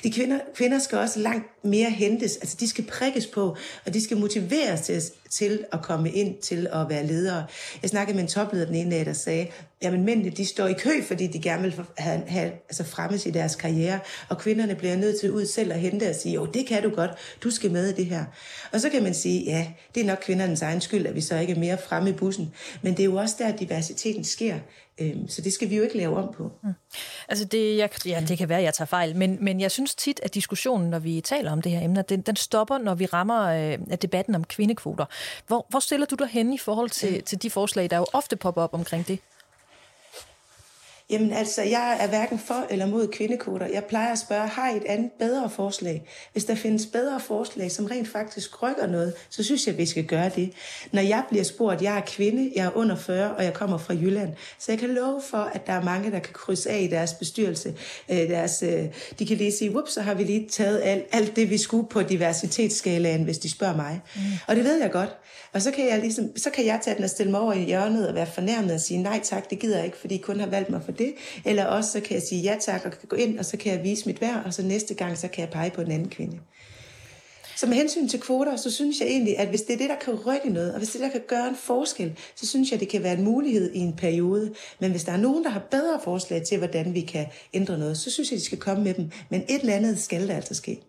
De 0.03 0.11
kvinder, 0.11 0.39
kvinder 0.55 0.79
skal 0.79 0.97
også 0.97 1.19
langt 1.19 1.65
mere 1.65 1.89
hentes, 1.89 2.37
altså 2.37 2.57
de 2.59 2.67
skal 2.67 2.83
prikkes 2.83 3.27
på, 3.27 3.57
og 3.85 3.93
de 3.93 4.03
skal 4.03 4.17
motiveres 4.17 4.81
til, 4.81 5.01
til 5.29 5.65
at 5.71 5.81
komme 5.81 6.11
ind 6.11 6.37
til 6.41 6.67
at 6.73 6.89
være 6.89 7.07
ledere. 7.07 7.45
Jeg 7.81 7.89
snakkede 7.89 8.15
med 8.15 8.23
en 8.23 8.29
topleder 8.29 8.65
den 8.65 8.75
ene 8.75 8.91
dag, 8.91 9.05
der 9.05 9.13
sagde, 9.13 9.47
jamen 9.83 10.03
mændene, 10.03 10.29
de 10.29 10.45
står 10.45 10.67
i 10.67 10.73
kø, 10.73 11.03
fordi 11.03 11.27
de 11.27 11.41
gerne 11.41 11.61
vil 11.61 11.85
have, 11.97 12.23
have 12.27 12.51
altså 12.51 12.83
fremmes 12.83 13.25
i 13.25 13.29
deres 13.31 13.55
karriere, 13.55 13.99
og 14.29 14.37
kvinderne 14.37 14.75
bliver 14.75 14.95
nødt 14.95 15.19
til 15.19 15.31
ud 15.31 15.45
selv 15.45 15.71
at 15.71 15.79
hente 15.79 16.09
og 16.09 16.15
sige, 16.15 16.35
jo, 16.35 16.45
det 16.45 16.67
kan 16.67 16.83
du 16.83 16.89
godt, 16.89 17.11
du 17.43 17.51
skal 17.51 17.71
med 17.71 17.89
i 17.89 17.93
det 17.93 18.05
her. 18.05 18.25
Og 18.71 18.81
så 18.81 18.89
kan 18.89 19.03
man 19.03 19.13
sige, 19.13 19.43
ja, 19.43 19.67
det 19.95 20.01
er 20.01 20.07
nok 20.07 20.19
kvindernes 20.21 20.61
egen 20.61 20.81
skyld, 20.81 21.05
at 21.05 21.15
vi 21.15 21.21
så 21.21 21.37
ikke 21.37 21.53
er 21.53 21.59
mere 21.59 21.77
fremme 21.77 22.09
i 22.09 22.13
bussen, 22.13 22.53
men 22.81 22.93
det 22.93 22.99
er 22.99 23.05
jo 23.05 23.15
også 23.15 23.35
der, 23.39 23.47
at 23.47 23.59
diversiteten 23.59 24.23
sker. 24.23 24.55
Øhm, 25.01 25.27
så 25.27 25.41
det 25.41 25.53
skal 25.53 25.69
vi 25.69 25.75
jo 25.75 25.83
ikke 25.83 25.97
lave 25.97 26.17
om 26.17 26.33
på. 26.33 26.51
Mm. 26.63 26.73
Altså 27.29 27.45
det, 27.45 27.77
jeg, 27.77 27.89
ja, 28.05 28.23
det 28.27 28.37
kan 28.37 28.49
være, 28.49 28.57
at 28.57 28.63
jeg 28.63 28.73
tager 28.73 28.85
fejl, 28.85 29.15
men, 29.15 29.37
men 29.41 29.61
jeg 29.61 29.71
synes 29.71 29.95
tit, 29.95 30.19
at 30.23 30.33
diskussionen, 30.33 30.89
når 30.89 30.99
vi 30.99 31.21
taler 31.21 31.51
om 31.51 31.61
det 31.61 31.71
her 31.71 31.81
emne, 31.81 32.03
den, 32.09 32.21
den 32.21 32.35
stopper, 32.35 32.77
når 32.77 32.95
vi 32.95 33.05
rammer 33.05 33.43
øh, 33.43 33.97
debatten 34.01 34.35
om 34.35 34.43
kvindekvoter. 34.43 35.05
Hvor, 35.47 35.65
hvor 35.69 35.79
stiller 35.79 36.05
du 36.05 36.15
dig 36.15 36.27
hen 36.27 36.53
i 36.53 36.57
forhold 36.57 36.89
til, 36.89 37.23
til 37.23 37.41
de 37.41 37.49
forslag, 37.49 37.89
der 37.89 37.97
jo 37.97 38.05
ofte 38.13 38.35
popper 38.35 38.61
op 38.61 38.73
omkring 38.73 39.07
det? 39.07 39.19
Jamen 41.13 41.33
altså, 41.33 41.61
jeg 41.61 41.97
er 41.99 42.07
hverken 42.07 42.39
for 42.39 42.65
eller 42.69 42.85
mod 42.85 43.07
kvindekvoter. 43.07 43.65
Jeg 43.65 43.83
plejer 43.83 44.11
at 44.11 44.19
spørge, 44.19 44.47
har 44.47 44.73
I 44.73 44.77
et 44.77 44.83
andet 44.85 45.11
bedre 45.19 45.49
forslag? 45.49 46.03
Hvis 46.31 46.45
der 46.45 46.55
findes 46.55 46.85
bedre 46.85 47.19
forslag, 47.19 47.71
som 47.71 47.85
rent 47.85 48.07
faktisk 48.07 48.63
rykker 48.63 48.87
noget, 48.87 49.13
så 49.29 49.43
synes 49.43 49.67
jeg, 49.67 49.77
vi 49.77 49.85
skal 49.85 50.03
gøre 50.03 50.29
det. 50.35 50.51
Når 50.91 51.01
jeg 51.01 51.23
bliver 51.29 51.43
spurgt, 51.43 51.81
jeg 51.81 51.97
er 51.97 52.01
kvinde, 52.07 52.51
jeg 52.55 52.65
er 52.65 52.77
under 52.77 52.95
40, 52.95 53.35
og 53.35 53.43
jeg 53.43 53.53
kommer 53.53 53.77
fra 53.77 53.93
Jylland, 53.93 54.33
så 54.59 54.71
jeg 54.71 54.79
kan 54.79 54.89
love 54.89 55.21
for, 55.29 55.37
at 55.37 55.67
der 55.67 55.73
er 55.73 55.83
mange, 55.83 56.11
der 56.11 56.19
kan 56.19 56.33
krydse 56.33 56.69
af 56.69 56.81
i 56.81 56.87
deres 56.87 57.13
bestyrelse. 57.13 57.73
Øh, 58.09 58.17
deres, 58.17 58.63
øh, 58.63 58.85
de 59.19 59.25
kan 59.25 59.37
lige 59.37 59.51
sige, 59.51 59.71
whoops, 59.71 59.93
så 59.93 60.01
har 60.01 60.13
vi 60.13 60.23
lige 60.23 60.49
taget 60.49 60.81
alt, 60.83 61.05
alt 61.11 61.35
det, 61.35 61.49
vi 61.49 61.57
skulle 61.57 61.87
på 61.89 62.01
diversitetsskalaen, 62.01 63.23
hvis 63.23 63.37
de 63.37 63.51
spørger 63.51 63.75
mig. 63.75 64.01
Mm. 64.15 64.21
Og 64.47 64.55
det 64.55 64.63
ved 64.63 64.81
jeg 64.81 64.91
godt. 64.91 65.09
Og 65.53 65.61
så 65.61 65.71
kan 65.71 65.87
jeg, 65.89 65.99
ligesom, 65.99 66.37
så 66.37 66.49
kan 66.49 66.65
jeg 66.65 66.79
tage 66.83 66.95
den 66.95 67.03
og 67.03 67.09
stille 67.09 67.31
mig 67.31 67.39
over 67.39 67.53
i 67.53 67.63
hjørnet 67.63 68.07
og 68.07 68.15
være 68.15 68.25
fornærmet 68.25 68.71
og 68.71 68.79
sige, 68.79 69.01
nej 69.01 69.19
tak, 69.23 69.49
det 69.49 69.59
gider 69.59 69.75
jeg 69.75 69.85
ikke, 69.85 69.97
fordi 69.97 70.15
I 70.15 70.17
kun 70.17 70.39
har 70.39 70.47
valgt 70.47 70.69
mig 70.69 70.81
for 70.85 70.91
det. 70.91 71.02
Eller 71.45 71.65
også 71.65 71.91
så 71.91 71.99
kan 71.99 72.13
jeg 72.13 72.23
sige 72.23 72.41
ja 72.41 72.57
tak 72.61 72.85
og 72.85 72.91
kan 72.91 73.07
gå 73.09 73.15
ind, 73.15 73.39
og 73.39 73.45
så 73.45 73.57
kan 73.57 73.73
jeg 73.73 73.83
vise 73.83 74.05
mit 74.05 74.21
værd, 74.21 74.45
og 74.45 74.53
så 74.53 74.63
næste 74.63 74.93
gang, 74.93 75.17
så 75.17 75.27
kan 75.27 75.41
jeg 75.41 75.49
pege 75.49 75.69
på 75.69 75.81
en 75.81 75.91
anden 75.91 76.09
kvinde. 76.09 76.39
Så 77.55 77.67
med 77.67 77.77
hensyn 77.77 78.07
til 78.07 78.19
kvoter, 78.19 78.55
så 78.55 78.71
synes 78.71 78.99
jeg 78.99 79.07
egentlig, 79.07 79.39
at 79.39 79.47
hvis 79.47 79.61
det 79.61 79.73
er 79.73 79.77
det, 79.77 79.89
der 79.89 79.95
kan 79.95 80.13
rykke 80.13 80.49
noget, 80.49 80.71
og 80.71 80.77
hvis 80.77 80.89
det 80.89 81.01
der 81.01 81.09
kan 81.09 81.21
gøre 81.27 81.47
en 81.47 81.55
forskel, 81.55 82.13
så 82.35 82.47
synes 82.47 82.71
jeg, 82.71 82.79
det 82.79 82.89
kan 82.89 83.03
være 83.03 83.17
en 83.17 83.23
mulighed 83.23 83.73
i 83.73 83.79
en 83.79 83.93
periode. 83.93 84.53
Men 84.79 84.91
hvis 84.91 85.03
der 85.03 85.11
er 85.11 85.17
nogen, 85.17 85.43
der 85.43 85.49
har 85.49 85.61
bedre 85.71 85.99
forslag 86.03 86.43
til, 86.43 86.57
hvordan 86.57 86.93
vi 86.93 87.01
kan 87.01 87.25
ændre 87.53 87.77
noget, 87.77 87.97
så 87.97 88.11
synes 88.11 88.31
jeg, 88.31 88.39
de 88.39 88.45
skal 88.45 88.57
komme 88.57 88.83
med 88.83 88.93
dem. 88.93 89.11
Men 89.29 89.41
et 89.49 89.59
eller 89.59 89.73
andet 89.73 89.99
skal 89.99 90.27
der 90.27 90.35
altså 90.35 90.53
ske. 90.53 90.81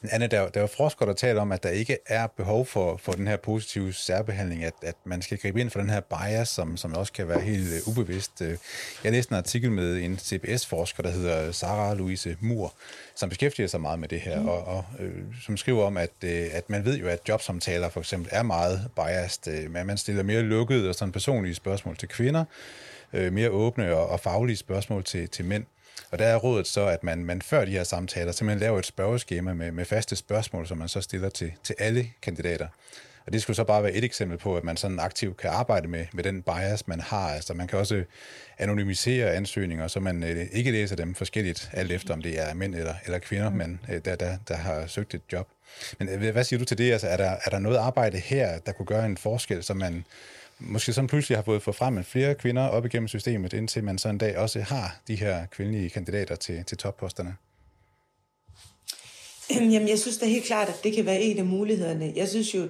Men 0.00 0.10
Anne, 0.12 0.26
der, 0.26 0.48
der 0.48 0.60
er 0.60 0.60
jo 0.60 0.66
forskere, 0.66 1.08
der 1.08 1.14
taler 1.14 1.40
om, 1.40 1.52
at 1.52 1.62
der 1.62 1.68
ikke 1.68 1.98
er 2.06 2.26
behov 2.26 2.66
for, 2.66 2.96
for 2.96 3.12
den 3.12 3.26
her 3.26 3.36
positive 3.36 3.92
særbehandling, 3.92 4.64
at, 4.64 4.74
at 4.82 4.94
man 5.04 5.22
skal 5.22 5.38
gribe 5.38 5.60
ind 5.60 5.70
for 5.70 5.80
den 5.80 5.90
her 5.90 6.00
bias, 6.00 6.48
som, 6.48 6.76
som 6.76 6.94
også 6.94 7.12
kan 7.12 7.28
være 7.28 7.40
helt 7.40 7.68
uh, 7.86 7.88
ubevidst. 7.88 8.42
Øh, 8.42 8.56
jeg 9.04 9.12
læste 9.12 9.32
en 9.32 9.36
artikel 9.36 9.72
med 9.72 9.96
en 9.96 10.18
CBS-forsker, 10.18 11.02
der 11.02 11.10
hedder 11.10 11.52
Sarah 11.52 11.98
Louise 11.98 12.36
Moore, 12.40 12.70
som 13.14 13.28
beskæftiger 13.28 13.68
sig 13.68 13.80
meget 13.80 13.98
med 13.98 14.08
det 14.08 14.20
her, 14.20 14.40
mm. 14.40 14.48
og, 14.48 14.64
og 14.64 14.84
øh, 14.98 15.12
som 15.44 15.56
skriver 15.56 15.84
om, 15.84 15.96
at, 15.96 16.10
øh, 16.24 16.46
at 16.52 16.70
man 16.70 16.84
ved 16.84 16.98
jo, 16.98 17.08
at 17.08 17.28
jobsamtaler 17.28 17.88
for 17.88 18.00
eksempel 18.00 18.28
er 18.32 18.42
meget 18.42 18.88
biased, 18.96 19.52
øh, 19.52 19.70
men 19.70 19.86
man 19.86 19.98
stiller 19.98 20.22
mere 20.22 20.42
lukkede 20.42 20.88
og 20.88 20.94
sådan 20.94 21.12
personlige 21.12 21.54
spørgsmål 21.54 21.96
til 21.96 22.08
kvinder, 22.08 22.44
øh, 23.12 23.32
mere 23.32 23.50
åbne 23.50 23.94
og, 23.94 24.06
og 24.08 24.20
faglige 24.20 24.56
spørgsmål 24.56 25.04
til, 25.04 25.28
til 25.28 25.44
mænd. 25.44 25.64
Og 26.12 26.18
der 26.18 26.26
er 26.26 26.36
rådet 26.36 26.66
så, 26.66 26.86
at 26.86 27.04
man, 27.04 27.24
man 27.24 27.42
før 27.42 27.64
de 27.64 27.70
her 27.70 27.84
samtaler 27.84 28.32
simpelthen 28.32 28.60
laver 28.60 28.78
et 28.78 28.86
spørgeskema 28.86 29.52
med, 29.52 29.72
med 29.72 29.84
faste 29.84 30.16
spørgsmål, 30.16 30.66
som 30.66 30.78
man 30.78 30.88
så 30.88 31.00
stiller 31.00 31.28
til, 31.28 31.52
til 31.62 31.74
alle 31.78 32.10
kandidater. 32.22 32.66
Og 33.26 33.32
det 33.32 33.42
skulle 33.42 33.56
så 33.56 33.64
bare 33.64 33.82
være 33.82 33.92
et 33.92 34.04
eksempel 34.04 34.38
på, 34.38 34.56
at 34.56 34.64
man 34.64 34.76
sådan 34.76 35.00
aktivt 35.00 35.36
kan 35.36 35.50
arbejde 35.50 35.88
med, 35.88 36.06
med 36.12 36.24
den 36.24 36.42
bias, 36.42 36.88
man 36.88 37.00
har. 37.00 37.28
Altså 37.28 37.54
man 37.54 37.66
kan 37.66 37.78
også 37.78 38.04
anonymisere 38.58 39.30
ansøgninger, 39.30 39.88
så 39.88 40.00
man 40.00 40.22
øh, 40.22 40.46
ikke 40.52 40.70
læser 40.70 40.96
dem 40.96 41.14
forskelligt, 41.14 41.70
alt 41.72 41.92
efter 41.92 42.14
om 42.14 42.22
det 42.22 42.40
er 42.40 42.54
mænd 42.54 42.74
eller, 42.74 42.94
eller 43.04 43.18
kvinder, 43.18 43.50
mm. 43.50 43.56
men, 43.56 43.80
øh, 43.88 44.00
der, 44.04 44.16
der, 44.16 44.36
der 44.48 44.56
har 44.56 44.86
søgt 44.86 45.14
et 45.14 45.22
job. 45.32 45.48
Men 45.98 46.08
øh, 46.08 46.32
hvad 46.32 46.44
siger 46.44 46.58
du 46.58 46.64
til 46.64 46.78
det? 46.78 46.92
Altså, 46.92 47.08
er, 47.08 47.16
der, 47.16 47.36
er 47.44 47.50
der 47.50 47.58
noget 47.58 47.76
arbejde 47.76 48.18
her, 48.18 48.58
der 48.58 48.72
kunne 48.72 48.86
gøre 48.86 49.06
en 49.06 49.16
forskel, 49.16 49.62
så 49.62 49.74
man 49.74 50.04
måske 50.64 50.92
sådan 50.92 51.08
pludselig 51.08 51.38
har 51.38 51.42
fået 51.42 51.62
for 51.62 51.72
frem 51.72 52.04
flere 52.04 52.34
kvinder 52.34 52.68
op 52.68 52.86
igennem 52.86 53.08
systemet, 53.08 53.52
indtil 53.52 53.84
man 53.84 53.98
så 53.98 54.08
en 54.08 54.18
dag 54.18 54.38
også 54.38 54.60
har 54.60 55.00
de 55.08 55.14
her 55.14 55.46
kvindelige 55.46 55.90
kandidater 55.90 56.34
til, 56.36 56.64
til 56.64 56.78
topposterne? 56.78 57.36
Øhm, 59.56 59.70
jamen, 59.70 59.88
jeg 59.88 59.98
synes 59.98 60.18
da 60.18 60.26
helt 60.26 60.44
klart, 60.44 60.68
at 60.68 60.80
det 60.84 60.94
kan 60.94 61.06
være 61.06 61.20
en 61.20 61.38
af 61.38 61.44
mulighederne. 61.44 62.12
Jeg 62.16 62.28
synes 62.28 62.54
jo, 62.54 62.68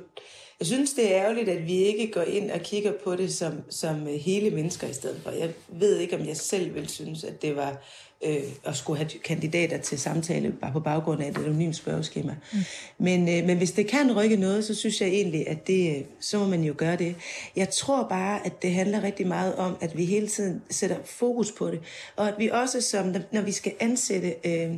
jeg 0.59 0.66
synes, 0.66 0.93
det 0.93 1.14
er 1.14 1.22
ærgerligt, 1.22 1.49
at 1.49 1.66
vi 1.66 1.74
ikke 1.74 2.11
går 2.12 2.22
ind 2.22 2.51
og 2.51 2.61
kigger 2.61 2.93
på 3.05 3.16
det 3.16 3.34
som, 3.34 3.53
som 3.70 4.07
hele 4.07 4.51
mennesker 4.51 4.86
i 4.86 4.93
stedet 4.93 5.20
for. 5.22 5.30
Jeg 5.30 5.51
ved 5.68 5.99
ikke, 5.99 6.16
om 6.16 6.26
jeg 6.26 6.36
selv 6.36 6.74
vil 6.74 6.88
synes, 6.88 7.24
at 7.24 7.43
det 7.43 7.57
var 7.57 7.82
øh, 8.22 8.42
at 8.64 8.76
skulle 8.76 8.96
have 8.96 9.10
kandidater 9.24 9.78
til 9.78 9.98
samtale 9.98 10.52
bare 10.52 10.72
på 10.72 10.80
baggrund 10.80 11.22
af 11.22 11.28
et 11.28 11.38
anonymt 11.38 11.76
spørgeskema. 11.76 12.36
Mm. 12.52 12.58
Men, 12.98 13.28
øh, 13.28 13.46
men 13.46 13.56
hvis 13.56 13.72
det 13.72 13.86
kan 13.86 14.16
rykke 14.16 14.36
noget, 14.36 14.64
så 14.64 14.74
synes 14.74 15.00
jeg 15.00 15.08
egentlig, 15.08 15.48
at 15.48 15.66
det, 15.66 15.96
øh, 15.96 16.02
så 16.20 16.38
må 16.38 16.46
man 16.46 16.64
jo 16.64 16.74
gøre 16.76 16.96
det. 16.96 17.14
Jeg 17.56 17.70
tror 17.70 18.08
bare, 18.08 18.46
at 18.46 18.62
det 18.62 18.72
handler 18.72 19.02
rigtig 19.02 19.26
meget 19.26 19.54
om, 19.56 19.76
at 19.80 19.96
vi 19.96 20.04
hele 20.04 20.28
tiden 20.28 20.62
sætter 20.70 20.96
fokus 21.04 21.52
på 21.52 21.70
det, 21.70 21.80
og 22.16 22.28
at 22.28 22.34
vi 22.38 22.48
også, 22.48 22.80
som 22.80 23.14
når 23.32 23.40
vi 23.40 23.52
skal 23.52 23.72
ansætte, 23.80 24.34
øh, 24.44 24.74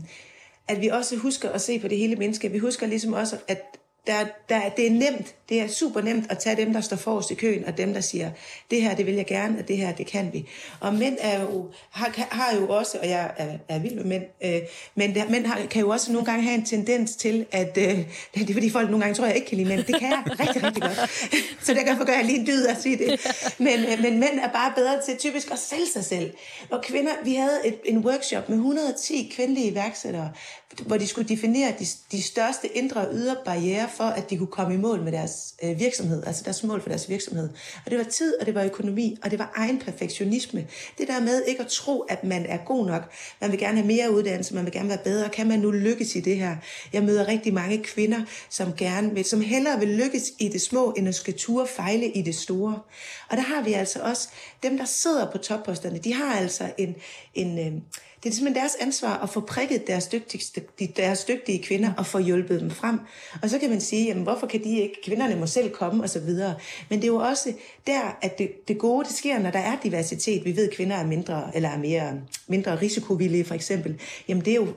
at 0.68 0.80
vi 0.80 0.88
også 0.88 1.16
husker 1.16 1.51
at 1.51 1.61
se 1.61 1.78
på 1.78 1.88
det 1.88 1.99
hele 1.99 2.16
menneske. 2.16 2.51
Vi 2.51 2.59
husker 2.59 2.86
ligesom 2.86 3.12
også, 3.12 3.36
at 3.49 3.62
der, 4.07 4.25
der, 4.49 4.69
det 4.69 4.87
er 4.87 4.91
nemt, 4.91 5.35
det 5.49 5.61
er 5.61 5.69
super 5.69 6.01
nemt 6.01 6.31
at 6.31 6.39
tage 6.39 6.57
dem, 6.57 6.73
der 6.73 6.81
står 6.81 6.97
forrest 6.97 7.31
i 7.31 7.35
køen, 7.35 7.65
og 7.65 7.79
dem, 7.79 7.95
der 7.95 8.01
siger, 8.01 8.31
det 8.71 8.83
her, 8.83 8.95
det 8.95 9.07
vil 9.07 9.15
jeg 9.15 9.27
gerne, 9.27 9.59
og 9.59 9.69
det 9.69 9.77
her, 9.77 9.93
det 9.93 10.07
kan 10.07 10.31
vi. 10.33 10.49
Og 10.81 10.95
mænd 10.95 11.17
er 11.21 11.41
jo, 11.41 11.71
har, 11.91 12.27
har 12.31 12.57
jo 12.57 12.69
også, 12.69 12.99
og 12.99 13.09
jeg 13.09 13.31
er, 13.37 13.59
er 13.69 13.79
vild 13.79 13.95
med 13.95 14.05
mænd, 14.05 14.23
øh, 14.45 14.61
men 14.95 15.15
der, 15.15 15.29
mænd 15.29 15.47
har, 15.47 15.67
kan 15.71 15.81
jo 15.81 15.89
også 15.89 16.13
nogle 16.13 16.27
gange 16.27 16.43
have 16.43 16.55
en 16.55 16.65
tendens 16.65 17.17
til, 17.17 17.47
at 17.53 17.79
øh, 17.79 17.85
det 18.35 18.51
er 18.51 18.53
fordi 18.53 18.71
folk 18.71 18.91
nogle 18.91 19.05
gange 19.05 19.15
tror, 19.15 19.27
jeg 19.27 19.37
ikke 19.37 19.49
kan 19.49 19.57
lide 19.57 19.69
mænd. 19.69 19.85
Det 19.85 19.99
kan 19.99 20.11
jeg 20.11 20.23
rigtig, 20.41 20.63
rigtig 20.63 20.83
godt. 20.83 21.11
Så 21.65 21.75
derfor 21.75 22.05
gør 22.05 22.13
jeg 22.13 22.25
lige 22.25 22.39
en 22.39 22.47
dyd 22.47 22.67
at 22.67 22.83
sige 22.83 22.99
det. 22.99 23.27
Men, 23.59 23.85
øh, 23.85 24.03
men 24.03 24.21
mænd 24.21 24.39
er 24.43 24.49
bare 24.49 24.73
bedre 24.77 25.03
til 25.05 25.17
typisk 25.19 25.51
at 25.51 25.59
sælge 25.59 25.87
sig 25.93 26.05
selv. 26.05 26.35
Og 26.71 26.83
kvinder, 26.83 27.13
vi 27.25 27.35
havde 27.35 27.61
et, 27.65 27.79
en 27.85 27.99
workshop 27.99 28.49
med 28.49 28.57
110 28.57 29.33
kvindelige 29.37 29.71
iværksættere, 29.71 30.31
hvor 30.87 30.97
de 30.97 31.07
skulle 31.07 31.29
definere 31.29 31.73
de, 31.79 31.87
de 32.13 32.23
største 32.23 32.77
indre 32.77 33.01
og 33.01 33.15
ydre 33.15 33.37
barriere 33.45 33.89
for, 33.97 34.05
at 34.05 34.30
de 34.30 34.36
kunne 34.36 34.47
komme 34.47 34.74
i 34.74 34.76
mål 34.76 35.03
med 35.03 35.12
deres 35.12 35.55
øh, 35.62 35.80
virksomhed, 35.80 36.22
altså 36.26 36.42
deres 36.45 36.62
mål 36.64 36.80
for 36.80 36.88
deres 36.88 37.09
virksomhed. 37.09 37.49
Og 37.84 37.90
det 37.90 37.99
var 37.99 38.05
tid, 38.05 38.34
og 38.40 38.47
det 38.47 38.55
var 38.55 38.64
økonomi, 38.64 39.16
og 39.22 39.30
det 39.30 39.38
var 39.38 39.53
egen 39.57 39.78
perfektionisme. 39.78 40.66
Det 40.99 41.09
der 41.09 41.20
med 41.20 41.42
ikke 41.47 41.61
at 41.61 41.68
tro, 41.68 42.01
at 42.01 42.24
man 42.24 42.47
er 42.47 42.59
god 42.66 42.86
nok. 42.86 43.12
Man 43.40 43.51
vil 43.51 43.59
gerne 43.59 43.76
have 43.76 43.86
mere 43.86 44.11
uddannelse, 44.11 44.55
man 44.55 44.64
vil 44.64 44.72
gerne 44.72 44.88
være 44.88 44.99
bedre. 45.05 45.28
Kan 45.28 45.49
man 45.49 45.59
nu 45.59 45.70
lykkes 45.70 46.16
i 46.16 46.20
det 46.20 46.36
her? 46.36 46.57
Jeg 46.92 47.03
møder 47.03 47.28
rigtig 47.28 47.55
mange 47.55 47.82
kvinder, 47.82 48.20
som 48.51 48.72
gerne 48.76 49.14
vil, 49.14 49.24
som 49.24 49.40
hellere 49.40 49.80
vil 49.80 49.88
lykkes 49.88 50.32
i 50.38 50.49
det 50.49 50.61
små, 50.61 50.95
end 50.97 51.09
at 51.09 51.14
skal 51.14 51.34
ture 51.34 51.66
fejle 51.66 52.11
i 52.11 52.22
det 52.22 52.34
store. 52.34 52.78
Og 53.30 53.36
der 53.36 53.42
har 53.42 53.62
vi 53.62 53.72
altså 53.72 53.99
også, 54.03 54.28
dem 54.62 54.78
der 54.78 54.84
sidder 54.84 55.30
på 55.30 55.38
topposterne, 55.38 55.99
de 55.99 56.14
har 56.14 56.34
altså 56.34 56.70
en, 56.78 56.95
en 57.34 57.59
øh, 57.59 57.72
det 58.25 58.31
er 58.31 58.35
simpelthen 58.35 58.62
deres 58.62 58.77
ansvar 58.81 59.22
at 59.22 59.31
få 59.31 59.41
prikket 59.41 59.87
deres, 59.87 60.07
dygtigste, 60.07 60.62
deres 60.97 61.25
dygtige 61.25 61.62
kvinder 61.62 61.93
og 61.99 62.07
få 62.07 62.18
hjulpet 62.18 62.61
dem 62.61 62.70
frem. 62.70 63.01
Og 63.43 63.51
så 63.51 63.59
kan 63.59 63.70
man 63.70 63.81
sige, 63.81 64.05
jamen, 64.05 64.22
hvorfor 64.22 64.47
kan 64.47 64.64
de 64.64 64.79
ikke, 64.79 64.95
kvinderne 65.05 65.37
må 65.37 65.47
selv 65.47 65.70
komme 65.70 66.03
og 66.03 66.11
så 66.11 66.20
videre. 66.20 66.55
Men 66.91 66.99
det 66.99 67.05
er 67.05 67.12
jo 67.12 67.16
også 67.16 67.53
der, 67.87 68.18
at 68.22 68.39
det, 68.39 68.68
det 68.68 68.79
gode, 68.79 69.05
det 69.05 69.14
sker, 69.14 69.39
når 69.39 69.51
der 69.51 69.59
er 69.59 69.77
diversitet. 69.83 70.45
Vi 70.45 70.57
ved, 70.57 70.68
at 70.68 70.77
kvinder 70.77 70.97
er 70.97 71.07
mindre, 71.07 71.51
eller 71.55 71.68
er 71.68 71.79
mere, 71.79 72.20
mindre 72.49 72.81
risikovillige 72.81 73.45
for 73.45 73.55
eksempel. 73.55 74.01
Jamen 74.29 74.45
det 74.45 74.51
er 74.51 74.57
jo 74.57 74.68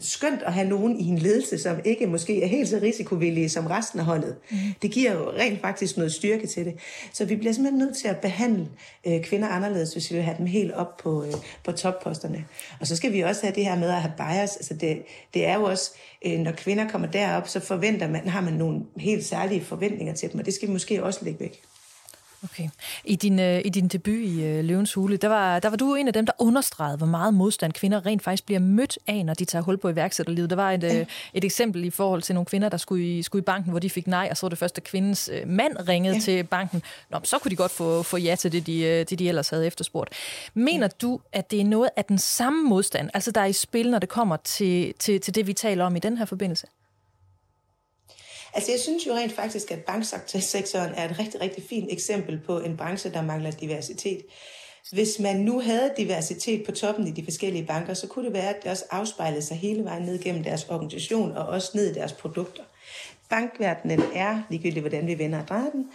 skønt 0.00 0.42
at 0.42 0.52
have 0.52 0.68
nogen 0.68 1.00
i 1.00 1.04
en 1.04 1.18
ledelse, 1.18 1.58
som 1.58 1.76
ikke 1.84 2.06
måske 2.06 2.42
er 2.42 2.46
helt 2.46 2.68
så 2.68 2.78
risikovillige 2.82 3.48
som 3.48 3.66
resten 3.66 4.00
af 4.00 4.04
holdet. 4.06 4.36
Mm. 4.50 4.56
Det 4.82 4.90
giver 4.90 5.12
jo 5.12 5.30
rent 5.30 5.60
faktisk 5.60 5.96
noget 5.96 6.12
styrke 6.12 6.46
til 6.46 6.64
det. 6.64 6.74
Så 7.12 7.24
vi 7.24 7.36
bliver 7.36 7.52
simpelthen 7.52 7.78
nødt 7.78 7.96
til 7.96 8.08
at 8.08 8.18
behandle 8.18 8.68
øh, 9.06 9.22
kvinder 9.22 9.48
anderledes, 9.48 9.92
hvis 9.92 10.10
vi 10.10 10.16
vil 10.16 10.24
have 10.24 10.38
dem 10.38 10.46
helt 10.46 10.72
op 10.72 10.96
på, 10.96 11.24
øh, 11.24 11.32
på 11.64 11.72
topposterne. 11.72 12.44
Og 12.80 12.86
så 12.86 12.96
skal 12.96 13.12
vi 13.12 13.20
også 13.20 13.42
have 13.42 13.54
det 13.54 13.64
her 13.64 13.78
med 13.78 13.88
at 13.88 14.02
have 14.02 14.12
bias. 14.16 14.56
Altså 14.56 14.74
det, 14.74 15.02
det 15.34 15.46
er 15.46 15.54
jo 15.54 15.62
også, 15.62 15.90
øh, 16.26 16.38
når 16.38 16.52
kvinder 16.52 16.88
kommer 16.88 17.08
derop, 17.08 17.48
så 17.48 17.60
forventer 17.60 18.08
man, 18.08 18.28
har 18.28 18.40
man 18.40 18.52
nogle 18.52 18.80
helt 18.96 19.24
særlige 19.24 19.60
forventninger 19.60 20.14
til 20.14 20.32
dem, 20.32 20.40
og 20.40 20.46
det 20.46 20.54
skal 20.54 20.68
vi 20.68 20.72
måske 20.72 21.04
også 21.04 21.24
lægge 21.24 21.40
væk. 21.40 21.62
Okay. 22.44 22.68
I 23.04 23.16
din, 23.16 23.38
øh, 23.38 23.60
I 23.64 23.68
din 23.68 23.88
debut 23.88 24.14
i 24.14 24.44
øh, 24.44 24.64
Løvens 24.64 24.94
Hule, 24.94 25.16
der 25.16 25.28
var, 25.28 25.58
der 25.58 25.68
var 25.68 25.76
du 25.76 25.94
en 25.94 26.06
af 26.06 26.12
dem, 26.12 26.26
der 26.26 26.32
understregede, 26.38 26.96
hvor 26.96 27.06
meget 27.06 27.34
modstand 27.34 27.72
kvinder 27.72 28.06
rent 28.06 28.22
faktisk 28.22 28.46
bliver 28.46 28.60
mødt 28.60 28.98
af, 29.06 29.24
når 29.24 29.34
de 29.34 29.44
tager 29.44 29.62
hul 29.62 29.78
på 29.78 29.88
iværksætterlivet. 29.88 30.50
Der 30.50 30.56
var 30.56 30.72
et, 30.72 30.84
øh, 30.84 31.06
et 31.34 31.44
eksempel 31.44 31.84
i 31.84 31.90
forhold 31.90 32.22
til 32.22 32.34
nogle 32.34 32.46
kvinder, 32.46 32.68
der 32.68 32.76
skulle 32.76 33.18
i, 33.18 33.22
skulle 33.22 33.42
i 33.42 33.44
banken, 33.44 33.70
hvor 33.70 33.78
de 33.78 33.90
fik 33.90 34.06
nej, 34.06 34.28
og 34.30 34.36
så 34.36 34.46
var 34.46 34.48
det 34.48 34.58
første, 34.58 34.80
kvindens 34.80 35.30
øh, 35.32 35.48
mand 35.48 35.88
ringede 35.88 36.14
ja. 36.14 36.20
til 36.20 36.44
banken. 36.44 36.82
Nå, 37.10 37.18
så 37.24 37.38
kunne 37.38 37.50
de 37.50 37.56
godt 37.56 37.72
få, 37.72 38.02
få 38.02 38.16
ja 38.16 38.34
til 38.34 38.52
det 38.52 38.66
de, 38.66 38.82
øh, 38.82 39.06
det, 39.10 39.18
de 39.18 39.28
ellers 39.28 39.48
havde 39.48 39.66
efterspurgt. 39.66 40.10
Mener 40.54 40.86
ja. 40.86 41.06
du, 41.06 41.20
at 41.32 41.50
det 41.50 41.60
er 41.60 41.64
noget 41.64 41.90
af 41.96 42.04
den 42.04 42.18
samme 42.18 42.68
modstand, 42.68 43.10
altså 43.14 43.30
der 43.30 43.40
er 43.40 43.46
i 43.46 43.52
spil, 43.52 43.90
når 43.90 43.98
det 43.98 44.08
kommer 44.08 44.36
til, 44.36 44.94
til, 44.98 45.20
til 45.20 45.34
det, 45.34 45.46
vi 45.46 45.52
taler 45.52 45.84
om 45.84 45.96
i 45.96 45.98
den 45.98 46.18
her 46.18 46.24
forbindelse? 46.24 46.66
Altså 48.54 48.72
jeg 48.72 48.80
synes 48.80 49.06
jo 49.06 49.12
rent 49.12 49.32
faktisk, 49.32 49.70
at 49.70 49.84
banksektoren 49.84 50.94
er 50.94 51.08
et 51.08 51.18
rigtig, 51.18 51.40
rigtig 51.40 51.64
fint 51.68 51.92
eksempel 51.92 52.40
på 52.46 52.58
en 52.58 52.76
branche, 52.76 53.10
der 53.10 53.22
mangler 53.22 53.50
diversitet. 53.50 54.22
Hvis 54.92 55.18
man 55.18 55.36
nu 55.36 55.60
havde 55.60 55.92
diversitet 55.96 56.66
på 56.66 56.72
toppen 56.72 57.06
i 57.06 57.10
de 57.10 57.24
forskellige 57.24 57.66
banker, 57.66 57.94
så 57.94 58.06
kunne 58.06 58.24
det 58.24 58.34
være, 58.34 58.48
at 58.48 58.62
det 58.62 58.70
også 58.70 58.84
afspejlede 58.90 59.42
sig 59.42 59.56
hele 59.56 59.84
vejen 59.84 60.02
ned 60.02 60.22
gennem 60.22 60.44
deres 60.44 60.66
organisation 60.68 61.32
og 61.32 61.46
også 61.46 61.70
ned 61.74 61.90
i 61.90 61.94
deres 61.94 62.12
produkter. 62.12 62.62
Bankverdenen 63.28 64.02
er, 64.14 64.42
ligegyldigt 64.50 64.82
hvordan 64.82 65.06
vi 65.06 65.18
vender 65.18 65.42
og 65.42 65.48
drejer 65.48 65.70
den, 65.70 65.90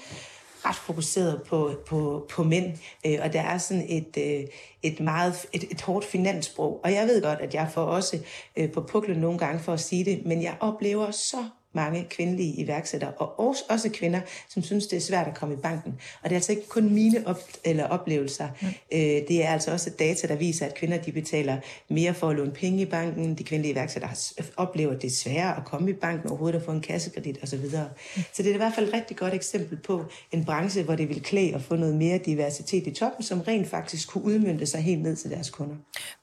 ret 0.66 0.76
fokuseret 0.76 1.42
på, 1.44 1.72
på, 1.86 2.28
på 2.30 2.44
mænd, 2.44 2.78
øh, 3.06 3.20
og 3.22 3.34
der 3.34 3.42
er 3.42 3.58
sådan 3.58 3.86
et, 3.90 4.18
øh, 4.18 4.48
et 4.84 5.00
meget 5.00 5.46
et, 5.54 5.64
et 5.72 5.82
hårdt 5.82 6.06
finanssprog. 6.06 6.80
Og 6.84 6.94
jeg 6.94 7.08
ved 7.08 7.22
godt, 7.22 7.40
at 7.40 7.54
jeg 7.54 7.70
får 7.74 7.84
også 7.84 8.20
øh, 8.56 8.72
på 8.72 8.82
puklen 8.82 9.18
nogle 9.18 9.38
gange 9.40 9.60
for 9.60 9.74
at 9.74 9.80
sige 9.80 10.06
det, 10.06 10.26
men 10.26 10.44
jeg 10.44 10.56
oplever 10.60 11.12
så 11.12 11.46
mange 11.74 12.08
kvindelige 12.10 12.54
iværksættere, 12.54 13.12
og 13.12 13.40
også, 13.40 13.64
også 13.70 13.90
kvinder, 13.94 14.22
som 14.50 14.64
synes, 14.64 14.88
det 14.88 14.98
er 14.98 15.02
svært 15.02 15.28
at 15.28 15.36
komme 15.36 15.54
i 15.54 15.58
banken. 15.58 16.00
Og 16.24 16.30
det 16.30 16.32
er 16.32 16.36
altså 16.38 16.52
ikke 16.52 16.68
kun 16.68 16.94
mine 16.94 17.28
op, 17.28 17.42
eller 17.64 17.88
oplevelser. 17.88 18.48
Mm. 18.62 18.68
Øh, 18.68 19.00
det 19.00 19.44
er 19.44 19.50
altså 19.50 19.72
også 19.72 19.90
data, 19.90 20.28
der 20.28 20.36
viser, 20.36 20.66
at 20.66 20.76
kvinder 20.76 20.98
de 20.98 21.12
betaler 21.12 21.58
mere 21.90 22.14
for 22.14 22.30
at 22.30 22.36
låne 22.36 22.52
penge 22.52 22.82
i 22.82 22.86
banken. 22.86 23.36
De 23.36 23.44
kvindelige 23.44 23.72
iværksættere 23.72 24.12
oplever, 24.58 24.94
at 24.94 25.02
det 25.02 25.08
er 25.08 25.16
sværere 25.16 25.58
at 25.58 25.66
komme 25.66 25.90
i 25.90 25.94
banken 25.94 26.30
overhovedet 26.30 26.60
at 26.60 26.66
få 26.66 26.72
en 26.72 26.82
kassekredit 26.82 27.40
osv. 27.44 27.60
Mm. 27.60 28.22
Så 28.34 28.44
det 28.44 28.50
er 28.50 28.54
i 28.54 28.58
hvert 28.58 28.76
fald 28.76 28.88
et 28.88 28.94
rigtig 28.94 29.18
godt 29.18 29.34
eksempel 29.34 29.78
på 29.78 30.06
en 30.32 30.46
branche, 30.46 30.84
hvor 30.84 30.96
det 30.96 31.10
vil 31.10 31.22
klæde 31.22 31.56
at 31.56 31.62
få 31.62 31.76
noget 31.76 31.96
mere 31.96 32.18
diversitet 32.18 32.88
i 32.88 32.92
toppen, 32.92 33.24
som 33.24 33.42
rent 33.42 33.68
faktisk 33.68 34.10
kunne 34.10 34.24
udmynde 34.24 34.66
sig 34.66 34.82
helt 34.82 35.02
ned 35.02 35.16
til 35.16 35.32
deres 35.32 35.50
kunder. 35.50 35.76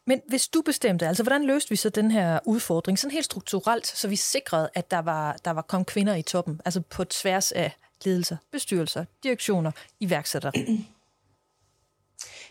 Men 0.06 0.20
hvis 0.28 0.48
du 0.48 0.62
bestemte, 0.62 1.06
altså 1.06 1.22
hvordan 1.22 1.44
løste 1.44 1.70
vi 1.70 1.76
så 1.76 1.88
den 1.88 2.10
her 2.10 2.38
udfordring, 2.44 2.98
sådan 2.98 3.12
helt 3.12 3.24
strukturelt, 3.24 3.86
så 3.86 4.08
vi 4.08 4.16
sikrede, 4.16 4.70
at 4.74 4.90
der 4.90 4.98
var, 4.98 5.36
der 5.44 5.50
var 5.50 5.62
kom 5.62 5.84
kvinder 5.84 6.14
i 6.14 6.22
toppen, 6.22 6.60
altså 6.64 6.80
på 6.80 7.04
tværs 7.04 7.52
af 7.52 7.72
ledelser, 8.04 8.36
bestyrelser, 8.52 9.04
direktioner, 9.22 9.70
iværksættere? 10.00 10.52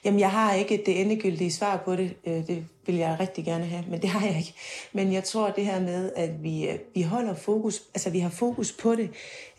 Jamen, 0.05 0.19
jeg 0.19 0.31
har 0.31 0.53
ikke 0.53 0.83
det 0.85 1.01
endegyldige 1.01 1.51
svar 1.51 1.81
på 1.85 1.95
det. 1.95 2.15
Øh, 2.25 2.47
det 2.47 2.65
vil 2.85 2.95
jeg 2.95 3.17
rigtig 3.19 3.45
gerne 3.45 3.65
have, 3.65 3.83
men 3.89 4.01
det 4.01 4.09
har 4.09 4.27
jeg 4.27 4.37
ikke. 4.37 4.53
Men 4.93 5.13
jeg 5.13 5.23
tror 5.23 5.49
det 5.49 5.65
her 5.65 5.79
med, 5.79 6.11
at 6.15 6.43
vi, 6.43 6.69
øh, 6.69 6.79
vi 6.93 7.01
holder 7.01 7.35
fokus, 7.35 7.81
altså 7.93 8.09
vi 8.09 8.19
har 8.19 8.29
fokus 8.29 8.71
på 8.71 8.95
det, 8.95 9.09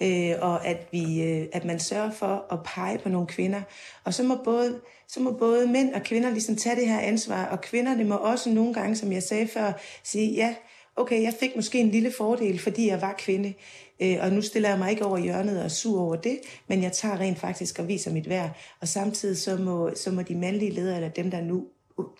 øh, 0.01 0.35
og 0.41 0.67
at, 0.67 0.89
vi, 0.93 1.23
øh, 1.23 1.47
at 1.53 1.65
man 1.65 1.81
sørger 1.81 2.11
for 2.11 2.45
at 2.51 2.59
pege 2.65 2.99
på 2.99 3.09
nogle 3.09 3.27
kvinder. 3.27 3.63
Og 4.05 4.15
så 4.15 4.23
må 4.23 4.37
både, 4.45 4.81
så 5.09 5.21
må 5.21 5.33
både 5.33 5.67
mænd 5.67 5.95
og 5.95 6.03
kvinder 6.03 6.31
ligesom 6.31 6.57
tage 6.57 6.77
det 6.77 6.89
her 6.89 7.01
ansvar, 7.01 7.45
og 7.45 7.61
kvinderne 7.61 8.05
må 8.05 8.15
også 8.15 8.51
nogle 8.51 8.75
gange, 8.75 8.97
som 8.97 9.13
jeg 9.13 9.23
sagde 9.23 9.49
før, 9.49 9.73
sige, 10.05 10.35
ja, 10.35 10.55
okay, 10.97 11.23
jeg 11.23 11.35
fik 11.41 11.57
måske 11.57 11.79
en 11.79 11.91
lille 11.91 12.13
fordel, 12.13 12.59
fordi 12.59 12.89
jeg 12.89 13.01
var 13.01 13.15
kvinde, 13.19 13.55
øh, 14.03 14.17
og 14.21 14.31
nu 14.33 14.43
stiller 14.43 14.69
jeg 14.69 14.79
mig 14.79 14.91
ikke 14.91 15.05
over 15.05 15.19
hjørnet 15.19 15.59
og 15.59 15.65
er 15.65 15.69
sur 15.69 16.01
over 16.01 16.17
det, 16.17 16.39
men 16.69 16.83
jeg 16.83 16.93
tager 16.93 17.21
rent 17.21 17.39
faktisk 17.39 17.79
og 17.79 17.89
viser 17.89 18.13
mit 18.13 18.29
værd. 18.29 18.51
Og 18.81 18.89
samtidig 18.89 19.39
så 19.39 19.57
må, 19.57 19.91
så 19.95 20.11
må 20.11 20.23
de 20.23 20.35
mandlige 20.35 20.71
ledere, 20.71 20.97
eller 20.97 21.09
dem, 21.09 21.31
der 21.31 21.41
nu 21.41 21.67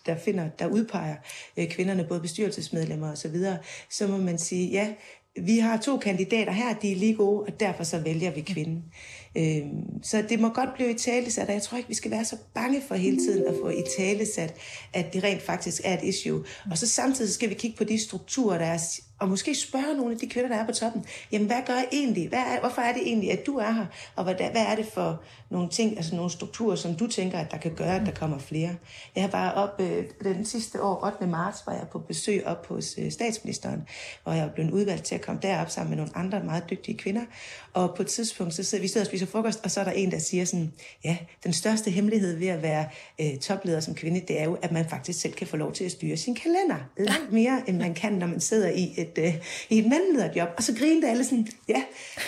der 0.05 0.17
finder, 0.17 0.49
der 0.49 0.67
udpeger 0.67 1.15
øh, 1.57 1.69
kvinderne, 1.69 2.05
både 2.09 2.19
bestyrelsesmedlemmer 2.19 3.11
og 3.11 3.17
så 3.17 3.27
videre, 3.27 3.57
så 3.89 4.07
må 4.07 4.17
man 4.17 4.37
sige, 4.37 4.69
ja, 4.69 4.93
vi 5.41 5.57
har 5.57 5.77
to 5.77 5.97
kandidater 5.97 6.51
her, 6.51 6.73
de 6.73 6.91
er 6.91 6.95
lige 6.95 7.15
gode, 7.15 7.41
og 7.41 7.59
derfor 7.59 7.83
så 7.83 7.99
vælger 7.99 8.31
vi 8.31 8.41
kvinden. 8.41 8.83
Øh, 9.37 9.61
så 10.03 10.23
det 10.29 10.39
må 10.39 10.49
godt 10.49 10.73
blive 10.75 10.91
i 10.91 10.97
talesat, 10.97 11.47
og 11.47 11.53
jeg 11.53 11.61
tror 11.61 11.77
ikke, 11.77 11.89
vi 11.89 11.95
skal 11.95 12.11
være 12.11 12.25
så 12.25 12.37
bange 12.53 12.81
for 12.87 12.95
hele 12.95 13.17
tiden 13.17 13.47
at 13.47 13.55
få 13.61 13.69
i 13.69 13.83
talesat, 13.97 14.55
at 14.93 15.13
det 15.13 15.23
rent 15.23 15.41
faktisk 15.41 15.81
er 15.83 15.97
et 15.97 16.03
issue. 16.03 16.43
Og 16.71 16.77
så 16.77 16.87
samtidig 16.87 17.33
skal 17.33 17.49
vi 17.49 17.53
kigge 17.53 17.77
på 17.77 17.83
de 17.83 18.03
strukturer, 18.03 18.57
der 18.57 18.65
er 18.65 18.77
og 19.19 19.29
måske 19.29 19.55
spørge 19.55 19.97
nogle 19.97 20.13
af 20.13 20.19
de 20.19 20.27
kvinder, 20.27 20.49
der 20.49 20.55
er 20.55 20.65
på 20.65 20.71
toppen, 20.71 21.05
jamen 21.31 21.47
hvad 21.47 21.57
gør 21.65 21.73
jeg 21.73 21.87
egentlig? 21.91 22.29
Hvad 22.29 22.39
er, 22.39 22.59
hvorfor 22.59 22.81
er 22.81 22.93
det 22.93 23.01
egentlig, 23.05 23.31
at 23.31 23.45
du 23.45 23.57
er 23.57 23.71
her? 23.71 23.85
Og 24.15 24.23
hvad, 24.23 24.35
hvad 24.35 24.65
er 24.67 24.75
det 24.75 24.85
for 24.93 25.21
nogle 25.49 25.69
ting, 25.69 25.97
altså 25.97 26.15
nogle 26.15 26.31
strukturer, 26.31 26.75
som 26.75 26.95
du 26.95 27.07
tænker, 27.07 27.39
at 27.39 27.51
der 27.51 27.57
kan 27.57 27.75
gøre, 27.75 27.95
at 27.95 28.05
der 28.05 28.11
kommer 28.11 28.37
flere? 28.37 28.75
Jeg 29.15 29.23
har 29.23 29.29
bare 29.29 29.53
op, 29.53 29.81
øh, 29.81 30.03
den 30.23 30.45
sidste 30.45 30.83
år, 30.83 31.05
8. 31.05 31.27
marts, 31.27 31.63
var 31.65 31.73
jeg 31.73 31.87
på 31.91 31.99
besøg 31.99 32.45
op 32.45 32.67
hos 32.67 32.95
øh, 32.97 33.11
statsministeren, 33.11 33.87
hvor 34.23 34.31
jeg 34.31 34.51
blev 34.55 34.73
udvalgt 34.73 35.03
til 35.03 35.15
at 35.15 35.21
komme 35.21 35.41
derop 35.41 35.69
sammen 35.69 35.89
med 35.89 35.97
nogle 35.97 36.17
andre 36.17 36.43
meget 36.43 36.63
dygtige 36.69 36.97
kvinder. 36.97 37.21
Og 37.73 37.95
på 37.95 38.01
et 38.01 38.07
tidspunkt, 38.07 38.53
så 38.53 38.63
sidder 38.63 38.81
vi 38.81 38.87
sidder 38.87 39.05
og 39.05 39.07
spiser 39.07 39.25
frokost, 39.25 39.59
og 39.63 39.71
så 39.71 39.79
er 39.79 39.83
der 39.83 39.91
en, 39.91 40.11
der 40.11 40.19
siger 40.19 40.45
sådan, 40.45 40.73
ja, 41.03 41.17
den 41.43 41.53
største 41.53 41.91
hemmelighed 41.91 42.37
ved 42.37 42.47
at 42.47 42.61
være 42.61 42.85
øh, 43.21 43.37
topleder 43.37 43.79
som 43.79 43.95
kvinde, 43.95 44.21
det 44.27 44.41
er 44.41 44.43
jo, 44.43 44.57
at 44.61 44.71
man 44.71 44.89
faktisk 44.89 45.21
selv 45.21 45.33
kan 45.33 45.47
få 45.47 45.57
lov 45.57 45.73
til 45.73 45.83
at 45.83 45.91
styre 45.91 46.17
sin 46.17 46.35
kalender. 46.35 46.77
Langt 46.97 47.31
mere, 47.31 47.61
end 47.67 47.77
man 47.77 47.93
kan, 47.93 48.13
når 48.13 48.27
man 48.27 48.39
sidder 48.39 48.69
i 48.69 48.93
et 48.97 49.06
et, 49.07 49.23
øh, 49.23 49.33
i 49.69 49.79
et 49.79 49.85
mandlederjob. 49.85 50.49
Og 50.57 50.63
så 50.63 50.75
grinede 50.79 51.09
alle 51.09 51.23
sådan, 51.23 51.47
ja, 51.67 51.83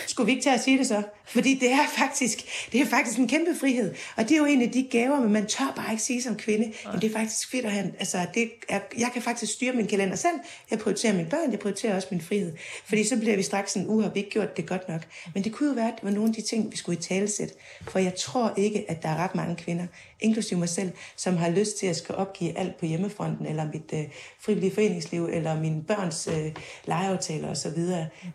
skulle 0.06 0.26
vi 0.26 0.32
ikke 0.32 0.42
tage 0.42 0.54
at 0.54 0.60
sige 0.60 0.78
det 0.78 0.86
så? 0.86 1.02
Fordi 1.24 1.54
det 1.54 1.72
er 1.72 1.86
faktisk, 1.98 2.38
det 2.72 2.80
er 2.80 2.86
faktisk 2.86 3.18
en 3.18 3.28
kæmpe 3.28 3.56
frihed. 3.60 3.94
Og 4.16 4.24
det 4.28 4.32
er 4.32 4.36
jo 4.36 4.44
en 4.44 4.62
af 4.62 4.70
de 4.70 4.88
gaver, 4.90 5.20
men 5.20 5.32
man 5.32 5.46
tør 5.46 5.72
bare 5.76 5.90
ikke 5.90 6.02
sige 6.02 6.22
som 6.22 6.36
kvinde, 6.36 6.72
men 6.92 7.00
det 7.00 7.10
er 7.10 7.18
faktisk 7.18 7.50
fedt 7.50 7.64
at 7.64 7.72
have, 7.72 7.92
altså 7.98 8.26
det 8.34 8.50
er, 8.68 8.80
jeg 8.98 9.10
kan 9.12 9.22
faktisk 9.22 9.52
styre 9.52 9.72
min 9.72 9.86
kalender 9.86 10.16
selv. 10.16 10.34
Jeg 10.70 10.78
prioriterer 10.78 11.12
mine 11.12 11.28
børn, 11.30 11.50
jeg 11.50 11.58
prioriterer 11.58 11.96
også 11.96 12.08
min 12.10 12.20
frihed. 12.20 12.52
Fordi 12.84 13.04
så 13.04 13.16
bliver 13.16 13.36
vi 13.36 13.42
straks 13.42 13.72
sådan, 13.72 13.88
uh, 13.88 14.02
har 14.02 14.10
vi 14.10 14.18
ikke 14.18 14.30
gjort 14.30 14.56
det 14.56 14.66
godt 14.66 14.88
nok. 14.88 15.00
Men 15.34 15.44
det 15.44 15.52
kunne 15.52 15.68
jo 15.68 15.74
være, 15.74 15.88
at 15.88 15.94
det 15.96 16.04
var 16.04 16.10
nogle 16.10 16.28
af 16.28 16.34
de 16.34 16.42
ting, 16.42 16.72
vi 16.72 16.76
skulle 16.76 16.98
i 16.98 17.02
talesæt. 17.02 17.52
For 17.88 17.98
jeg 17.98 18.14
tror 18.14 18.54
ikke, 18.56 18.84
at 18.88 19.02
der 19.02 19.08
er 19.08 19.16
ret 19.16 19.34
mange 19.34 19.56
kvinder, 19.56 19.86
inklusive 20.22 20.58
mig 20.58 20.68
selv, 20.68 20.90
som 21.16 21.36
har 21.36 21.50
lyst 21.50 21.78
til 21.78 21.86
at 21.86 21.96
skal 21.96 22.14
opgive 22.14 22.58
alt 22.58 22.76
på 22.76 22.86
hjemmefronten, 22.86 23.46
eller 23.46 23.64
mit 23.72 23.90
øh, 23.92 24.04
frivillige 24.40 24.74
foreningsliv, 24.74 25.24
eller 25.32 25.60
mine 25.60 25.82
børns 25.82 26.28
øh, 26.28 26.52
legeaftaler 26.84 27.50
osv., 27.50 27.84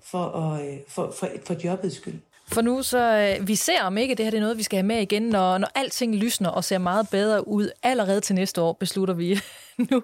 for, 0.04 0.26
at, 0.26 0.68
øh, 0.68 0.78
for, 0.88 1.14
for, 1.20 1.30
for 1.46 1.56
jobbets 1.64 1.96
skyld. 1.96 2.20
For 2.48 2.62
nu 2.62 2.84
så, 2.84 3.36
øh, 3.40 3.48
vi 3.48 3.56
ser 3.56 3.82
om 3.82 3.98
ikke, 3.98 4.16
det 4.16 4.26
her 4.26 4.32
det 4.32 4.38
er 4.38 4.42
noget, 4.42 4.58
vi 4.58 4.64
skal 4.64 4.78
have 4.78 4.88
med 4.88 5.02
igen, 5.02 5.24
når, 5.24 5.58
når 5.58 5.72
alting 5.76 6.16
lysner 6.16 6.50
og 6.50 6.64
ser 6.64 6.78
meget 6.78 7.10
bedre 7.10 7.48
ud 7.48 7.70
allerede 7.84 8.22
til 8.22 8.36
næste 8.36 8.62
år, 8.62 8.74
beslutter 8.74 9.14
vi 9.14 9.40
nu. 9.92 10.04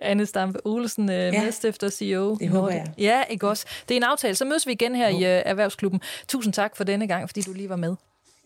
Anne 0.00 0.26
Stampe 0.26 0.58
Olsen, 0.64 1.10
øh, 1.10 1.16
ja, 1.16 1.42
medstifter 1.42 1.88
CEO. 1.88 2.36
Det 2.40 2.48
håber 2.48 2.70
jeg. 2.70 2.86
Ja, 2.98 3.22
ikke 3.30 3.48
også. 3.48 3.66
Det 3.88 3.94
er 3.94 3.96
en 3.96 4.02
aftale. 4.02 4.34
Så 4.34 4.44
mødes 4.44 4.66
vi 4.66 4.72
igen 4.72 4.94
her 4.94 5.08
i 5.08 5.14
uh, 5.14 5.22
Erhvervsklubben. 5.22 6.00
Tusind 6.28 6.54
tak 6.54 6.76
for 6.76 6.84
denne 6.84 7.06
gang, 7.06 7.28
fordi 7.28 7.40
du 7.40 7.52
lige 7.52 7.68
var 7.68 7.76
med. 7.76 7.94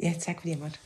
Ja, 0.03 0.12
tak 0.21 0.37
fordi 0.41 0.51
jeg 0.51 0.59
måtte. 0.59 0.79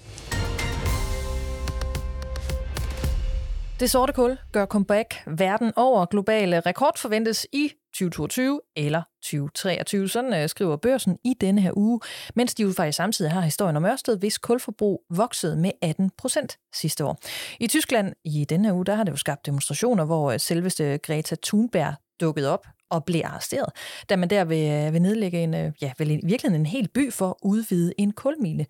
Det 3.81 3.91
sorte 3.91 4.12
kul 4.12 4.39
gør 4.53 4.66
comeback 4.66 5.14
verden 5.26 5.72
over. 5.76 6.07
Globale 6.07 6.61
rekord 6.61 6.99
forventes 6.99 7.47
i 7.53 7.72
2022 7.95 8.61
eller 8.76 9.03
2023. 9.22 10.09
Sådan 10.09 10.35
øh, 10.35 10.49
skriver 10.49 10.76
børsen 10.76 11.18
i 11.24 11.35
denne 11.41 11.61
her 11.61 11.72
uge, 11.76 12.01
mens 12.35 12.55
de 12.55 12.62
jo 12.62 12.72
faktisk 12.72 12.97
samtidig 12.97 13.31
har 13.31 13.41
historien 13.41 13.76
om 13.76 13.85
Ørsted, 13.85 14.18
hvis 14.18 14.39
kulforbrug 14.39 15.03
voksede 15.11 15.57
med 15.57 15.70
18 15.83 16.11
procent 16.18 16.59
sidste 16.74 17.05
år. 17.05 17.18
I 17.61 17.66
Tyskland 17.66 18.14
i 18.24 18.45
denne 18.45 18.68
her 18.68 18.74
uge, 18.74 18.87
der 18.87 18.95
har 18.95 19.05
det 19.05 19.12
jo 19.12 19.16
skabt 19.16 19.47
demonstrationer, 19.47 20.05
hvor 20.05 20.31
øh, 20.31 20.41
selveste 20.41 20.99
Greta 20.99 21.37
Thunberg 21.43 21.95
dukkede 22.20 22.53
op 22.53 22.66
og 22.91 23.05
blev 23.05 23.22
arresteret, 23.24 23.72
da 24.09 24.16
man 24.16 24.31
der 24.31 24.45
vil, 24.45 24.70
øh, 24.70 24.93
vil 24.93 25.03
nedlægge 25.03 25.39
en, 25.39 25.55
øh, 25.55 25.72
ja, 25.83 25.93
vel 25.99 26.11
i 26.11 26.20
virkeligheden 26.24 26.62
en 26.62 26.66
hel 26.66 26.89
by 26.89 27.12
for 27.12 27.29
at 27.29 27.35
udvide 27.43 27.93
en 27.99 28.12
kulmine. 28.12 28.66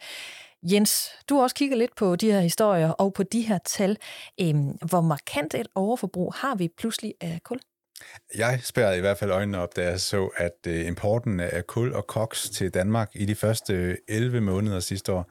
Jens, 0.63 1.09
du 1.29 1.35
har 1.35 1.43
også 1.43 1.57
kigget 1.57 1.79
lidt 1.79 1.97
på 1.97 2.17
de 2.17 2.33
her 2.33 2.41
historier 2.41 2.91
og 2.91 3.13
på 3.13 3.23
de 3.23 3.41
her 3.41 3.59
tal. 3.59 3.97
Øhm, 4.41 4.71
hvor 4.89 5.01
markant 5.01 5.55
et 5.55 5.67
overforbrug 5.75 6.35
har 6.35 6.55
vi 6.55 6.69
pludselig 6.79 7.15
af 7.21 7.41
kul? 7.45 7.61
Jeg 8.37 8.61
spærrede 8.63 8.97
i 8.97 9.01
hvert 9.01 9.19
fald 9.19 9.31
øjnene 9.31 9.59
op, 9.59 9.77
da 9.77 9.85
jeg 9.85 10.01
så, 10.01 10.31
at 10.37 10.67
øh, 10.67 10.87
importen 10.87 11.41
af 11.41 11.67
kul 11.67 11.93
og 11.93 12.07
koks 12.07 12.51
til 12.51 12.75
Danmark 12.75 13.11
i 13.15 13.25
de 13.25 13.35
første 13.35 13.73
øh, 13.73 13.97
11 14.09 14.41
måneder 14.41 14.81
sidste 14.81 15.13
år 15.13 15.31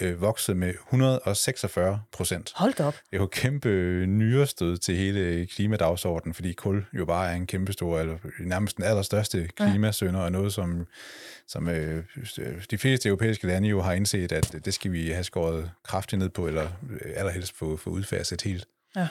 øh, 0.00 0.20
voksede 0.20 0.56
med 0.56 0.68
146 0.68 2.02
procent. 2.12 2.52
Hold 2.56 2.74
da 2.74 2.84
op. 2.84 2.94
Det 3.10 3.16
er 3.16 3.20
jo 3.20 3.26
kæmpe 3.26 3.68
nyrestød 4.06 4.76
til 4.76 4.96
hele 4.96 5.46
klimadagsordenen, 5.46 6.34
fordi 6.34 6.52
kul 6.52 6.84
jo 6.92 7.04
bare 7.04 7.30
er 7.30 7.34
en 7.34 7.46
kæmpe 7.46 7.72
stor, 7.72 7.98
eller 7.98 8.16
nærmest 8.40 8.76
den 8.76 8.84
allerstørste 8.84 9.48
klimasønder, 9.56 10.20
og 10.20 10.32
noget, 10.32 10.52
som, 10.52 10.86
som 11.46 11.68
øh, 11.68 12.04
de 12.70 12.78
fleste 12.78 13.08
europæiske 13.08 13.46
lande 13.46 13.68
jo 13.68 13.80
har 13.80 13.92
indset, 13.92 14.32
at 14.32 14.56
det 14.64 14.74
skal 14.74 14.92
vi 14.92 15.10
have 15.10 15.24
skåret 15.24 15.70
kraftigt 15.84 16.18
ned 16.18 16.28
på, 16.28 16.46
eller 16.46 16.68
øh, 16.90 17.12
allerhelst 17.16 17.56
få, 17.56 17.76
få 17.76 17.90
udfaset 17.90 18.42
helt. 18.42 18.66
Ja 18.96 19.08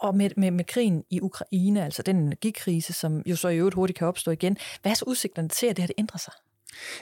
og 0.00 0.16
med, 0.16 0.30
med, 0.36 0.50
med 0.50 0.64
krigen 0.64 1.04
i 1.10 1.20
Ukraine, 1.20 1.84
altså 1.84 2.02
den 2.02 2.16
energikrise, 2.16 2.92
som 2.92 3.22
jo 3.26 3.36
så 3.36 3.48
i 3.48 3.56
øvrigt 3.56 3.74
hurtigt 3.74 3.98
kan 3.98 4.06
opstå 4.06 4.30
igen, 4.30 4.56
hvad 4.82 4.92
er 4.92 4.96
så 4.96 5.04
udsigterne 5.08 5.48
til, 5.48 5.66
at 5.66 5.76
det 5.76 5.82
her 5.82 5.86
det 5.86 5.94
ændrer 5.98 6.18
sig? 6.18 6.32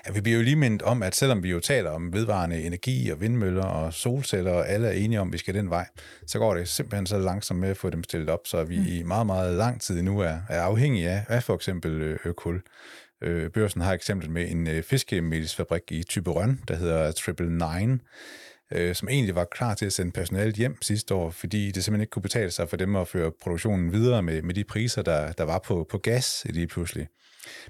Ja, 0.06 0.12
vi 0.12 0.20
bliver 0.20 0.38
jo 0.38 0.44
lige 0.44 0.56
mindet 0.56 0.82
om, 0.82 1.02
at 1.02 1.14
selvom 1.14 1.42
vi 1.42 1.50
jo 1.50 1.60
taler 1.60 1.90
om 1.90 2.12
vedvarende 2.12 2.62
energi 2.62 3.10
og 3.10 3.20
vindmøller 3.20 3.64
og 3.64 3.94
solceller, 3.94 4.52
og 4.52 4.68
alle 4.68 4.88
er 4.88 4.92
enige 4.92 5.20
om, 5.20 5.28
at 5.28 5.32
vi 5.32 5.38
skal 5.38 5.54
den 5.54 5.70
vej, 5.70 5.86
så 6.26 6.38
går 6.38 6.54
det 6.54 6.68
simpelthen 6.68 7.06
så 7.06 7.18
langsomt 7.18 7.60
med 7.60 7.68
at 7.68 7.76
få 7.76 7.90
dem 7.90 8.04
stillet 8.04 8.30
op, 8.30 8.40
så 8.44 8.64
vi 8.64 8.78
mm. 8.78 8.86
i 8.88 9.02
meget, 9.02 9.26
meget 9.26 9.56
lang 9.56 9.80
tid 9.80 10.02
nu 10.02 10.20
er, 10.20 10.36
er 10.48 10.62
afhængige 10.62 11.10
af, 11.10 11.24
af 11.28 11.42
for 11.42 11.54
eksempel 11.54 12.02
øh, 12.02 12.34
kul. 12.34 12.60
Øh, 13.22 13.50
børsen 13.50 13.80
har 13.80 13.92
eksempel 13.92 14.30
med 14.30 14.50
en 14.50 14.66
øh, 14.66 14.82
fiskemelsfabrik 14.82 15.82
i 15.90 16.02
Typerøn, 16.02 16.60
der 16.68 16.76
hedder 16.76 17.12
Triple 17.12 17.50
Nine, 17.50 17.98
øh, 18.72 18.94
som 18.94 19.08
egentlig 19.08 19.34
var 19.34 19.44
klar 19.44 19.74
til 19.74 19.86
at 19.86 19.92
sende 19.92 20.12
personalet 20.12 20.54
hjem 20.54 20.82
sidste 20.82 21.14
år, 21.14 21.30
fordi 21.30 21.70
det 21.70 21.84
simpelthen 21.84 22.02
ikke 22.02 22.10
kunne 22.10 22.22
betale 22.22 22.50
sig 22.50 22.68
for 22.68 22.76
dem 22.76 22.96
at 22.96 23.08
føre 23.08 23.32
produktionen 23.42 23.92
videre 23.92 24.22
med, 24.22 24.42
med 24.42 24.54
de 24.54 24.64
priser, 24.64 25.02
der, 25.02 25.32
der 25.32 25.44
var 25.44 25.58
på, 25.58 25.86
på 25.90 25.98
gas 25.98 26.46
lige 26.50 26.66
pludselig. 26.66 27.08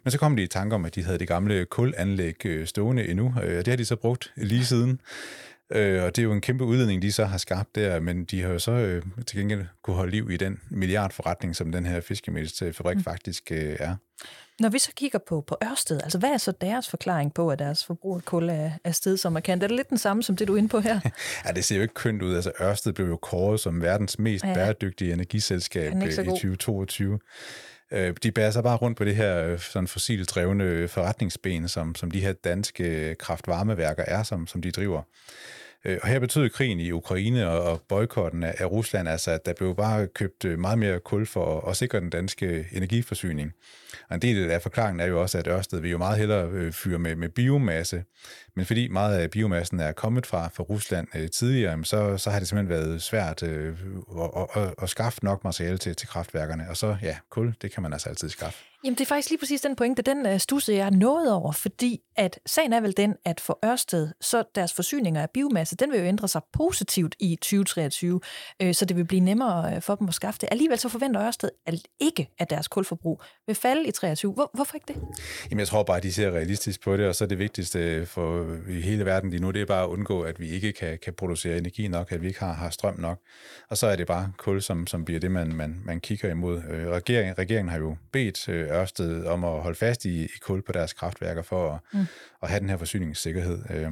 Men 0.04 0.10
så 0.10 0.18
kom 0.18 0.36
de 0.36 0.42
i 0.42 0.46
tanke 0.46 0.74
om, 0.74 0.84
at 0.84 0.94
de 0.94 1.02
havde 1.02 1.18
det 1.18 1.28
gamle 1.28 1.64
kulanlæg 1.64 2.46
øh, 2.46 2.66
stående 2.66 3.08
endnu, 3.08 3.34
øh, 3.42 3.58
og 3.58 3.64
det 3.64 3.68
har 3.68 3.76
de 3.76 3.84
så 3.84 3.96
brugt 3.96 4.32
lige 4.36 4.64
siden. 4.64 5.00
Øh, 5.72 6.02
og 6.02 6.16
det 6.16 6.22
er 6.22 6.24
jo 6.24 6.32
en 6.32 6.40
kæmpe 6.40 6.64
udledning, 6.64 7.02
de 7.02 7.12
så 7.12 7.24
har 7.24 7.38
skabt 7.38 7.74
der, 7.74 8.00
men 8.00 8.24
de 8.24 8.42
har 8.42 8.48
jo 8.48 8.58
så 8.58 8.72
øh, 8.72 9.02
til 9.26 9.38
gengæld 9.38 9.64
kunne 9.82 9.96
holde 9.96 10.10
liv 10.10 10.30
i 10.30 10.36
den 10.36 10.60
milliardforretning, 10.70 11.56
som 11.56 11.72
den 11.72 11.86
her 11.86 12.00
fiskemelsfabrik 12.00 12.96
mm. 12.96 13.04
faktisk 13.04 13.52
øh, 13.52 13.76
er. 13.80 13.96
Når 14.60 14.68
vi 14.68 14.78
så 14.78 14.92
kigger 14.96 15.18
på, 15.28 15.40
på 15.40 15.56
Ørsted, 15.64 16.00
altså 16.02 16.18
hvad 16.18 16.30
er 16.30 16.38
så 16.38 16.52
deres 16.52 16.88
forklaring 16.88 17.34
på, 17.34 17.50
at 17.50 17.58
deres 17.58 17.84
forbrug 17.84 18.16
af 18.16 18.24
kul 18.24 18.48
er, 18.48 18.70
er 18.84 18.92
sted 18.92 19.16
som 19.16 19.32
markant? 19.32 19.62
Er 19.62 19.66
det 19.66 19.76
lidt 19.76 19.90
den 19.90 19.98
samme, 19.98 20.22
som 20.22 20.36
det 20.36 20.48
du 20.48 20.54
er 20.54 20.56
inde 20.56 20.68
på 20.68 20.80
her? 20.80 21.00
ja, 21.46 21.52
det 21.52 21.64
ser 21.64 21.76
jo 21.76 21.82
ikke 21.82 21.94
kønt 21.94 22.22
ud. 22.22 22.34
Altså 22.34 22.52
Ørsted 22.60 22.92
blev 22.92 23.06
jo 23.06 23.16
kåret 23.16 23.60
som 23.60 23.82
verdens 23.82 24.18
mest 24.18 24.44
ja. 24.44 24.54
bæredygtige 24.54 25.12
energiselskab 25.12 25.92
i 25.92 26.10
2022. 26.10 27.18
Øh, 27.92 28.14
de 28.22 28.32
bærer 28.32 28.50
sig 28.50 28.62
bare 28.62 28.76
rundt 28.76 28.98
på 28.98 29.04
det 29.04 29.16
her 29.16 29.44
øh, 29.44 29.58
sådan 29.58 29.88
fossilt 29.88 30.30
drevne 30.30 30.64
øh, 30.64 30.88
forretningsben, 30.88 31.68
som, 31.68 31.94
som 31.94 32.10
de 32.10 32.20
her 32.20 32.32
danske 32.32 32.84
øh, 32.84 33.16
kraftvarmeværker 33.16 34.04
er, 34.06 34.22
som, 34.22 34.46
som 34.46 34.62
de 34.62 34.70
driver. 34.70 35.02
Og 35.84 36.08
her 36.08 36.18
betød 36.18 36.50
krigen 36.50 36.80
i 36.80 36.90
Ukraine 36.90 37.48
og 37.48 37.80
boykotten 37.88 38.42
af 38.42 38.70
Rusland, 38.70 39.08
altså 39.08 39.30
at 39.30 39.46
der 39.46 39.52
blev 39.52 39.76
bare 39.76 40.06
købt 40.06 40.44
meget 40.58 40.78
mere 40.78 41.00
kul 41.00 41.26
for 41.26 41.68
at 41.68 41.76
sikre 41.76 42.00
den 42.00 42.10
danske 42.10 42.66
energiforsyning. 42.72 43.52
Og 44.08 44.14
en 44.14 44.22
del 44.22 44.50
af 44.50 44.62
forklaringen 44.62 45.00
er 45.00 45.06
jo 45.06 45.22
også, 45.22 45.38
at 45.38 45.46
Ørsted 45.46 45.80
vil 45.80 45.90
jo 45.90 45.98
meget 45.98 46.18
hellere 46.18 46.48
øh, 46.48 46.72
fyre 46.72 46.98
med, 46.98 47.16
med 47.16 47.28
biomasse, 47.28 48.04
men 48.56 48.66
fordi 48.66 48.88
meget 48.88 49.18
af 49.18 49.30
biomassen 49.30 49.80
er 49.80 49.92
kommet 49.92 50.26
fra, 50.26 50.48
fra 50.54 50.62
Rusland 50.62 51.08
øh, 51.14 51.30
tidligere, 51.30 51.84
så, 51.84 52.16
så 52.16 52.30
har 52.30 52.38
det 52.38 52.48
simpelthen 52.48 52.68
været 52.68 53.02
svært 53.02 53.42
øh, 53.42 53.76
at, 54.36 54.62
at, 54.62 54.74
at 54.82 54.88
skaffe 54.88 55.24
nok 55.24 55.44
materiale 55.44 55.78
til, 55.78 55.96
til 55.96 56.08
kraftværkerne. 56.08 56.66
Og 56.70 56.76
så, 56.76 56.96
ja, 57.02 57.16
kul, 57.30 57.54
det 57.62 57.72
kan 57.72 57.82
man 57.82 57.92
altså 57.92 58.08
altid 58.08 58.28
skaffe. 58.28 58.64
Jamen, 58.84 58.94
det 58.94 59.00
er 59.00 59.06
faktisk 59.06 59.30
lige 59.30 59.38
præcis 59.38 59.60
den 59.60 59.76
pointe, 59.76 60.02
den 60.02 60.26
øh, 60.26 60.34
uh, 60.34 60.38
stussede 60.38 60.76
jeg 60.76 60.90
nået 60.90 61.32
over, 61.32 61.52
fordi 61.52 62.00
at 62.16 62.40
sagen 62.46 62.72
er 62.72 62.80
vel 62.80 62.96
den, 62.96 63.14
at 63.24 63.40
for 63.40 63.58
Ørsted, 63.64 64.08
så 64.20 64.44
deres 64.54 64.74
forsyninger 64.74 65.22
af 65.22 65.30
biomasse, 65.30 65.76
den 65.76 65.90
vil 65.90 65.98
jo 65.98 66.04
ændre 66.04 66.28
sig 66.28 66.40
positivt 66.52 67.14
i 67.20 67.36
2023, 67.36 68.20
øh, 68.62 68.74
så 68.74 68.84
det 68.84 68.96
vil 68.96 69.04
blive 69.04 69.20
nemmere 69.20 69.74
øh, 69.74 69.82
for 69.82 69.94
dem 69.94 70.08
at 70.08 70.14
skaffe 70.14 70.38
det. 70.40 70.48
Alligevel 70.52 70.78
så 70.78 70.88
forventer 70.88 71.22
Ørsted 71.22 71.50
ikke, 72.00 72.30
at 72.38 72.50
deres 72.50 72.68
kulforbrug 72.68 73.22
vil 73.46 73.56
falde 73.56 73.77
i 73.86 73.90
23. 73.90 74.32
Hvor, 74.32 74.50
hvorfor 74.54 74.74
ikke 74.74 74.84
det? 74.88 74.96
Jamen, 75.50 75.60
jeg 75.60 75.68
tror 75.68 75.82
bare, 75.82 75.96
at 75.96 76.02
de 76.02 76.12
ser 76.12 76.30
realistisk 76.30 76.82
på 76.82 76.96
det, 76.96 77.06
og 77.06 77.14
så 77.14 77.24
er 77.24 77.28
det 77.28 77.38
vigtigste 77.38 78.06
for 78.06 78.56
i 78.68 78.80
hele 78.80 79.04
verden 79.04 79.30
lige 79.30 79.42
nu, 79.42 79.50
det 79.50 79.62
er 79.62 79.66
bare 79.66 79.82
at 79.82 79.88
undgå, 79.88 80.22
at 80.22 80.40
vi 80.40 80.48
ikke 80.48 80.72
kan, 80.72 80.98
kan 81.02 81.12
producere 81.12 81.58
energi 81.58 81.88
nok, 81.88 82.12
at 82.12 82.22
vi 82.22 82.26
ikke 82.26 82.40
har, 82.40 82.52
har 82.52 82.70
strøm 82.70 83.00
nok. 83.00 83.20
Og 83.68 83.76
så 83.76 83.86
er 83.86 83.96
det 83.96 84.06
bare 84.06 84.32
kul, 84.36 84.62
som, 84.62 84.86
som 84.86 85.04
bliver 85.04 85.20
det, 85.20 85.30
man, 85.30 85.52
man, 85.54 85.80
man 85.84 86.00
kigger 86.00 86.30
imod. 86.30 86.62
Øh, 86.70 86.86
regeringen, 86.88 87.38
regeringen 87.38 87.68
har 87.68 87.78
jo 87.78 87.96
bedt 88.12 88.48
øh, 88.48 88.70
Ørsted 88.70 89.24
om 89.24 89.44
at 89.44 89.62
holde 89.62 89.78
fast 89.78 90.04
i, 90.04 90.24
i 90.24 90.38
kul 90.40 90.62
på 90.62 90.72
deres 90.72 90.92
kraftværker 90.92 91.42
for 91.42 91.72
at, 91.72 91.80
mm. 91.92 92.06
at 92.42 92.48
have 92.48 92.60
den 92.60 92.68
her 92.68 92.76
forsyningssikkerhed. 92.76 93.58
Øh, 93.70 93.90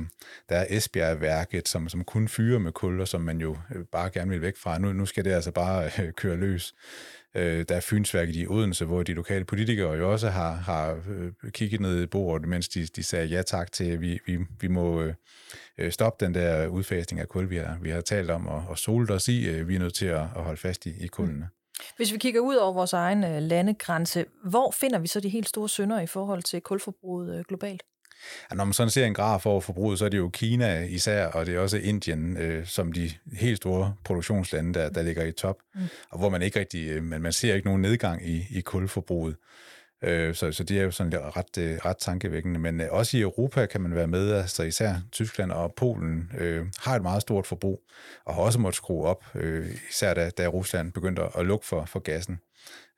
der 0.49 0.57
er 0.57 0.67
Esbjerg-værket, 0.69 1.69
som, 1.69 1.89
som 1.89 2.05
kun 2.05 2.29
fyrer 2.29 2.59
med 2.59 2.73
kul, 2.73 3.01
og 3.01 3.09
som 3.09 3.21
man 3.21 3.41
jo 3.41 3.57
øh, 3.75 3.85
bare 3.93 4.11
gerne 4.11 4.31
vil 4.31 4.43
væk 4.43 4.57
fra. 4.57 4.79
Nu, 4.79 4.93
nu 4.93 5.07
skal 5.07 5.25
det 5.25 5.33
altså 5.33 5.51
bare 5.51 5.91
øh, 5.99 6.13
køre 6.13 6.37
løs. 6.37 6.75
Øh, 7.37 7.65
der 7.69 7.77
er 7.77 7.81
Fynsværket 7.81 8.37
i 8.37 8.47
Odense, 8.47 8.85
hvor 8.85 9.03
de 9.03 9.13
lokale 9.13 9.45
politikere 9.45 9.93
jo 9.93 10.13
også 10.13 10.29
har, 10.29 10.53
har 10.53 11.01
øh, 11.09 11.53
kigget 11.53 11.81
ned 11.81 12.03
i 12.03 12.07
bordet, 12.07 12.49
mens 12.49 12.69
de, 12.69 12.87
de 12.87 13.03
sagde 13.03 13.27
ja 13.27 13.43
tak 13.43 13.73
til, 13.73 13.85
at 13.85 14.01
vi, 14.01 14.19
vi, 14.27 14.39
vi 14.61 14.69
må 14.69 15.13
øh, 15.79 15.93
stoppe 15.93 16.25
den 16.25 16.35
der 16.35 16.67
udfasning 16.67 17.21
af 17.21 17.29
kul, 17.29 17.51
vi 17.51 17.57
har, 17.57 17.79
vi 17.83 17.91
har 17.91 18.01
talt 18.01 18.31
om, 18.31 18.47
og, 18.47 18.65
og 18.69 18.79
solet 18.79 19.11
os 19.11 19.29
i. 19.29 19.49
Øh, 19.49 19.69
vi 19.69 19.75
er 19.75 19.79
nødt 19.79 19.95
til 19.95 20.07
at, 20.07 20.23
at 20.37 20.43
holde 20.43 20.61
fast 20.61 20.87
i, 20.87 21.05
i 21.05 21.07
kullene. 21.07 21.39
Mm. 21.39 21.83
Hvis 21.97 22.13
vi 22.13 22.19
kigger 22.19 22.41
ud 22.41 22.55
over 22.55 22.73
vores 22.73 22.93
egen 22.93 23.25
øh, 23.25 23.43
landegrænse, 23.43 24.25
hvor 24.45 24.71
finder 24.71 24.99
vi 24.99 25.07
så 25.07 25.21
de 25.21 25.29
helt 25.29 25.49
store 25.49 25.69
sønder 25.69 26.01
i 26.01 26.07
forhold 26.07 26.43
til 26.43 26.61
kulforbruget 26.61 27.39
øh, 27.39 27.45
globalt? 27.49 27.83
Når 28.55 28.65
man 28.65 28.73
sådan 28.73 28.91
ser 28.91 29.07
en 29.07 29.15
graf 29.15 29.47
over 29.47 29.61
forbruget, 29.61 29.99
så 29.99 30.05
er 30.05 30.09
det 30.09 30.19
jo 30.19 30.29
Kina 30.29 30.85
især, 30.85 31.27
og 31.27 31.47
det 31.47 31.55
er 31.55 31.59
også 31.59 31.79
Indien, 31.79 32.37
øh, 32.37 32.67
som 32.67 32.93
de 32.93 33.11
helt 33.33 33.57
store 33.57 33.95
produktionslande, 34.05 34.75
der, 34.75 34.91
der 34.91 35.03
ligger 35.03 35.25
i 35.25 35.33
top, 35.33 35.57
mm. 35.75 35.81
og 36.11 36.19
hvor 36.19 36.29
man 36.29 36.43
ikke 36.43 36.61
rigtig, 36.61 36.89
øh, 36.89 37.03
man, 37.03 37.23
man 37.23 37.33
ser 37.33 37.55
ikke 37.55 37.67
nogen 37.67 37.83
nedgang 37.83 38.29
i, 38.29 38.47
i 38.51 38.61
kulforbruget. 38.61 39.37
Øh, 40.05 40.35
så, 40.35 40.53
så 40.53 40.65
det 40.65 40.79
er 40.79 40.83
jo 40.83 40.91
sådan 40.91 41.13
ret, 41.37 41.59
øh, 41.59 41.79
ret 41.85 41.97
tankevækkende. 41.99 42.61
Men 42.61 42.81
øh, 42.81 42.87
også 42.91 43.17
i 43.17 43.21
Europa 43.21 43.67
kan 43.67 43.81
man 43.81 43.95
være 43.95 44.07
med, 44.07 44.33
altså 44.33 44.63
især 44.63 44.95
Tyskland 45.13 45.53
og 45.53 45.75
Polen 45.77 46.31
øh, 46.39 46.67
har 46.79 46.97
et 46.97 47.03
meget 47.03 47.23
stort 47.23 47.47
forbrug, 47.47 47.83
og 48.25 48.35
har 48.35 48.43
også 48.43 48.59
måttet 48.59 48.77
skrue 48.77 49.05
op, 49.05 49.25
øh, 49.35 49.67
især 49.91 50.15
da, 50.15 50.31
da 50.31 50.47
Rusland 50.47 50.93
begyndte 50.93 51.23
at 51.39 51.47
lukke 51.47 51.67
for, 51.67 51.85
for 51.85 51.99
gassen. 52.01 52.39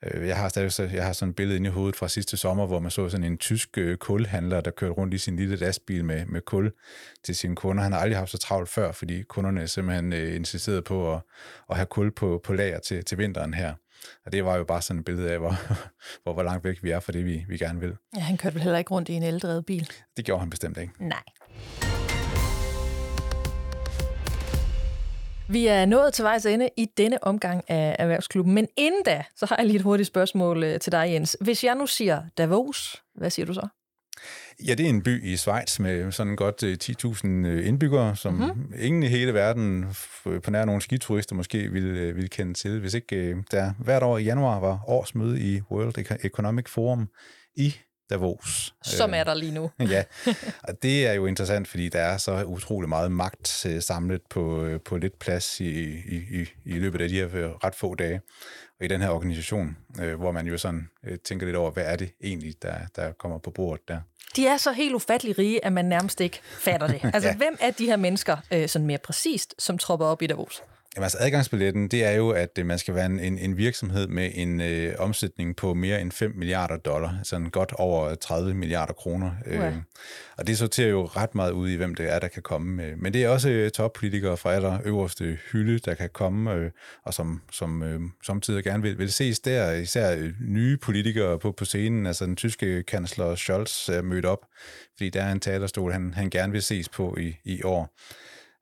Øh, 0.04 0.28
jeg 0.28 0.36
har 0.36 0.48
stadig 0.48 0.94
jeg 0.94 1.04
har 1.04 1.12
sådan 1.12 1.30
et 1.30 1.36
billede 1.36 1.56
inde 1.56 1.68
i 1.68 1.72
hovedet 1.72 1.96
fra 1.96 2.08
sidste 2.08 2.36
sommer, 2.36 2.66
hvor 2.66 2.80
man 2.80 2.90
så 2.90 3.08
sådan 3.08 3.24
en 3.24 3.38
tysk 3.38 3.78
øh, 3.78 3.96
kulhandler, 3.96 4.60
der 4.60 4.70
kørte 4.70 4.92
rundt 4.92 5.14
i 5.14 5.18
sin 5.18 5.36
lille 5.36 5.56
lastbil 5.56 6.04
med, 6.04 6.26
med 6.26 6.40
kul 6.40 6.72
til 7.24 7.36
sine 7.36 7.56
kunder. 7.56 7.82
Han 7.82 7.92
har 7.92 8.00
aldrig 8.00 8.18
haft 8.18 8.30
så 8.30 8.38
travlt 8.38 8.68
før, 8.68 8.92
fordi 8.92 9.22
kunderne 9.22 9.68
simpelthen 9.68 10.12
øh, 10.12 10.36
insisterede 10.36 10.82
på 10.82 11.14
at, 11.14 11.20
at 11.70 11.76
have 11.76 11.86
kul 11.86 12.10
på, 12.10 12.40
på 12.44 12.52
lager 12.52 12.78
til, 12.78 13.04
til 13.04 13.18
vinteren 13.18 13.54
her. 13.54 13.74
Og 14.26 14.32
det 14.32 14.44
var 14.44 14.56
jo 14.56 14.64
bare 14.64 14.82
sådan 14.82 14.98
et 14.98 15.04
billede 15.04 15.30
af, 15.30 15.38
hvor, 15.38 15.54
hvor, 16.22 16.32
hvor 16.32 16.42
langt 16.42 16.64
væk 16.64 16.82
vi 16.82 16.90
er 16.90 17.00
fra 17.00 17.12
det, 17.12 17.24
vi, 17.24 17.44
vi 17.48 17.58
gerne 17.58 17.80
vil. 17.80 17.96
Ja, 18.16 18.20
han 18.20 18.36
kørte 18.36 18.54
vel 18.54 18.62
heller 18.62 18.78
ikke 18.78 18.90
rundt 18.90 19.08
i 19.08 19.12
en 19.12 19.22
eldrevet 19.22 19.66
bil? 19.66 19.90
Det 20.16 20.24
gjorde 20.24 20.40
han 20.40 20.50
bestemt 20.50 20.78
ikke. 20.78 20.92
Nej. 20.98 21.22
Vi 25.50 25.66
er 25.66 25.86
nået 25.86 26.14
til 26.14 26.22
vejs 26.22 26.46
ende 26.46 26.68
i 26.76 26.86
denne 26.96 27.24
omgang 27.24 27.70
af 27.70 27.96
Erhvervsklubben, 27.98 28.54
men 28.54 28.68
inden 28.76 29.02
da, 29.02 29.24
så 29.36 29.46
har 29.46 29.56
jeg 29.56 29.66
lige 29.66 29.76
et 29.76 29.82
hurtigt 29.82 30.06
spørgsmål 30.06 30.64
øh, 30.64 30.80
til 30.80 30.92
dig, 30.92 31.12
Jens. 31.12 31.36
Hvis 31.40 31.64
jeg 31.64 31.74
nu 31.74 31.86
siger 31.86 32.22
Davos, 32.38 33.02
hvad 33.14 33.30
siger 33.30 33.46
du 33.46 33.54
så? 33.54 33.68
Ja, 34.66 34.74
det 34.74 34.86
er 34.86 34.90
en 34.90 35.02
by 35.02 35.24
i 35.24 35.36
Schweiz 35.36 35.78
med 35.78 36.12
sådan 36.12 36.36
godt 36.36 36.62
10.000 36.62 37.28
øh, 37.28 37.58
øh, 37.58 37.68
indbyggere, 37.68 38.16
som 38.16 38.34
mm-hmm. 38.34 38.72
ingen 38.78 39.02
i 39.02 39.06
hele 39.06 39.34
verden, 39.34 39.86
på 40.44 40.50
nær 40.50 40.64
nogle 40.64 40.82
skiturister 40.82 41.34
måske, 41.34 41.68
ville, 41.68 42.12
ville 42.14 42.28
kende 42.28 42.54
til, 42.54 42.80
hvis 42.80 42.94
ikke 42.94 43.36
der 43.50 43.72
hvert 43.78 44.02
år 44.02 44.18
i 44.18 44.24
januar 44.24 44.60
var 44.60 44.80
årsmøde 44.86 45.40
i 45.40 45.60
World 45.70 46.18
Economic 46.24 46.68
Forum 46.68 47.08
i 47.56 47.74
Davos. 48.10 48.74
Som 48.82 49.14
er 49.14 49.24
der 49.24 49.34
lige 49.34 49.52
nu. 49.52 49.70
ja, 49.94 50.04
og 50.68 50.82
det 50.82 51.06
er 51.06 51.12
jo 51.12 51.26
interessant, 51.26 51.68
fordi 51.68 51.88
der 51.88 52.00
er 52.00 52.16
så 52.16 52.44
utrolig 52.44 52.88
meget 52.88 53.12
magt 53.12 53.66
øh, 53.66 53.82
samlet 53.82 54.20
på, 54.30 54.64
øh, 54.64 54.80
på 54.80 54.96
lidt 54.96 55.18
plads 55.18 55.60
i, 55.60 55.64
i, 55.90 56.16
i, 56.16 56.48
i 56.64 56.78
løbet 56.78 57.00
af 57.00 57.08
de 57.08 57.14
her 57.14 57.28
øh, 57.32 57.50
ret 57.50 57.74
få 57.74 57.94
dage. 57.94 58.20
Og 58.78 58.84
i 58.84 58.88
den 58.88 59.00
her 59.00 59.08
organisation, 59.08 59.76
hvor 60.16 60.32
man 60.32 60.46
jo 60.46 60.58
sådan 60.58 60.88
tænker 61.24 61.46
lidt 61.46 61.56
over, 61.56 61.70
hvad 61.70 61.84
er 61.86 61.96
det 61.96 62.10
egentlig, 62.22 62.62
der, 62.62 62.74
der 62.96 63.12
kommer 63.12 63.38
på 63.38 63.50
bordet 63.50 63.88
der. 63.88 64.00
De 64.36 64.46
er 64.46 64.56
så 64.56 64.72
helt 64.72 64.94
ufattelig 64.94 65.38
rige, 65.38 65.64
at 65.64 65.72
man 65.72 65.84
nærmest 65.84 66.20
ikke 66.20 66.40
fatter 66.42 66.86
det. 66.86 67.00
Altså, 67.14 67.28
ja. 67.28 67.36
hvem 67.36 67.56
er 67.60 67.70
de 67.70 67.86
her 67.86 67.96
mennesker, 67.96 68.36
sådan 68.66 68.86
mere 68.86 68.98
præcist, 68.98 69.54
som 69.58 69.78
tropper 69.78 70.06
op 70.06 70.22
i 70.22 70.26
Davos? 70.26 70.62
Jamen, 70.98 71.04
altså 71.04 71.18
adgangsbilletten, 71.20 71.88
det 71.88 72.04
er 72.04 72.10
jo, 72.10 72.30
at 72.30 72.58
øh, 72.58 72.66
man 72.66 72.78
skal 72.78 72.94
være 72.94 73.06
en, 73.06 73.38
en, 73.38 73.56
virksomhed 73.56 74.06
med 74.06 74.30
en 74.34 74.60
øh, 74.60 74.94
omsætning 74.98 75.56
på 75.56 75.74
mere 75.74 76.00
end 76.00 76.12
5 76.12 76.32
milliarder 76.36 76.76
dollar, 76.76 77.14
altså 77.18 77.48
godt 77.52 77.72
over 77.72 78.14
30 78.14 78.54
milliarder 78.54 78.92
kroner. 78.92 79.30
Øh, 79.46 79.72
og 80.38 80.46
det 80.46 80.58
sorterer 80.58 80.88
jo 80.88 81.04
ret 81.04 81.34
meget 81.34 81.50
ud 81.50 81.68
i, 81.68 81.76
hvem 81.76 81.94
det 81.94 82.12
er, 82.12 82.18
der 82.18 82.28
kan 82.28 82.42
komme. 82.42 82.76
Med. 82.76 82.96
Men 82.96 83.12
det 83.12 83.24
er 83.24 83.28
også 83.28 83.50
øh, 83.50 83.70
toppolitikere 83.70 84.36
fra 84.36 84.52
aller 84.52 84.78
øverste 84.84 85.38
hylde, 85.52 85.78
der 85.78 85.94
kan 85.94 86.10
komme, 86.12 86.52
øh, 86.52 86.70
og 87.04 87.14
som, 87.14 87.42
som 87.52 87.82
øh, 87.82 88.00
samtidig 88.26 88.64
gerne 88.64 88.82
vil, 88.82 88.98
vil 88.98 89.12
ses 89.12 89.40
der. 89.40 89.72
Især 89.72 90.16
øh, 90.16 90.32
nye 90.40 90.76
politikere 90.76 91.38
på, 91.38 91.52
på 91.52 91.64
scenen, 91.64 92.06
altså 92.06 92.26
den 92.26 92.36
tyske 92.36 92.82
kansler 92.82 93.34
Scholz 93.34 93.88
er 93.88 94.02
mødt 94.02 94.24
op, 94.24 94.46
fordi 94.96 95.10
der 95.10 95.22
er 95.22 95.32
en 95.32 95.40
talerstol, 95.40 95.92
han, 95.92 96.14
han 96.14 96.30
gerne 96.30 96.52
vil 96.52 96.62
ses 96.62 96.88
på 96.88 97.16
i, 97.20 97.36
i 97.44 97.62
år. 97.62 97.94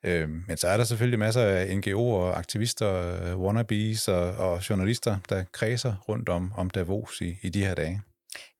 Øh, 0.05 0.29
men 0.49 0.57
så 0.57 0.69
er 0.69 0.77
der 0.77 0.85
selvfølgelig 0.85 1.19
masser 1.19 1.43
af 1.43 1.67
NGO'er 1.67 1.99
og 1.99 2.39
aktivister, 2.39 2.93
øh, 2.93 3.41
wannabes 3.41 4.09
og, 4.09 4.31
og 4.31 4.71
journalister, 4.71 5.19
der 5.29 5.45
kredser 5.53 5.95
rundt 6.09 6.29
om, 6.29 6.53
om 6.57 6.71
Davos 6.71 7.21
i, 7.21 7.39
i 7.43 7.49
de 7.49 7.65
her 7.65 7.75
dage. 7.75 8.03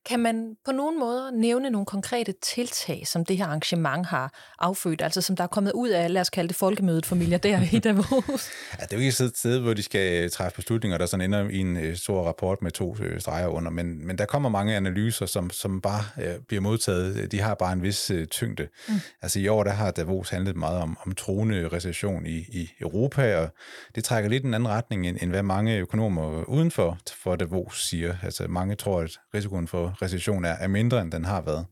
Kan 0.07 0.19
man 0.19 0.55
på 0.65 0.71
nogen 0.71 0.99
måde 0.99 1.31
nævne 1.33 1.69
nogle 1.69 1.85
konkrete 1.85 2.33
tiltag, 2.43 3.07
som 3.07 3.25
det 3.25 3.37
her 3.37 3.45
arrangement 3.45 4.05
har 4.05 4.33
affødt, 4.59 5.01
altså 5.01 5.21
som 5.21 5.35
der 5.35 5.43
er 5.43 5.47
kommet 5.47 5.71
ud 5.71 5.89
af, 5.89 6.13
lad 6.13 6.21
os 6.21 6.29
kalde 6.29 6.47
det 6.47 6.55
folkemødet 6.55 7.05
for 7.05 7.15
milliardærer 7.15 7.61
i 7.71 7.79
Davos? 7.79 8.07
Ja, 8.79 8.83
det 8.83 8.93
er 8.93 8.97
jo 8.97 8.99
ikke 8.99 9.23
et 9.23 9.37
sted, 9.37 9.59
hvor 9.59 9.73
de 9.73 9.83
skal 9.83 10.23
øh, 10.23 10.29
træffe 10.29 10.55
beslutninger, 10.55 10.97
der 10.97 11.05
sådan 11.05 11.33
ender 11.33 11.49
i 11.49 11.57
en 11.57 11.77
øh, 11.77 11.95
stor 11.95 12.23
rapport 12.23 12.61
med 12.61 12.71
to 12.71 12.97
øh, 13.01 13.21
streger 13.21 13.47
under, 13.47 13.71
men, 13.71 14.07
men 14.07 14.17
der 14.17 14.25
kommer 14.25 14.49
mange 14.49 14.75
analyser, 14.75 15.25
som, 15.25 15.49
som 15.49 15.81
bare 15.81 16.03
øh, 16.23 16.35
bliver 16.47 16.61
modtaget. 16.61 17.31
De 17.31 17.39
har 17.39 17.55
bare 17.55 17.73
en 17.73 17.83
vis 17.83 18.11
øh, 18.11 18.27
tyngde. 18.27 18.67
Mm. 18.87 18.93
Altså 19.21 19.39
i 19.39 19.47
år, 19.47 19.63
der 19.63 19.71
har 19.71 19.91
Davos 19.91 20.29
handlet 20.29 20.55
meget 20.55 20.81
om, 20.81 20.97
om 21.05 21.11
troende 21.15 21.67
recession 21.67 22.25
i, 22.25 22.37
i 22.37 22.69
Europa, 22.81 23.37
og 23.37 23.49
det 23.95 24.03
trækker 24.03 24.29
lidt 24.29 24.43
en 24.43 24.53
anden 24.53 24.69
retning, 24.69 25.07
end, 25.07 25.17
end 25.21 25.29
hvad 25.29 25.43
mange 25.43 25.77
økonomer 25.77 26.43
uden 26.43 26.71
for, 26.71 26.97
for 27.23 27.35
Davos 27.35 27.87
siger. 27.87 28.15
Altså 28.23 28.47
mange 28.47 28.75
tror, 28.75 29.01
at 29.01 29.11
risikoen 29.33 29.67
for 29.67 29.96
recession 30.01 30.45
er, 30.45 30.53
er 30.53 30.67
mindre, 30.67 31.01
end 31.01 31.11
den 31.11 31.25
har 31.25 31.41
været. 31.41 31.65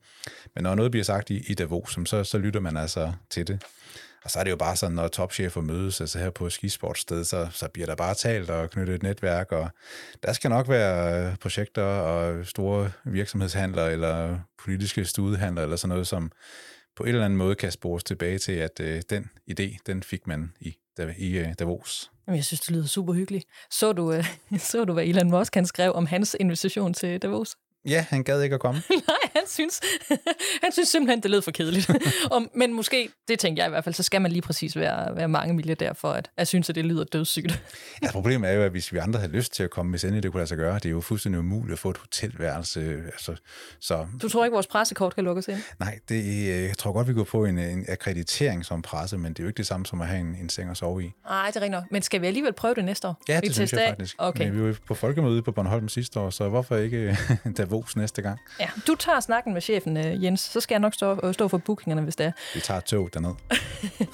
Men 0.56 0.64
når 0.64 0.76
noget 0.76 0.92
bliver 0.92 1.04
sagt 1.04 1.30
i, 1.30 1.52
i 1.52 1.54
Davos, 1.54 2.00
så, 2.06 2.24
så 2.24 2.38
lytter 2.38 2.60
man 2.60 2.78
altså 2.78 3.14
til 3.30 3.48
det. 3.48 3.64
Og 4.26 4.32
så 4.32 4.40
er 4.40 4.44
det 4.44 4.52
jo 4.52 4.56
bare 4.56 4.76
sådan, 4.76 4.96
når 4.96 5.08
topchefer 5.08 5.62
mødes, 5.62 6.02
altså 6.02 6.20
her 6.20 6.30
på 6.30 6.50
skisportsted, 6.50 7.24
så, 7.24 7.48
så 7.52 7.68
bliver 7.74 7.86
der 7.86 7.96
bare 7.96 8.16
talt 8.16 8.50
og 8.50 8.70
knyttet 8.70 8.96
et 8.96 9.04
netværk, 9.04 9.52
og 9.52 9.70
der 10.24 10.34
skal 10.34 10.50
nok 10.50 10.70
være 10.70 11.26
øh, 11.26 11.36
projekter 11.38 11.84
og 11.84 12.46
store 12.46 12.92
virksomhedshandler 13.04 13.86
eller 13.86 14.40
politiske 14.64 15.06
studehandler 15.06 15.64
eller 15.64 15.76
sådan 15.76 15.90
noget, 15.90 16.08
som 16.08 16.32
på 16.96 17.04
en 17.04 17.10
eller 17.10 17.26
anden 17.26 17.38
måde 17.38 17.56
kan 17.56 17.72
spores 17.72 18.04
tilbage 18.04 18.38
til, 18.38 18.52
at 18.52 18.80
øh, 18.80 19.02
den 19.10 19.30
idé, 19.52 19.78
den 19.86 20.04
fik 20.04 20.28
man 20.28 20.52
i, 20.60 20.76
i 21.18 21.38
øh, 21.38 21.54
Davos. 21.60 22.12
Jeg 22.28 22.46
synes, 22.46 22.62
det 22.62 22.72
lyder 22.72 22.88
super 22.88 23.14
hyggeligt. 23.14 23.46
Så 23.72 23.94
du, 23.94 24.12
øh, 24.12 24.26
så 24.72 24.86
du, 24.86 24.94
hvad 24.94 25.04
Elon 25.04 25.30
Musk 25.30 25.56
han 25.56 25.66
skrev 25.66 25.94
om 25.94 26.06
hans 26.06 26.36
invitation 26.40 26.94
til 26.94 27.22
Davos? 27.22 27.56
Ja, 27.90 28.06
han 28.10 28.24
gad 28.24 28.42
ikke 28.42 28.54
at 28.54 28.60
komme. 28.60 28.82
Nej, 28.90 29.30
han 29.36 29.42
synes, 29.48 29.82
han 30.64 30.72
synes 30.72 30.90
simpelthen, 30.90 31.24
det 31.24 31.32
lød 31.32 31.42
for 31.42 31.52
kedeligt. 31.52 31.90
Om, 32.32 32.50
men 32.56 32.74
måske, 32.74 33.10
det 33.28 33.40
tænker 33.40 33.64
jeg 33.64 33.70
i 33.70 33.72
hvert 33.72 33.84
fald, 33.84 33.96
så 33.96 34.04
skal 34.04 34.22
man 34.22 34.32
lige 34.32 34.42
præcis 34.42 34.76
være, 34.78 35.16
være 35.16 35.28
mange 35.28 35.54
milliardær 35.54 35.94
for, 35.94 36.12
at 36.12 36.30
jeg 36.38 36.48
synes, 36.48 36.70
at 36.70 36.76
det 36.76 36.86
lyder 36.86 37.04
dødssygt. 37.04 37.64
Ja, 38.04 38.12
problemet 38.12 38.50
er 38.50 38.54
jo, 38.54 38.62
at 38.64 38.72
hvis 38.72 38.94
vi 38.94 38.98
andre 38.98 39.20
havde 39.20 39.32
lyst 39.32 39.54
til 39.54 39.64
at 39.64 39.70
komme, 39.70 39.90
hvis 39.90 40.04
endelig 40.04 40.24
det 40.24 40.32
kunne 40.32 40.40
lade 40.40 40.48
sig 40.48 40.58
gøre, 40.58 40.76
det 40.76 40.86
er 40.86 40.90
jo 40.90 41.02
fuldstændig 41.02 41.40
umuligt 41.40 41.74
at 41.74 41.80
få 41.80 41.90
et 41.90 41.98
hotelværelse. 41.98 42.82
Altså, 43.06 43.36
så, 43.80 44.06
Du 44.22 44.30
tror 44.30 44.46
ikke, 44.46 44.54
vores 44.54 44.68
pressekort 44.68 45.16
kan 45.16 45.24
lukkes 45.24 45.48
ind? 45.48 45.58
nej, 45.80 46.00
det, 46.10 46.16
øh, 46.26 46.64
jeg 46.64 46.78
tror 46.78 46.92
godt, 46.94 47.08
vi 47.08 47.14
kunne 47.14 47.26
få 47.26 47.46
en, 47.46 47.58
en 47.60 47.86
akkreditering 47.90 48.66
som 48.66 48.82
presse, 48.82 49.18
men 49.18 49.34
det 49.34 49.40
er 49.40 49.44
jo 49.44 49.48
ikke 49.48 49.58
det 49.58 49.68
samme 49.68 49.86
som 49.86 50.02
at 50.02 50.08
have 50.08 50.20
en, 50.20 50.36
en 50.42 50.50
seng 50.50 50.70
at 50.70 50.78
sove 50.78 51.04
i. 51.04 51.12
Nej, 51.30 51.48
det 51.48 51.56
er 51.56 51.62
rigtigt 51.62 51.72
nok. 51.72 51.84
Men 51.92 52.02
skal 52.02 52.22
vi 52.22 52.28
alligevel 52.28 52.54
prøve 52.54 52.76
det 52.76 52.86
næste 52.86 53.08
år? 53.08 53.22
Ja, 53.30 53.40
Vi 53.42 53.48
det 53.48 53.56
synes 53.56 53.70
tester 53.72 53.82
jeg 53.84 53.88
af? 53.90 53.92
faktisk. 53.96 54.16
Okay. 54.18 54.46
Men 54.50 54.58
vi 54.64 54.68
var 54.68 54.76
på 54.88 54.94
folkemøde 54.94 55.42
på 55.42 55.52
Bornholm 55.52 55.90
sidste 55.90 56.20
år, 56.20 56.30
så 56.30 56.50
hvorfor 56.50 56.76
ikke 56.78 57.18
Davos 57.76 57.96
næste 57.96 58.22
gang? 58.22 58.40
Ja, 58.60 58.70
du 58.88 58.96
tager 58.96 59.20
snakken 59.20 59.54
med 59.54 59.62
chefen, 59.62 59.98
øh, 59.98 60.24
Jens. 60.24 60.42
Så 60.42 60.60
skal 60.60 60.76
jeg 60.76 60.80
nok 60.80 60.94
stå, 60.94 61.20
øh, 61.24 61.34
stå 61.34 61.48
for 61.48 61.58
bookingerne, 61.58 62.02
hvis 62.02 62.16
det 62.16 62.26
er. 62.26 62.32
Vi 62.54 62.60
tager 62.60 62.80
tog 62.80 63.10
derned. 63.14 63.36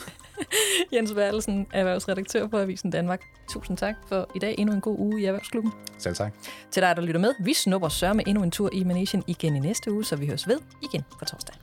Jens 0.93 1.11
Bertelsen, 1.13 1.67
erhvervsredaktør 1.73 2.47
på 2.47 2.57
Avisen 2.57 2.91
Danmark. 2.91 3.21
Tusind 3.49 3.77
tak 3.77 3.95
for 4.07 4.31
i 4.35 4.39
dag. 4.39 4.55
Endnu 4.57 4.75
en 4.75 4.81
god 4.81 4.99
uge 4.99 5.21
i 5.21 5.25
Erhvervsklubben. 5.25 5.71
Selv 5.97 6.15
tak. 6.15 6.33
Til 6.71 6.81
dig, 6.83 6.95
der 6.95 7.01
lytter 7.01 7.21
med, 7.21 7.33
vi 7.43 7.53
snupper 7.53 7.89
sørme 7.89 8.27
endnu 8.27 8.43
en 8.43 8.51
tur 8.51 8.69
i 8.73 8.83
Manesien 8.83 9.23
igen 9.27 9.55
i 9.55 9.59
næste 9.59 9.91
uge, 9.91 10.05
så 10.05 10.15
vi 10.15 10.27
høres 10.27 10.47
ved 10.47 10.59
igen 10.83 11.03
på 11.19 11.25
torsdag. 11.25 11.55